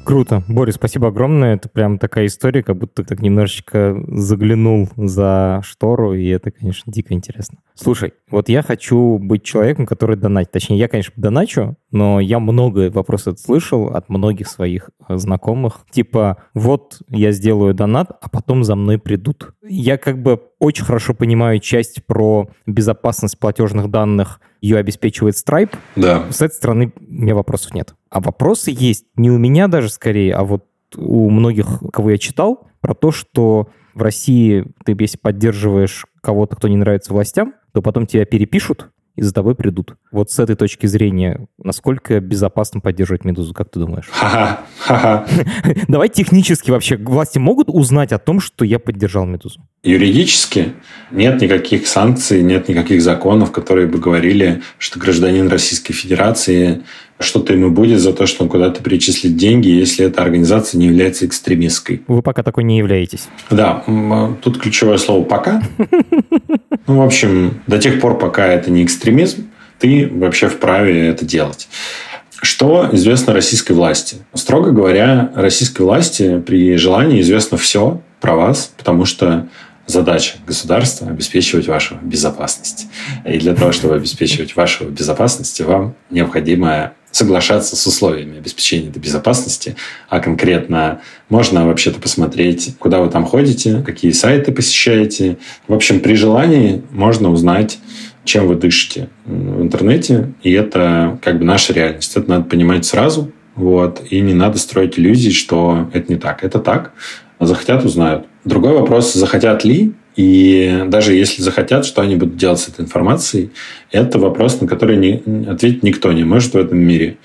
Круто. 0.10 0.41
Борис, 0.47 0.74
спасибо 0.74 1.10
огромное. 1.10 1.53
Это 1.53 1.70
прям 1.70 1.99
такая 1.99 2.26
история, 2.26 2.64
как 2.64 2.76
будто 2.80 3.03
так 3.03 3.22
немножечко 3.22 3.95
заглянул 4.07 4.89
за 4.97 5.62
штору, 5.64 6.16
и 6.16 6.28
это, 6.30 6.49
конечно, 6.49 6.91
дико 6.91 7.14
интересно. 7.14 7.60
Слушай, 7.76 8.14
вот 8.32 8.49
я 8.49 8.64
хочу 8.64 9.20
быть 9.20 9.43
человеком, 9.43 9.86
который 9.86 10.18
донатит. 10.18 10.49
Точнее, 10.49 10.80
я, 10.80 10.88
конечно, 10.88 11.14
доначу, 11.16 11.78
но 11.91 12.20
я 12.20 12.39
много 12.39 12.89
вопросов 12.89 13.38
слышал 13.39 13.89
от 13.89 14.10
многих 14.10 14.47
своих 14.47 14.89
э, 15.07 15.16
знакомых. 15.18 15.82
Типа, 15.91 16.38
вот 16.55 17.03
я 17.10 17.32
сделаю 17.32 17.76
донат, 17.76 18.10
а 18.20 18.30
потом 18.30 18.64
за 18.64 18.76
мной 18.76 18.97
придут. 18.97 19.53
Я 19.62 19.99
как 19.99 20.24
бы 20.24 20.41
очень 20.57 20.86
хорошо 20.86 21.14
понимаю 21.14 21.60
часть 21.60 22.03
про 22.07 22.49
безопасность 22.66 23.38
платежных 23.38 23.91
данных, 23.91 24.41
ее 24.60 24.78
обеспечивает 24.78 25.36
Stripe. 25.36 25.76
Да. 25.95 26.26
С 26.32 26.41
этой 26.41 26.55
стороны 26.55 26.93
у 26.97 27.03
меня 27.14 27.36
вопросов 27.36 27.76
нет. 27.76 27.93
А 28.10 28.22
вопросы 28.22 28.72
есть 28.72 29.05
не 29.16 29.30
у 29.30 29.38
меня 29.38 29.68
даже 29.68 29.89
скорее, 29.89 30.34
а 30.34 30.43
вот 30.43 30.66
у 30.95 31.30
многих, 31.30 31.82
кого 31.93 32.12
я 32.12 32.18
читал, 32.18 32.68
про 32.82 32.93
то, 32.93 33.12
что 33.12 33.70
в 33.93 34.01
России 34.01 34.66
ты, 34.86 34.95
если 34.99 35.18
поддерживаешь 35.18 36.05
кого-то, 36.22 36.55
кто 36.55 36.68
не 36.68 36.78
нравится 36.78 37.14
властям, 37.14 37.53
то 37.74 37.82
потом 37.82 38.07
тебя 38.07 38.26
перепишут, 38.26 38.89
и 39.16 39.22
за 39.22 39.34
тобой 39.34 39.53
придут. 39.53 39.97
Вот 40.12 40.32
с 40.32 40.39
этой 40.39 40.55
точки 40.55 40.88
зрения, 40.88 41.47
насколько 41.62 42.22
безопасно 42.22 42.80
поддерживать 42.80 43.26
«Медузу», 43.26 43.53
как 43.53 43.70
ты 43.70 43.80
думаешь? 43.80 44.07
Ха-ха, 44.12 45.26
Давай 45.89 46.07
технически 46.07 46.72
вообще, 46.72 46.95
власти 46.95 47.38
могут 47.38 47.68
узнать 47.70 48.14
о 48.14 48.18
том, 48.18 48.39
что 48.39 48.64
я 48.64 48.80
поддержал 48.80 49.26
«Медузу»? 49.26 49.62
Юридически 49.84 50.73
нет 51.09 51.41
никаких 51.41 51.88
санкций, 51.88 52.41
нет 52.41 52.67
никаких 52.67 53.01
законов, 53.01 53.51
которые 53.51 53.88
бы 53.88 53.97
говорили, 53.97 54.61
что 54.77 54.99
гражданин 54.99 55.47
Российской 55.47 55.93
Федерации 55.93 56.84
что-то 57.17 57.53
ему 57.53 57.71
будет 57.71 57.99
за 57.99 58.13
то, 58.13 58.25
что 58.25 58.43
он 58.43 58.49
куда-то 58.49 58.84
перечислит 58.84 59.38
деньги, 59.38 59.69
если 59.69 60.05
эта 60.05 60.21
организация 60.21 60.77
не 60.77 60.88
является 60.88 61.25
экстремистской. 61.25 62.01
Вы 62.07 62.21
пока 62.21 62.43
такой 62.43 62.63
не 62.65 62.77
являетесь. 62.77 63.27
Да, 63.49 63.84
тут 64.41 64.59
ключевое 64.59 64.97
слово 64.97 65.23
«пока». 65.23 65.61
Ну, 66.88 66.97
в 66.97 67.01
общем, 67.03 67.61
до 67.67 67.77
тех 67.77 68.01
пор, 68.01 68.17
пока 68.17 68.47
это 68.47 68.71
не 68.71 68.84
экстремизм, 68.84 69.47
ты 69.77 70.09
вообще 70.11 70.47
вправе 70.47 71.07
это 71.07 71.23
делать. 71.23 71.69
Что 72.41 72.89
известно 72.93 73.32
российской 73.32 73.73
власти? 73.73 74.17
Строго 74.34 74.71
говоря, 74.71 75.32
российской 75.36 75.84
власти 75.84 76.39
при 76.39 76.77
желании 76.77 77.21
известно 77.21 77.59
все 77.59 78.01
про 78.21 78.36
вас, 78.36 78.71
потому 78.75 79.05
что 79.05 79.47
задача 79.89 80.37
государства– 80.45 81.07
обеспечивать 81.09 81.67
вашу 81.67 81.95
безопасность. 82.01 82.87
И 83.25 83.39
для 83.39 83.55
того, 83.55 83.71
чтобы 83.71 83.95
обеспечивать 83.95 84.55
вашу 84.55 84.85
безопасность, 84.85 85.59
вам 85.61 85.95
необходимо 86.11 86.93
соглашаться 87.11 87.75
с 87.75 87.87
условиями 87.87 88.37
обеспечения 88.37 88.89
этой 88.89 88.99
безопасности, 88.99 89.75
а 90.09 90.19
конкретно 90.19 91.01
можно 91.27 91.65
вообще-то 91.65 91.99
посмотреть, 91.99 92.75
куда 92.77 92.99
вы 92.99 93.09
там 93.09 93.25
ходите, 93.25 93.81
какие 93.83 94.11
сайты 94.11 94.51
посещаете. 94.51 95.39
В 95.67 95.73
общем, 95.73 96.01
при 96.01 96.13
желании 96.13 96.83
можно 96.91 97.31
узнать, 97.31 97.79
чем 98.25 98.47
вы 98.47 98.55
дышите 98.55 99.09
в 99.25 99.61
интернете, 99.61 100.33
и 100.43 100.51
это 100.51 101.17
как 101.23 101.39
бы 101.39 101.45
наша 101.45 101.73
реальность. 101.73 102.15
Это 102.15 102.29
надо 102.29 102.43
понимать 102.43 102.85
сразу, 102.85 103.31
вот, 103.55 104.03
и 104.11 104.21
не 104.21 104.35
надо 104.35 104.59
строить 104.59 104.99
иллюзий, 104.99 105.31
что 105.31 105.89
это 105.93 106.13
не 106.13 106.19
так. 106.19 106.43
Это 106.43 106.59
так. 106.59 106.93
Захотят, 107.39 107.83
узнают. 107.85 108.27
Другой 108.49 108.73
вопрос, 108.73 109.13
захотят 109.13 109.63
ли, 109.63 109.91
и 110.15 110.83
даже 110.87 111.13
если 111.13 111.43
захотят, 111.43 111.85
что 111.85 112.01
они 112.01 112.15
будут 112.15 112.35
делать 112.35 112.59
с 112.59 112.67
этой 112.67 112.81
информацией, 112.81 113.51
это 113.91 114.17
вопрос, 114.17 114.59
на 114.59 114.67
который 114.67 114.97
не, 114.97 115.21
ответить 115.47 115.83
никто 115.83 116.11
не 116.11 116.23
может 116.23 116.55
в 116.55 116.57
этом 116.57 116.79
мире. 116.79 117.17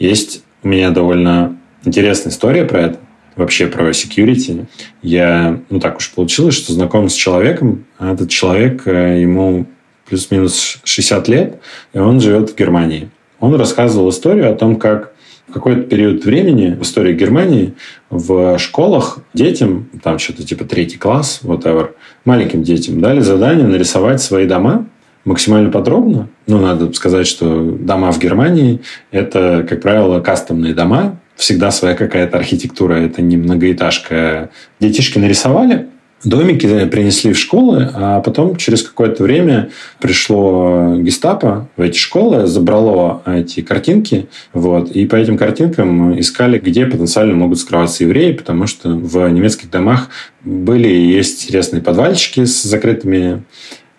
Есть 0.00 0.42
у 0.64 0.68
меня 0.68 0.90
довольно 0.90 1.56
интересная 1.84 2.32
история 2.32 2.64
про 2.64 2.80
это, 2.80 2.98
вообще 3.36 3.68
про 3.68 3.90
security. 3.90 4.66
Я, 5.02 5.60
ну 5.70 5.78
так 5.78 5.98
уж 5.98 6.10
получилось, 6.10 6.56
что 6.56 6.72
знаком 6.72 7.08
с 7.08 7.14
человеком, 7.14 7.84
а 8.00 8.14
этот 8.14 8.28
человек, 8.28 8.82
э, 8.86 9.20
ему 9.20 9.66
плюс-минус 10.08 10.80
60 10.82 11.28
лет, 11.28 11.60
и 11.92 12.00
он 12.00 12.20
живет 12.20 12.50
в 12.50 12.56
Германии. 12.56 13.08
Он 13.38 13.54
рассказывал 13.54 14.10
историю 14.10 14.50
о 14.50 14.56
том, 14.56 14.74
как 14.74 15.11
какой-то 15.52 15.82
период 15.82 16.24
времени 16.24 16.74
в 16.74 16.82
истории 16.82 17.12
Германии 17.14 17.74
в 18.10 18.58
школах 18.58 19.18
детям, 19.34 19.88
там 20.02 20.18
что-то 20.18 20.44
типа 20.44 20.64
третий 20.64 20.98
класс, 20.98 21.40
whatever, 21.42 21.90
маленьким 22.24 22.62
детям 22.62 23.00
дали 23.00 23.20
задание 23.20 23.66
нарисовать 23.66 24.20
свои 24.20 24.46
дома 24.46 24.86
максимально 25.24 25.70
подробно. 25.70 26.28
Ну, 26.46 26.58
надо 26.58 26.92
сказать, 26.92 27.26
что 27.26 27.62
дома 27.62 28.10
в 28.10 28.18
Германии– 28.18 28.80
это, 29.10 29.64
как 29.68 29.80
правило, 29.82 30.20
кастомные 30.20 30.74
дома, 30.74 31.20
всегда 31.36 31.70
своя 31.70 31.94
какая-то 31.94 32.36
архитектура, 32.36 32.94
это 32.94 33.22
не 33.22 33.36
многоэтажка. 33.36 34.50
Детишки 34.80 35.18
нарисовали, 35.18 35.88
домики 36.24 36.86
принесли 36.86 37.32
в 37.32 37.38
школы, 37.38 37.90
а 37.94 38.20
потом 38.20 38.56
через 38.56 38.82
какое-то 38.82 39.22
время 39.22 39.70
пришло 40.00 40.96
гестапо 40.96 41.68
в 41.76 41.82
эти 41.82 41.98
школы, 41.98 42.46
забрало 42.46 43.22
эти 43.26 43.60
картинки, 43.60 44.28
вот, 44.52 44.90
и 44.90 45.06
по 45.06 45.16
этим 45.16 45.36
картинкам 45.36 46.18
искали, 46.18 46.58
где 46.58 46.86
потенциально 46.86 47.34
могут 47.34 47.58
скрываться 47.58 48.04
евреи, 48.04 48.32
потому 48.32 48.66
что 48.66 48.90
в 48.90 49.28
немецких 49.28 49.70
домах 49.70 50.08
были 50.44 50.88
и 50.88 51.12
есть 51.12 51.44
интересные 51.44 51.82
подвальчики 51.82 52.44
с 52.44 52.62
закрытыми 52.62 53.42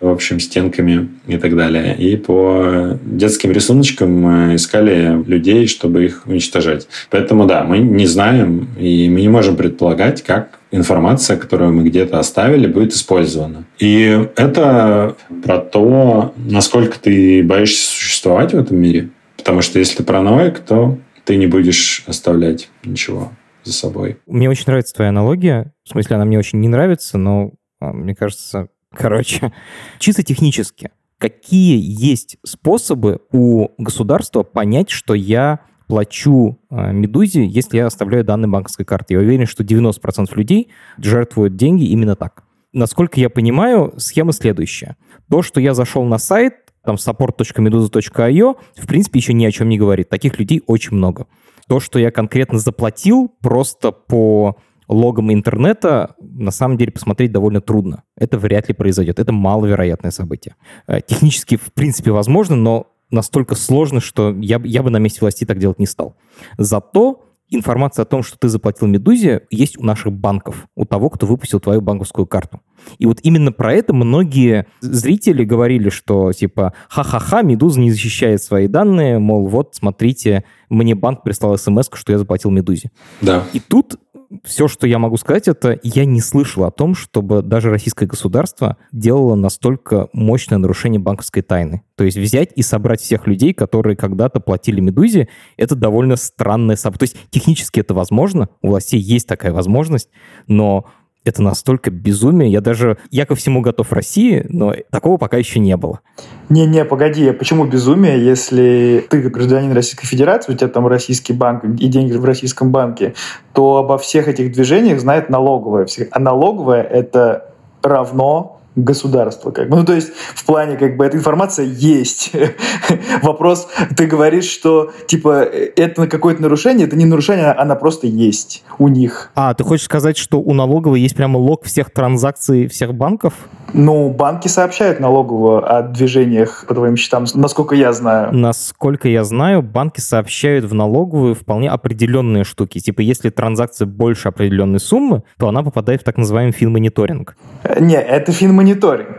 в 0.00 0.08
общем, 0.08 0.38
стенками 0.38 1.08
и 1.26 1.38
так 1.38 1.56
далее. 1.56 1.96
И 1.96 2.16
по 2.16 2.98
детским 3.06 3.52
рисуночкам 3.52 4.54
искали 4.54 5.24
людей, 5.26 5.66
чтобы 5.66 6.04
их 6.04 6.24
уничтожать. 6.26 6.86
Поэтому, 7.08 7.46
да, 7.46 7.64
мы 7.64 7.78
не 7.78 8.06
знаем 8.06 8.68
и 8.78 9.08
мы 9.08 9.22
не 9.22 9.28
можем 9.28 9.56
предполагать, 9.56 10.22
как 10.22 10.58
информация, 10.74 11.36
которую 11.36 11.72
мы 11.72 11.84
где-то 11.84 12.18
оставили, 12.18 12.66
будет 12.66 12.92
использована. 12.92 13.64
И 13.78 14.28
это 14.36 15.16
про 15.44 15.58
то, 15.58 16.34
насколько 16.36 16.98
ты 16.98 17.42
боишься 17.42 17.90
существовать 17.90 18.52
в 18.52 18.58
этом 18.58 18.76
мире. 18.78 19.10
Потому 19.36 19.62
что 19.62 19.78
если 19.78 19.98
ты 19.98 20.04
параноик, 20.04 20.60
то 20.60 20.98
ты 21.24 21.36
не 21.36 21.46
будешь 21.46 22.04
оставлять 22.06 22.68
ничего 22.84 23.32
за 23.62 23.72
собой. 23.72 24.18
Мне 24.26 24.50
очень 24.50 24.64
нравится 24.66 24.94
твоя 24.94 25.10
аналогия. 25.10 25.72
В 25.84 25.90
смысле, 25.90 26.16
она 26.16 26.24
мне 26.24 26.38
очень 26.38 26.60
не 26.60 26.68
нравится, 26.68 27.18
но 27.18 27.52
а, 27.80 27.92
мне 27.92 28.14
кажется, 28.14 28.68
Короче, 28.96 29.52
чисто 29.98 30.22
технически, 30.22 30.90
какие 31.18 31.78
есть 31.80 32.36
способы 32.44 33.20
у 33.32 33.68
государства 33.78 34.42
понять, 34.42 34.90
что 34.90 35.14
я 35.14 35.60
плачу 35.94 36.58
э, 36.70 36.92
Медузе, 36.92 37.46
если 37.46 37.76
я 37.76 37.86
оставляю 37.86 38.24
данные 38.24 38.50
банковской 38.50 38.84
карты. 38.84 39.14
Я 39.14 39.20
уверен, 39.20 39.46
что 39.46 39.62
90% 39.62 40.26
людей 40.34 40.72
жертвуют 40.98 41.54
деньги 41.54 41.84
именно 41.84 42.16
так. 42.16 42.42
Насколько 42.72 43.20
я 43.20 43.30
понимаю, 43.30 43.94
схема 43.98 44.32
следующая. 44.32 44.96
То, 45.30 45.42
что 45.42 45.60
я 45.60 45.72
зашел 45.72 46.02
на 46.02 46.18
сайт, 46.18 46.54
там 46.84 46.96
support.meduza.io, 46.96 48.56
в 48.76 48.86
принципе, 48.88 49.20
еще 49.20 49.34
ни 49.34 49.44
о 49.44 49.52
чем 49.52 49.68
не 49.68 49.78
говорит. 49.78 50.08
Таких 50.08 50.36
людей 50.40 50.64
очень 50.66 50.96
много. 50.96 51.28
То, 51.68 51.78
что 51.78 52.00
я 52.00 52.10
конкретно 52.10 52.58
заплатил 52.58 53.30
просто 53.40 53.92
по 53.92 54.56
логом 54.88 55.32
интернета 55.32 56.16
на 56.20 56.50
самом 56.50 56.76
деле 56.76 56.90
посмотреть 56.90 57.30
довольно 57.30 57.60
трудно. 57.60 58.02
Это 58.16 58.36
вряд 58.36 58.66
ли 58.66 58.74
произойдет. 58.74 59.20
Это 59.20 59.32
маловероятное 59.32 60.10
событие. 60.10 60.56
Э, 60.88 61.00
технически, 61.00 61.56
в 61.56 61.72
принципе, 61.72 62.10
возможно, 62.10 62.56
но 62.56 62.88
настолько 63.14 63.54
сложно, 63.54 64.00
что 64.00 64.34
я, 64.40 64.60
я 64.64 64.82
бы 64.82 64.90
на 64.90 64.98
месте 64.98 65.20
власти 65.20 65.44
так 65.44 65.58
делать 65.58 65.78
не 65.78 65.86
стал. 65.86 66.16
Зато 66.58 67.24
информация 67.50 68.02
о 68.02 68.06
том, 68.06 68.22
что 68.22 68.38
ты 68.38 68.48
заплатил 68.48 68.88
Медузе, 68.88 69.46
есть 69.50 69.78
у 69.78 69.84
наших 69.84 70.12
банков, 70.12 70.66
у 70.74 70.84
того, 70.84 71.10
кто 71.10 71.26
выпустил 71.26 71.60
твою 71.60 71.80
банковскую 71.80 72.26
карту. 72.26 72.60
И 72.98 73.06
вот 73.06 73.18
именно 73.22 73.52
про 73.52 73.72
это 73.72 73.92
многие 73.94 74.66
зрители 74.80 75.44
говорили, 75.44 75.88
что 75.88 76.32
типа 76.32 76.74
ха-ха-ха, 76.88 77.42
Медуза 77.42 77.80
не 77.80 77.90
защищает 77.90 78.42
свои 78.42 78.68
данные, 78.68 79.18
мол, 79.18 79.46
вот, 79.46 79.74
смотрите, 79.74 80.44
мне 80.68 80.94
банк 80.94 81.22
прислал 81.22 81.56
смс, 81.58 81.88
что 81.92 82.12
я 82.12 82.18
заплатил 82.18 82.50
Медузе. 82.50 82.90
Да. 83.20 83.44
И 83.52 83.60
тут 83.60 83.96
все, 84.42 84.68
что 84.68 84.86
я 84.86 84.98
могу 84.98 85.16
сказать, 85.16 85.48
это 85.48 85.78
я 85.82 86.04
не 86.04 86.20
слышал 86.20 86.64
о 86.64 86.70
том, 86.70 86.94
чтобы 86.94 87.42
даже 87.42 87.70
российское 87.70 88.06
государство 88.06 88.76
делало 88.90 89.34
настолько 89.34 90.08
мощное 90.12 90.58
нарушение 90.58 91.00
банковской 91.00 91.42
тайны. 91.42 91.82
То 91.96 92.04
есть 92.04 92.16
взять 92.16 92.50
и 92.56 92.62
собрать 92.62 93.00
всех 93.00 93.26
людей, 93.26 93.52
которые 93.52 93.96
когда-то 93.96 94.40
платили 94.40 94.80
«Медузе», 94.80 95.28
это 95.56 95.74
довольно 95.74 96.16
странное 96.16 96.76
событие. 96.76 97.08
То 97.08 97.14
есть 97.14 97.30
технически 97.30 97.80
это 97.80 97.94
возможно, 97.94 98.48
у 98.62 98.68
властей 98.68 99.00
есть 99.00 99.28
такая 99.28 99.52
возможность, 99.52 100.08
но 100.46 100.86
это 101.24 101.42
настолько 101.42 101.90
безумие. 101.90 102.52
Я 102.52 102.60
даже, 102.60 102.98
я 103.10 103.26
ко 103.26 103.34
всему 103.34 103.62
готов 103.62 103.92
России, 103.92 104.44
но 104.48 104.74
такого 104.90 105.16
пока 105.16 105.38
еще 105.38 105.58
не 105.58 105.76
было. 105.76 106.00
Не-не, 106.48 106.84
погоди, 106.84 107.32
почему 107.32 107.64
безумие, 107.64 108.24
если 108.24 109.04
ты 109.08 109.22
гражданин 109.22 109.72
Российской 109.72 110.06
Федерации, 110.06 110.52
у 110.52 110.56
тебя 110.56 110.68
там 110.68 110.86
российский 110.86 111.32
банк 111.32 111.64
и 111.64 111.88
деньги 111.88 112.12
в 112.12 112.24
российском 112.24 112.70
банке, 112.70 113.14
то 113.52 113.78
обо 113.78 113.98
всех 113.98 114.28
этих 114.28 114.52
движениях 114.52 115.00
знает 115.00 115.30
налоговая. 115.30 115.86
А 116.10 116.18
налоговая— 116.20 116.82
это 116.82 117.54
равно 117.82 118.53
государства. 118.76 119.50
Как 119.50 119.68
бы. 119.68 119.76
Ну, 119.76 119.84
то 119.84 119.92
есть 119.92 120.12
в 120.34 120.44
плане, 120.44 120.76
как 120.76 120.96
бы, 120.96 121.04
эта 121.04 121.16
информация 121.16 121.66
есть. 121.66 122.32
Вопрос, 123.22 123.68
ты 123.96 124.06
говоришь, 124.06 124.46
что, 124.46 124.90
типа, 125.06 125.42
это 125.42 126.06
какое-то 126.06 126.42
нарушение, 126.42 126.86
это 126.86 126.96
не 126.96 127.04
нарушение, 127.04 127.52
она 127.52 127.74
просто 127.74 128.06
есть 128.06 128.64
у 128.78 128.88
них. 128.88 129.30
А, 129.34 129.54
ты 129.54 129.64
хочешь 129.64 129.84
сказать, 129.84 130.16
что 130.16 130.40
у 130.40 130.54
налоговой 130.54 131.00
есть 131.00 131.16
прямо 131.16 131.38
лог 131.38 131.64
всех 131.64 131.90
транзакций 131.90 132.66
всех 132.68 132.94
банков? 132.94 133.34
Ну, 133.72 134.10
банки 134.10 134.46
сообщают 134.46 135.00
налоговую 135.00 135.64
о 135.68 135.82
движениях 135.82 136.64
по 136.68 136.74
твоим 136.74 136.96
счетам, 136.96 137.24
насколько 137.34 137.74
я 137.74 137.92
знаю. 137.92 138.32
Насколько 138.32 139.08
я 139.08 139.24
знаю, 139.24 139.62
банки 139.62 140.00
сообщают 140.00 140.64
в 140.64 140.74
налоговую 140.74 141.34
вполне 141.34 141.70
определенные 141.70 142.44
штуки. 142.44 142.78
Типа, 142.78 143.00
если 143.00 143.30
транзакция 143.30 143.86
больше 143.86 144.28
определенной 144.28 144.78
суммы, 144.78 145.22
то 145.38 145.48
она 145.48 145.62
попадает 145.62 146.02
в 146.02 146.04
так 146.04 146.18
называемый 146.18 146.52
финмониторинг. 146.52 147.36
Не, 147.80 147.96
это 147.96 148.30
финмониторинг 148.32 148.63
финмониторинг. 148.64 149.18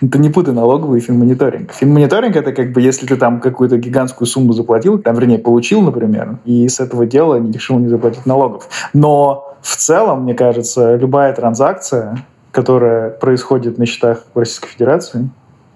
Ты 0.00 0.18
не 0.18 0.30
путай 0.30 0.54
налоговый 0.54 1.00
и 1.00 1.02
финмониторинг. 1.02 1.72
Финмониторинг— 1.72 2.36
это 2.36 2.52
как 2.52 2.72
бы 2.72 2.80
если 2.80 3.06
ты 3.06 3.16
там 3.16 3.40
какую-то 3.40 3.76
гигантскую 3.78 4.26
сумму 4.26 4.52
заплатил, 4.52 4.98
там, 4.98 5.16
вернее, 5.16 5.38
получил, 5.38 5.82
например, 5.82 6.38
и 6.44 6.68
с 6.68 6.80
этого 6.80 7.06
дела 7.06 7.36
не 7.36 7.52
решил 7.52 7.78
не 7.78 7.88
заплатить 7.88 8.26
налогов. 8.26 8.68
Но 8.92 9.56
в 9.60 9.76
целом, 9.76 10.22
мне 10.22 10.34
кажется, 10.34 10.96
любая 10.96 11.34
транзакция, 11.34 12.24
которая 12.52 13.10
происходит 13.10 13.78
на 13.78 13.86
счетах 13.86 14.24
в 14.34 14.38
Российской 14.38 14.68
Федерации, 14.68 15.30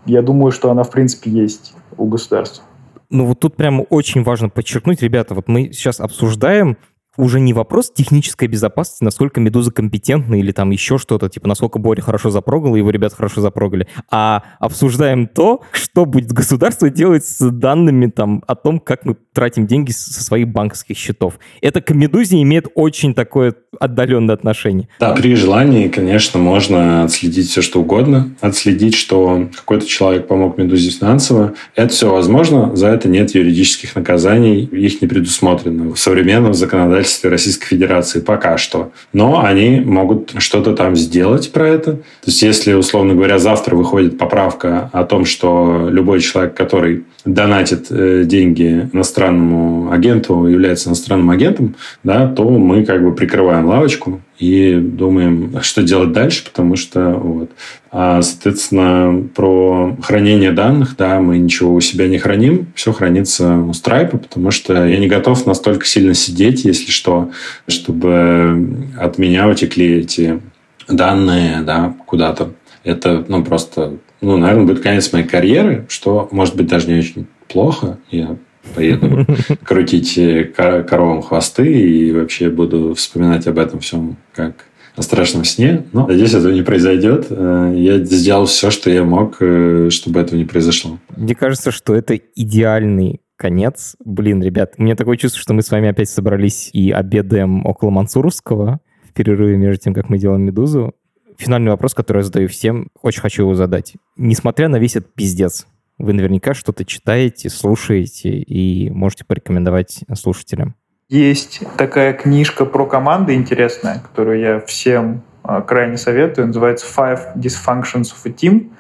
я 0.07 0.23
думаю, 0.23 0.53
что 0.53 0.71
она, 0.71 0.83
в 0.83 0.91
принципе, 0.91 1.31
есть 1.31 1.75
у 1.97 2.07
государства. 2.07 2.65
Ну 3.11 3.27
вот 3.27 3.41
тут 3.41 3.57
прямо 3.57 3.83
очень 3.83 4.23
важно 4.23 4.49
подчеркнуть, 4.49 5.03
ребята, 5.03 5.35
вот 5.35 5.47
мы 5.47 5.71
сейчас 5.73 6.01
обсуждаем 6.01 6.79
уже 7.17 7.41
не 7.41 7.53
вопрос 7.53 7.93
технической 7.93 8.49
безопасности, 8.49 9.05
насколько 9.05 9.41
Медуза 9.41 9.71
компетентна 9.71 10.35
или 10.37 10.53
там 10.53 10.71
еще 10.71 10.99
что-то, 10.99 11.29
типа 11.29 11.49
насколько 11.49 11.79
Боря 11.79 12.01
хорошо 12.01 12.31
запрогал, 12.31 12.75
его 12.75 12.91
ребята 12.91 13.17
хорошо 13.17 13.41
запрогали, 13.41 13.87
а 14.11 14.43
обсуждаем 14.59 15.27
то, 15.27 15.63
что 15.73 16.07
будет 16.07 16.33
государство 16.33 16.91
делать 16.91 17.25
с 17.25 17.51
данными 17.51 18.07
там 18.07 18.43
о 18.47 18.55
том, 18.55 18.81
как 18.81 19.05
мы 19.05 19.17
тратим 19.33 19.67
деньги 19.67 19.91
со 19.91 20.23
своих 20.23 20.49
банковских 20.49 20.97
счетов. 20.97 21.39
Это 21.61 21.81
к 21.81 21.91
Медузе 21.93 22.41
имеет 22.43 22.67
очень 22.75 23.15
такое 23.15 23.55
отдаленное 23.79 24.35
отношение. 24.35 24.89
Да, 25.01 25.15
при 25.15 25.35
желании, 25.35 25.89
конечно, 25.89 26.39
можно 26.39 27.05
отследить 27.05 27.49
все, 27.49 27.63
что 27.63 27.81
угодно, 27.81 28.31
отследить, 28.41 28.95
что 28.95 29.49
какой-то 29.55 29.87
человек 29.87 30.27
помог 30.27 30.59
Медузе 30.59 30.91
финансово. 30.91 31.55
Это 31.75 31.93
все 31.93 32.11
возможно, 32.11 32.75
за 32.77 32.89
это 32.89 33.09
нет 33.09 33.35
юридических 33.35 33.97
наказаний, 33.97 34.65
их 34.65 35.01
не 35.01 35.09
предусмотрено 35.09 35.93
в 35.95 35.99
современном 35.99 36.55
законодательстве 36.55 36.93
законодательстве 36.93 37.31
Российской 37.31 37.67
Федерации 37.67 38.21
пока 38.21 38.59
что. 38.59 38.93
Но 39.13 39.45
они 39.45 39.81
могут 39.81 40.35
что-то 40.39 40.75
там 40.75 40.97
сделать 40.97 41.53
про 41.53 41.69
это. 41.69 41.93
То 41.93 42.27
есть, 42.27 42.43
если, 42.43 42.75
условно 42.75 43.15
говоря, 43.15 43.39
завтра 43.39 43.77
выходит 43.77 44.19
поправка 44.19 44.91
о 44.93 45.05
том, 45.05 45.25
что 45.25 45.89
любой 45.91 46.21
человек, 46.21 46.55
который 46.55 47.05
донатит 47.25 47.87
э, 47.91 48.25
деньги 48.25 48.89
иностранному 48.93 49.93
агенту, 49.93 50.47
является 50.47 50.89
иностранным 50.89 51.31
агентом, 51.31 51.77
да, 52.03 52.27
то 52.27 52.49
мы 52.49 52.85
как 52.85 53.03
бы 53.03 53.15
прикрываем 53.15 53.62
лавочку 53.67 54.21
и 54.39 54.75
думаем, 54.75 55.55
что 55.63 55.83
делать 55.83 56.13
дальше, 56.13 56.45
потому 56.45 56.77
что 56.77 57.11
вот. 57.11 57.51
А, 57.91 58.23
соответственно, 58.23 59.29
про 59.35 59.97
хранение 60.03 60.53
данных, 60.53 60.97
да, 60.97 61.21
мы 61.21 61.39
ничего 61.39 61.75
у 61.75 61.81
себя 61.81 62.09
не 62.09 62.19
храним, 62.19 62.69
все 62.75 62.93
хранится 62.93 63.57
у 63.57 63.71
Stripe, 63.71 64.19
потому 64.19 64.51
что 64.51 64.87
я 64.87 64.99
не 64.99 65.09
готов 65.09 65.47
настолько 65.47 65.85
сильно 65.85 66.15
сидеть, 66.15 66.65
если 66.65 66.91
что, 66.91 67.31
чтобы 67.69 68.87
от 68.99 69.19
меня 69.19 69.49
утекли 69.49 69.99
эти 69.99 70.41
данные, 70.89 71.63
да, 71.63 71.95
куда-то. 72.07 72.53
Это, 72.85 73.25
ну, 73.29 73.45
просто, 73.45 73.99
ну, 74.21 74.37
наверное, 74.39 74.67
будет 74.67 74.83
конец 74.83 75.13
моей 75.13 75.27
карьеры, 75.27 75.87
что, 75.89 76.29
может 76.33 76.57
быть, 76.57 76.67
даже 76.67 76.89
не 76.89 76.99
очень 76.99 77.27
плохо. 77.49 77.99
Я 78.11 78.37
поеду 78.75 79.27
крутить 79.65 80.19
коровам 80.57 81.23
хвосты 81.23 81.71
и 81.73 82.13
вообще 82.13 82.51
буду 82.51 82.95
вспоминать 82.95 83.47
об 83.47 83.59
этом 83.59 83.81
всем 83.81 84.17
как 84.35 84.67
о 84.97 85.03
страшном 85.03 85.45
сне. 85.45 85.87
Но, 85.93 86.07
надеюсь, 86.07 86.35
этого 86.35 86.53
не 86.53 86.63
произойдет. 86.63 87.27
Э, 87.31 87.73
я 87.75 87.99
сделал 87.99 88.47
все, 88.47 88.71
что 88.71 88.91
я 88.91 89.05
мог, 89.05 89.37
э, 89.41 89.89
чтобы 89.91 90.21
этого 90.21 90.37
не 90.37 90.45
произошло. 90.45 90.99
Мне 91.17 91.35
кажется, 91.35 91.71
что 91.71 91.95
это 91.95 92.17
идеальный 92.17 93.21
конец. 93.37 93.97
Блин, 94.05 94.43
ребят, 94.43 94.75
у 94.79 94.83
меня 94.83 94.95
такое 94.95 95.17
чувство, 95.17 95.41
что 95.41 95.55
мы 95.55 95.63
с 95.63 95.71
вами 95.71 95.89
опять 95.89 96.09
собрались 96.09 96.71
и 96.73 96.91
обедаем 96.91 97.65
около 97.67 97.91
Мансуровского 97.91 98.81
в 99.09 99.15
перерыве 99.15 99.57
между 99.57 99.83
тем, 99.83 99.95
как 99.95 100.09
мы 100.09 100.19
делаем 100.19 100.43
«Медузу». 100.43 100.95
Финальный 101.39 101.71
вопрос, 101.71 101.95
который 101.95 102.19
я 102.19 102.25
задаю 102.25 102.49
всем, 102.49 102.89
очень 103.01 103.21
хочу 103.21 103.43
его 103.43 103.55
задать. 103.55 103.95
Несмотря 104.17 104.69
на 104.69 104.77
весь 104.77 104.97
этот 104.97 105.13
пиздец, 105.15 105.67
вы 105.99 106.13
наверняка 106.13 106.55
что-то 106.55 106.85
читаете, 106.85 107.49
слушаете 107.51 108.31
и 108.31 108.91
можете 108.91 109.25
порекомендовать 109.25 110.01
слушателям. 110.15 110.75
Есть 111.09 111.63
такая 111.77 112.15
книжка 112.15 112.65
про 112.65 112.87
команды 112.87 113.35
интересная, 113.35 113.99
которую 114.01 114.41
я 114.41 114.61
всем 114.61 115.23
а, 115.43 115.61
крайне 115.61 115.99
советую. 115.99 116.47
Называется 116.47 116.87
Five 116.87 117.37
Dysfunctions 117.37 118.13
of 118.13 118.23
a 118.25 118.31
Team. 118.31 118.71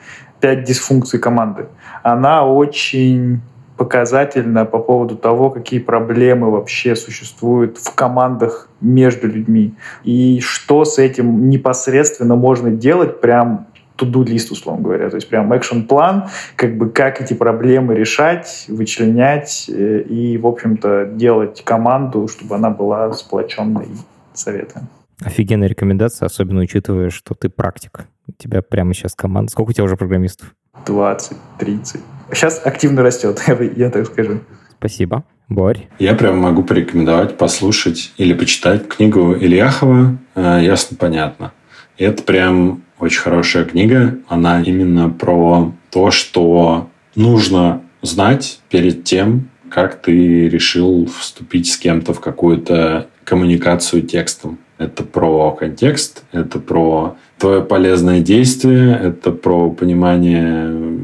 Пять 0.41 0.65
дисфункций 0.65 1.21
команды. 1.21 1.67
Она 2.03 2.47
очень 2.47 3.43
показательна 3.77 4.65
по 4.65 4.79
поводу 4.79 5.17
того, 5.17 5.51
какие 5.51 5.81
проблемы 5.81 6.51
вообще 6.51 6.95
существуют 6.97 7.79
в 7.79 7.95
командах 7.95 8.69
между 8.81 9.27
людьми. 9.27 9.75
И 10.05 10.41
что 10.41 10.85
с 10.85 10.99
этим 10.99 11.49
непосредственно 11.49 12.37
можно 12.37 12.71
делать 12.71 13.21
прям 13.21 13.67
to-do 14.03 14.25
лист, 14.25 14.51
условно 14.51 14.83
говоря. 14.83 15.11
То 15.11 15.17
есть 15.17 15.29
прям 15.29 15.57
экшен 15.57 15.87
план, 15.87 16.29
как 16.57 16.77
бы 16.77 16.91
как 16.91 17.21
эти 17.21 17.35
проблемы 17.35 17.95
решать, 17.95 18.67
вычленять 18.69 19.67
э, 19.69 20.03
и, 20.03 20.39
в 20.39 20.47
общем-то, 20.47 21.07
делать 21.15 21.63
команду, 21.65 22.29
чтобы 22.29 22.55
она 22.57 22.71
была 22.71 23.13
сплоченной. 23.13 23.89
Советуем. 24.35 24.89
Офигенная 25.21 25.69
рекомендация, 25.69 26.27
особенно 26.27 26.63
учитывая, 26.63 27.11
что 27.11 27.35
ты 27.35 27.49
практик. 27.49 28.07
У 28.27 28.33
тебя 28.33 28.63
прямо 28.63 28.95
сейчас 28.95 29.15
команда. 29.15 29.51
Сколько 29.53 29.71
у 29.71 29.73
тебя 29.73 29.85
уже 29.85 29.97
программистов? 29.97 30.55
20, 30.87 31.37
30. 31.59 32.01
Сейчас 32.33 32.61
активно 32.65 33.03
растет, 33.03 33.41
я, 33.47 33.55
я 33.55 33.91
так 33.91 34.07
скажу. 34.07 34.41
Спасибо. 34.79 35.25
Борь? 35.49 35.89
Я 35.99 36.15
прям 36.15 36.39
могу 36.39 36.63
порекомендовать 36.63 37.37
послушать 37.37 38.13
или 38.17 38.33
почитать 38.33 38.89
книгу 38.89 39.35
Ильяхова 39.35 40.17
«Ясно, 40.35 40.97
понятно». 40.99 41.53
Это 41.99 42.23
прям 42.23 42.83
очень 42.99 43.21
хорошая 43.21 43.65
книга. 43.65 44.19
Она 44.29 44.63
именно 44.63 45.11
про 45.11 45.73
то, 45.91 46.11
что 46.11 46.89
нужно 47.15 47.83
знать 48.01 48.61
перед 48.71 49.05
тем, 49.05 49.49
как 49.71 50.03
ты 50.03 50.49
решил 50.49 51.07
вступить 51.07 51.71
с 51.71 51.77
кем-то 51.77 52.13
в 52.13 52.21
какую-то 52.21 53.09
коммуникацию 53.25 54.03
текстом. 54.03 54.59
Это 54.79 55.05
про 55.05 55.53
контекст, 55.53 56.25
это 56.33 56.59
про 56.59 57.17
твое 57.39 57.63
полезное 57.63 58.21
действие, 58.21 58.99
это 59.01 59.31
про 59.31 59.71
понимание 59.71 61.01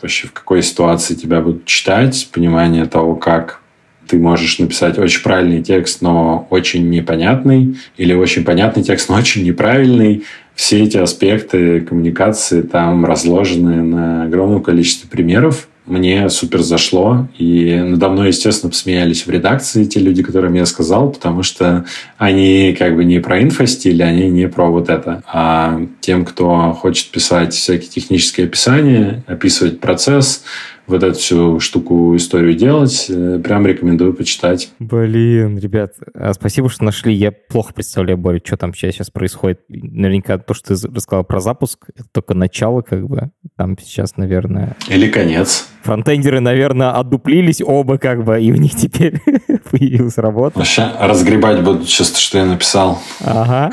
вообще 0.00 0.28
в 0.28 0.32
какой 0.32 0.62
ситуации 0.62 1.14
тебя 1.14 1.40
будут 1.40 1.64
читать, 1.64 2.28
понимание 2.32 2.86
того, 2.86 3.16
как 3.16 3.60
ты 4.08 4.18
можешь 4.18 4.58
написать 4.58 4.98
очень 4.98 5.22
правильный 5.22 5.62
текст, 5.62 6.02
но 6.02 6.46
очень 6.50 6.88
непонятный, 6.88 7.76
или 7.96 8.14
очень 8.14 8.44
понятный 8.44 8.82
текст, 8.82 9.08
но 9.08 9.16
очень 9.16 9.44
неправильный. 9.44 10.24
Все 10.54 10.82
эти 10.82 10.96
аспекты 10.96 11.82
коммуникации 11.82 12.62
там 12.62 13.04
разложены 13.04 13.82
на 13.82 14.24
огромном 14.24 14.62
количестве 14.62 15.08
примеров. 15.08 15.68
Мне 15.86 16.28
супер 16.28 16.60
зашло, 16.60 17.28
и 17.38 17.74
надо 17.82 18.10
мной, 18.10 18.28
естественно, 18.28 18.70
посмеялись 18.70 19.26
в 19.26 19.30
редакции 19.30 19.84
те 19.84 20.00
люди, 20.00 20.22
которым 20.22 20.52
я 20.52 20.66
сказал, 20.66 21.10
потому 21.12 21.42
что 21.42 21.86
они 22.18 22.76
как 22.78 22.94
бы 22.94 23.04
не 23.04 23.20
про 23.20 23.42
инфостиль, 23.42 24.02
они 24.02 24.28
не 24.28 24.48
про 24.48 24.68
вот 24.68 24.90
это. 24.90 25.22
А 25.32 25.80
тем, 26.00 26.26
кто 26.26 26.72
хочет 26.72 27.10
писать 27.10 27.54
всякие 27.54 27.88
технические 27.88 28.48
описания, 28.48 29.22
описывать 29.26 29.80
процесс, 29.80 30.44
вот 30.88 31.02
эту 31.02 31.18
всю 31.18 31.60
штуку, 31.60 32.16
историю 32.16 32.54
делать, 32.54 33.06
э, 33.08 33.40
прям 33.42 33.66
рекомендую 33.66 34.14
почитать. 34.14 34.72
Блин, 34.78 35.58
ребят, 35.58 35.94
а 36.14 36.32
спасибо, 36.32 36.68
что 36.68 36.84
нашли. 36.84 37.14
Я 37.14 37.32
плохо 37.32 37.74
представляю, 37.74 38.18
Боря, 38.18 38.40
что 38.44 38.56
там 38.56 38.74
сейчас 38.74 39.10
происходит. 39.10 39.60
Наверняка 39.68 40.38
то, 40.38 40.54
что 40.54 40.74
ты 40.74 40.88
рассказал 40.88 41.24
про 41.24 41.40
запуск, 41.40 41.90
это 41.94 42.08
только 42.10 42.34
начало, 42.34 42.82
как 42.82 43.06
бы. 43.06 43.30
Там 43.56 43.76
сейчас, 43.78 44.16
наверное... 44.16 44.76
Или 44.88 45.08
конец. 45.10 45.68
Фронтендеры, 45.82 46.40
наверное, 46.40 46.90
отдуплились 46.90 47.62
оба, 47.64 47.98
как 47.98 48.24
бы, 48.24 48.40
и 48.40 48.52
у 48.52 48.56
них 48.56 48.74
теперь 48.74 49.20
появилась 49.70 50.18
работа. 50.18 50.58
Вообще, 50.58 50.90
разгребать 51.00 51.62
будут 51.62 51.88
сейчас, 51.88 52.16
что 52.16 52.38
я 52.38 52.44
написал. 52.44 53.00
Ага. 53.20 53.70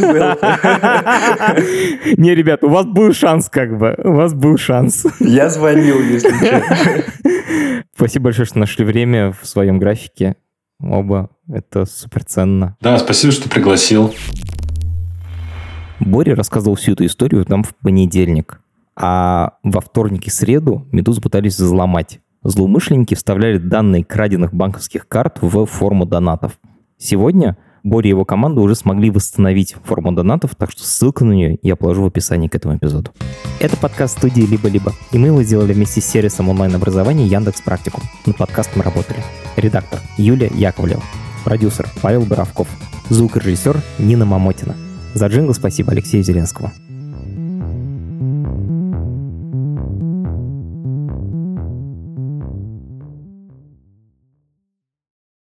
Не, 2.16 2.34
ребят, 2.34 2.64
у 2.64 2.68
вас 2.68 2.86
был 2.86 3.12
шанс, 3.12 3.48
как 3.48 3.78
бы. 3.78 3.94
У 4.02 4.12
вас 4.12 4.34
был 4.34 4.56
шанс. 4.58 5.06
Я 5.20 5.48
звонил, 5.48 6.00
если 6.00 6.30
Спасибо 7.94 8.24
большое, 8.24 8.46
что 8.46 8.58
нашли 8.58 8.84
время 8.84 9.32
в 9.32 9.46
своем 9.46 9.78
графике. 9.78 10.36
Оба. 10.80 11.30
Это 11.48 11.86
супер 11.86 12.24
ценно. 12.24 12.76
Да, 12.80 12.98
спасибо, 12.98 13.32
что 13.32 13.48
пригласил. 13.48 14.12
Боря 16.00 16.34
рассказывал 16.34 16.74
всю 16.74 16.92
эту 16.92 17.06
историю 17.06 17.44
нам 17.48 17.62
в 17.62 17.74
понедельник. 17.76 18.60
А 18.96 19.54
во 19.62 19.80
вторник 19.80 20.26
и 20.26 20.30
среду 20.30 20.86
Медузу 20.92 21.20
пытались 21.20 21.58
взломать. 21.58 22.20
Злоумышленники 22.42 23.14
вставляли 23.14 23.58
данные 23.58 24.04
краденных 24.04 24.52
банковских 24.52 25.08
карт 25.08 25.38
в 25.40 25.64
форму 25.66 26.04
донатов. 26.04 26.58
Сегодня 26.98 27.56
Боря 27.84 28.06
и 28.06 28.08
его 28.08 28.24
команда 28.24 28.62
уже 28.62 28.74
смогли 28.74 29.10
восстановить 29.10 29.76
форму 29.84 30.10
донатов, 30.12 30.54
так 30.56 30.70
что 30.70 30.82
ссылку 30.82 31.24
на 31.24 31.32
нее 31.32 31.58
я 31.62 31.76
положу 31.76 32.02
в 32.02 32.06
описании 32.06 32.48
к 32.48 32.54
этому 32.54 32.76
эпизоду. 32.76 33.10
Это 33.60 33.76
подкаст 33.76 34.18
студии 34.18 34.40
«Либо-либо», 34.40 34.92
и 35.12 35.18
мы 35.18 35.28
его 35.28 35.42
сделали 35.42 35.74
вместе 35.74 36.00
с 36.00 36.06
сервисом 36.06 36.48
онлайн-образования 36.48 37.26
Яндекс 37.26 37.60
Практикум. 37.60 38.02
Над 38.24 38.38
подкастом 38.38 38.80
работали 38.80 39.18
редактор 39.56 40.00
Юлия 40.16 40.50
Яковлева, 40.54 41.02
продюсер 41.44 41.86
Павел 42.00 42.22
Боровков, 42.22 42.68
звукорежиссер 43.10 43.76
Нина 43.98 44.24
Мамотина. 44.24 44.74
За 45.12 45.26
джингл 45.26 45.52
спасибо 45.52 45.92
Алексею 45.92 46.24
Зеленскому. 46.24 46.72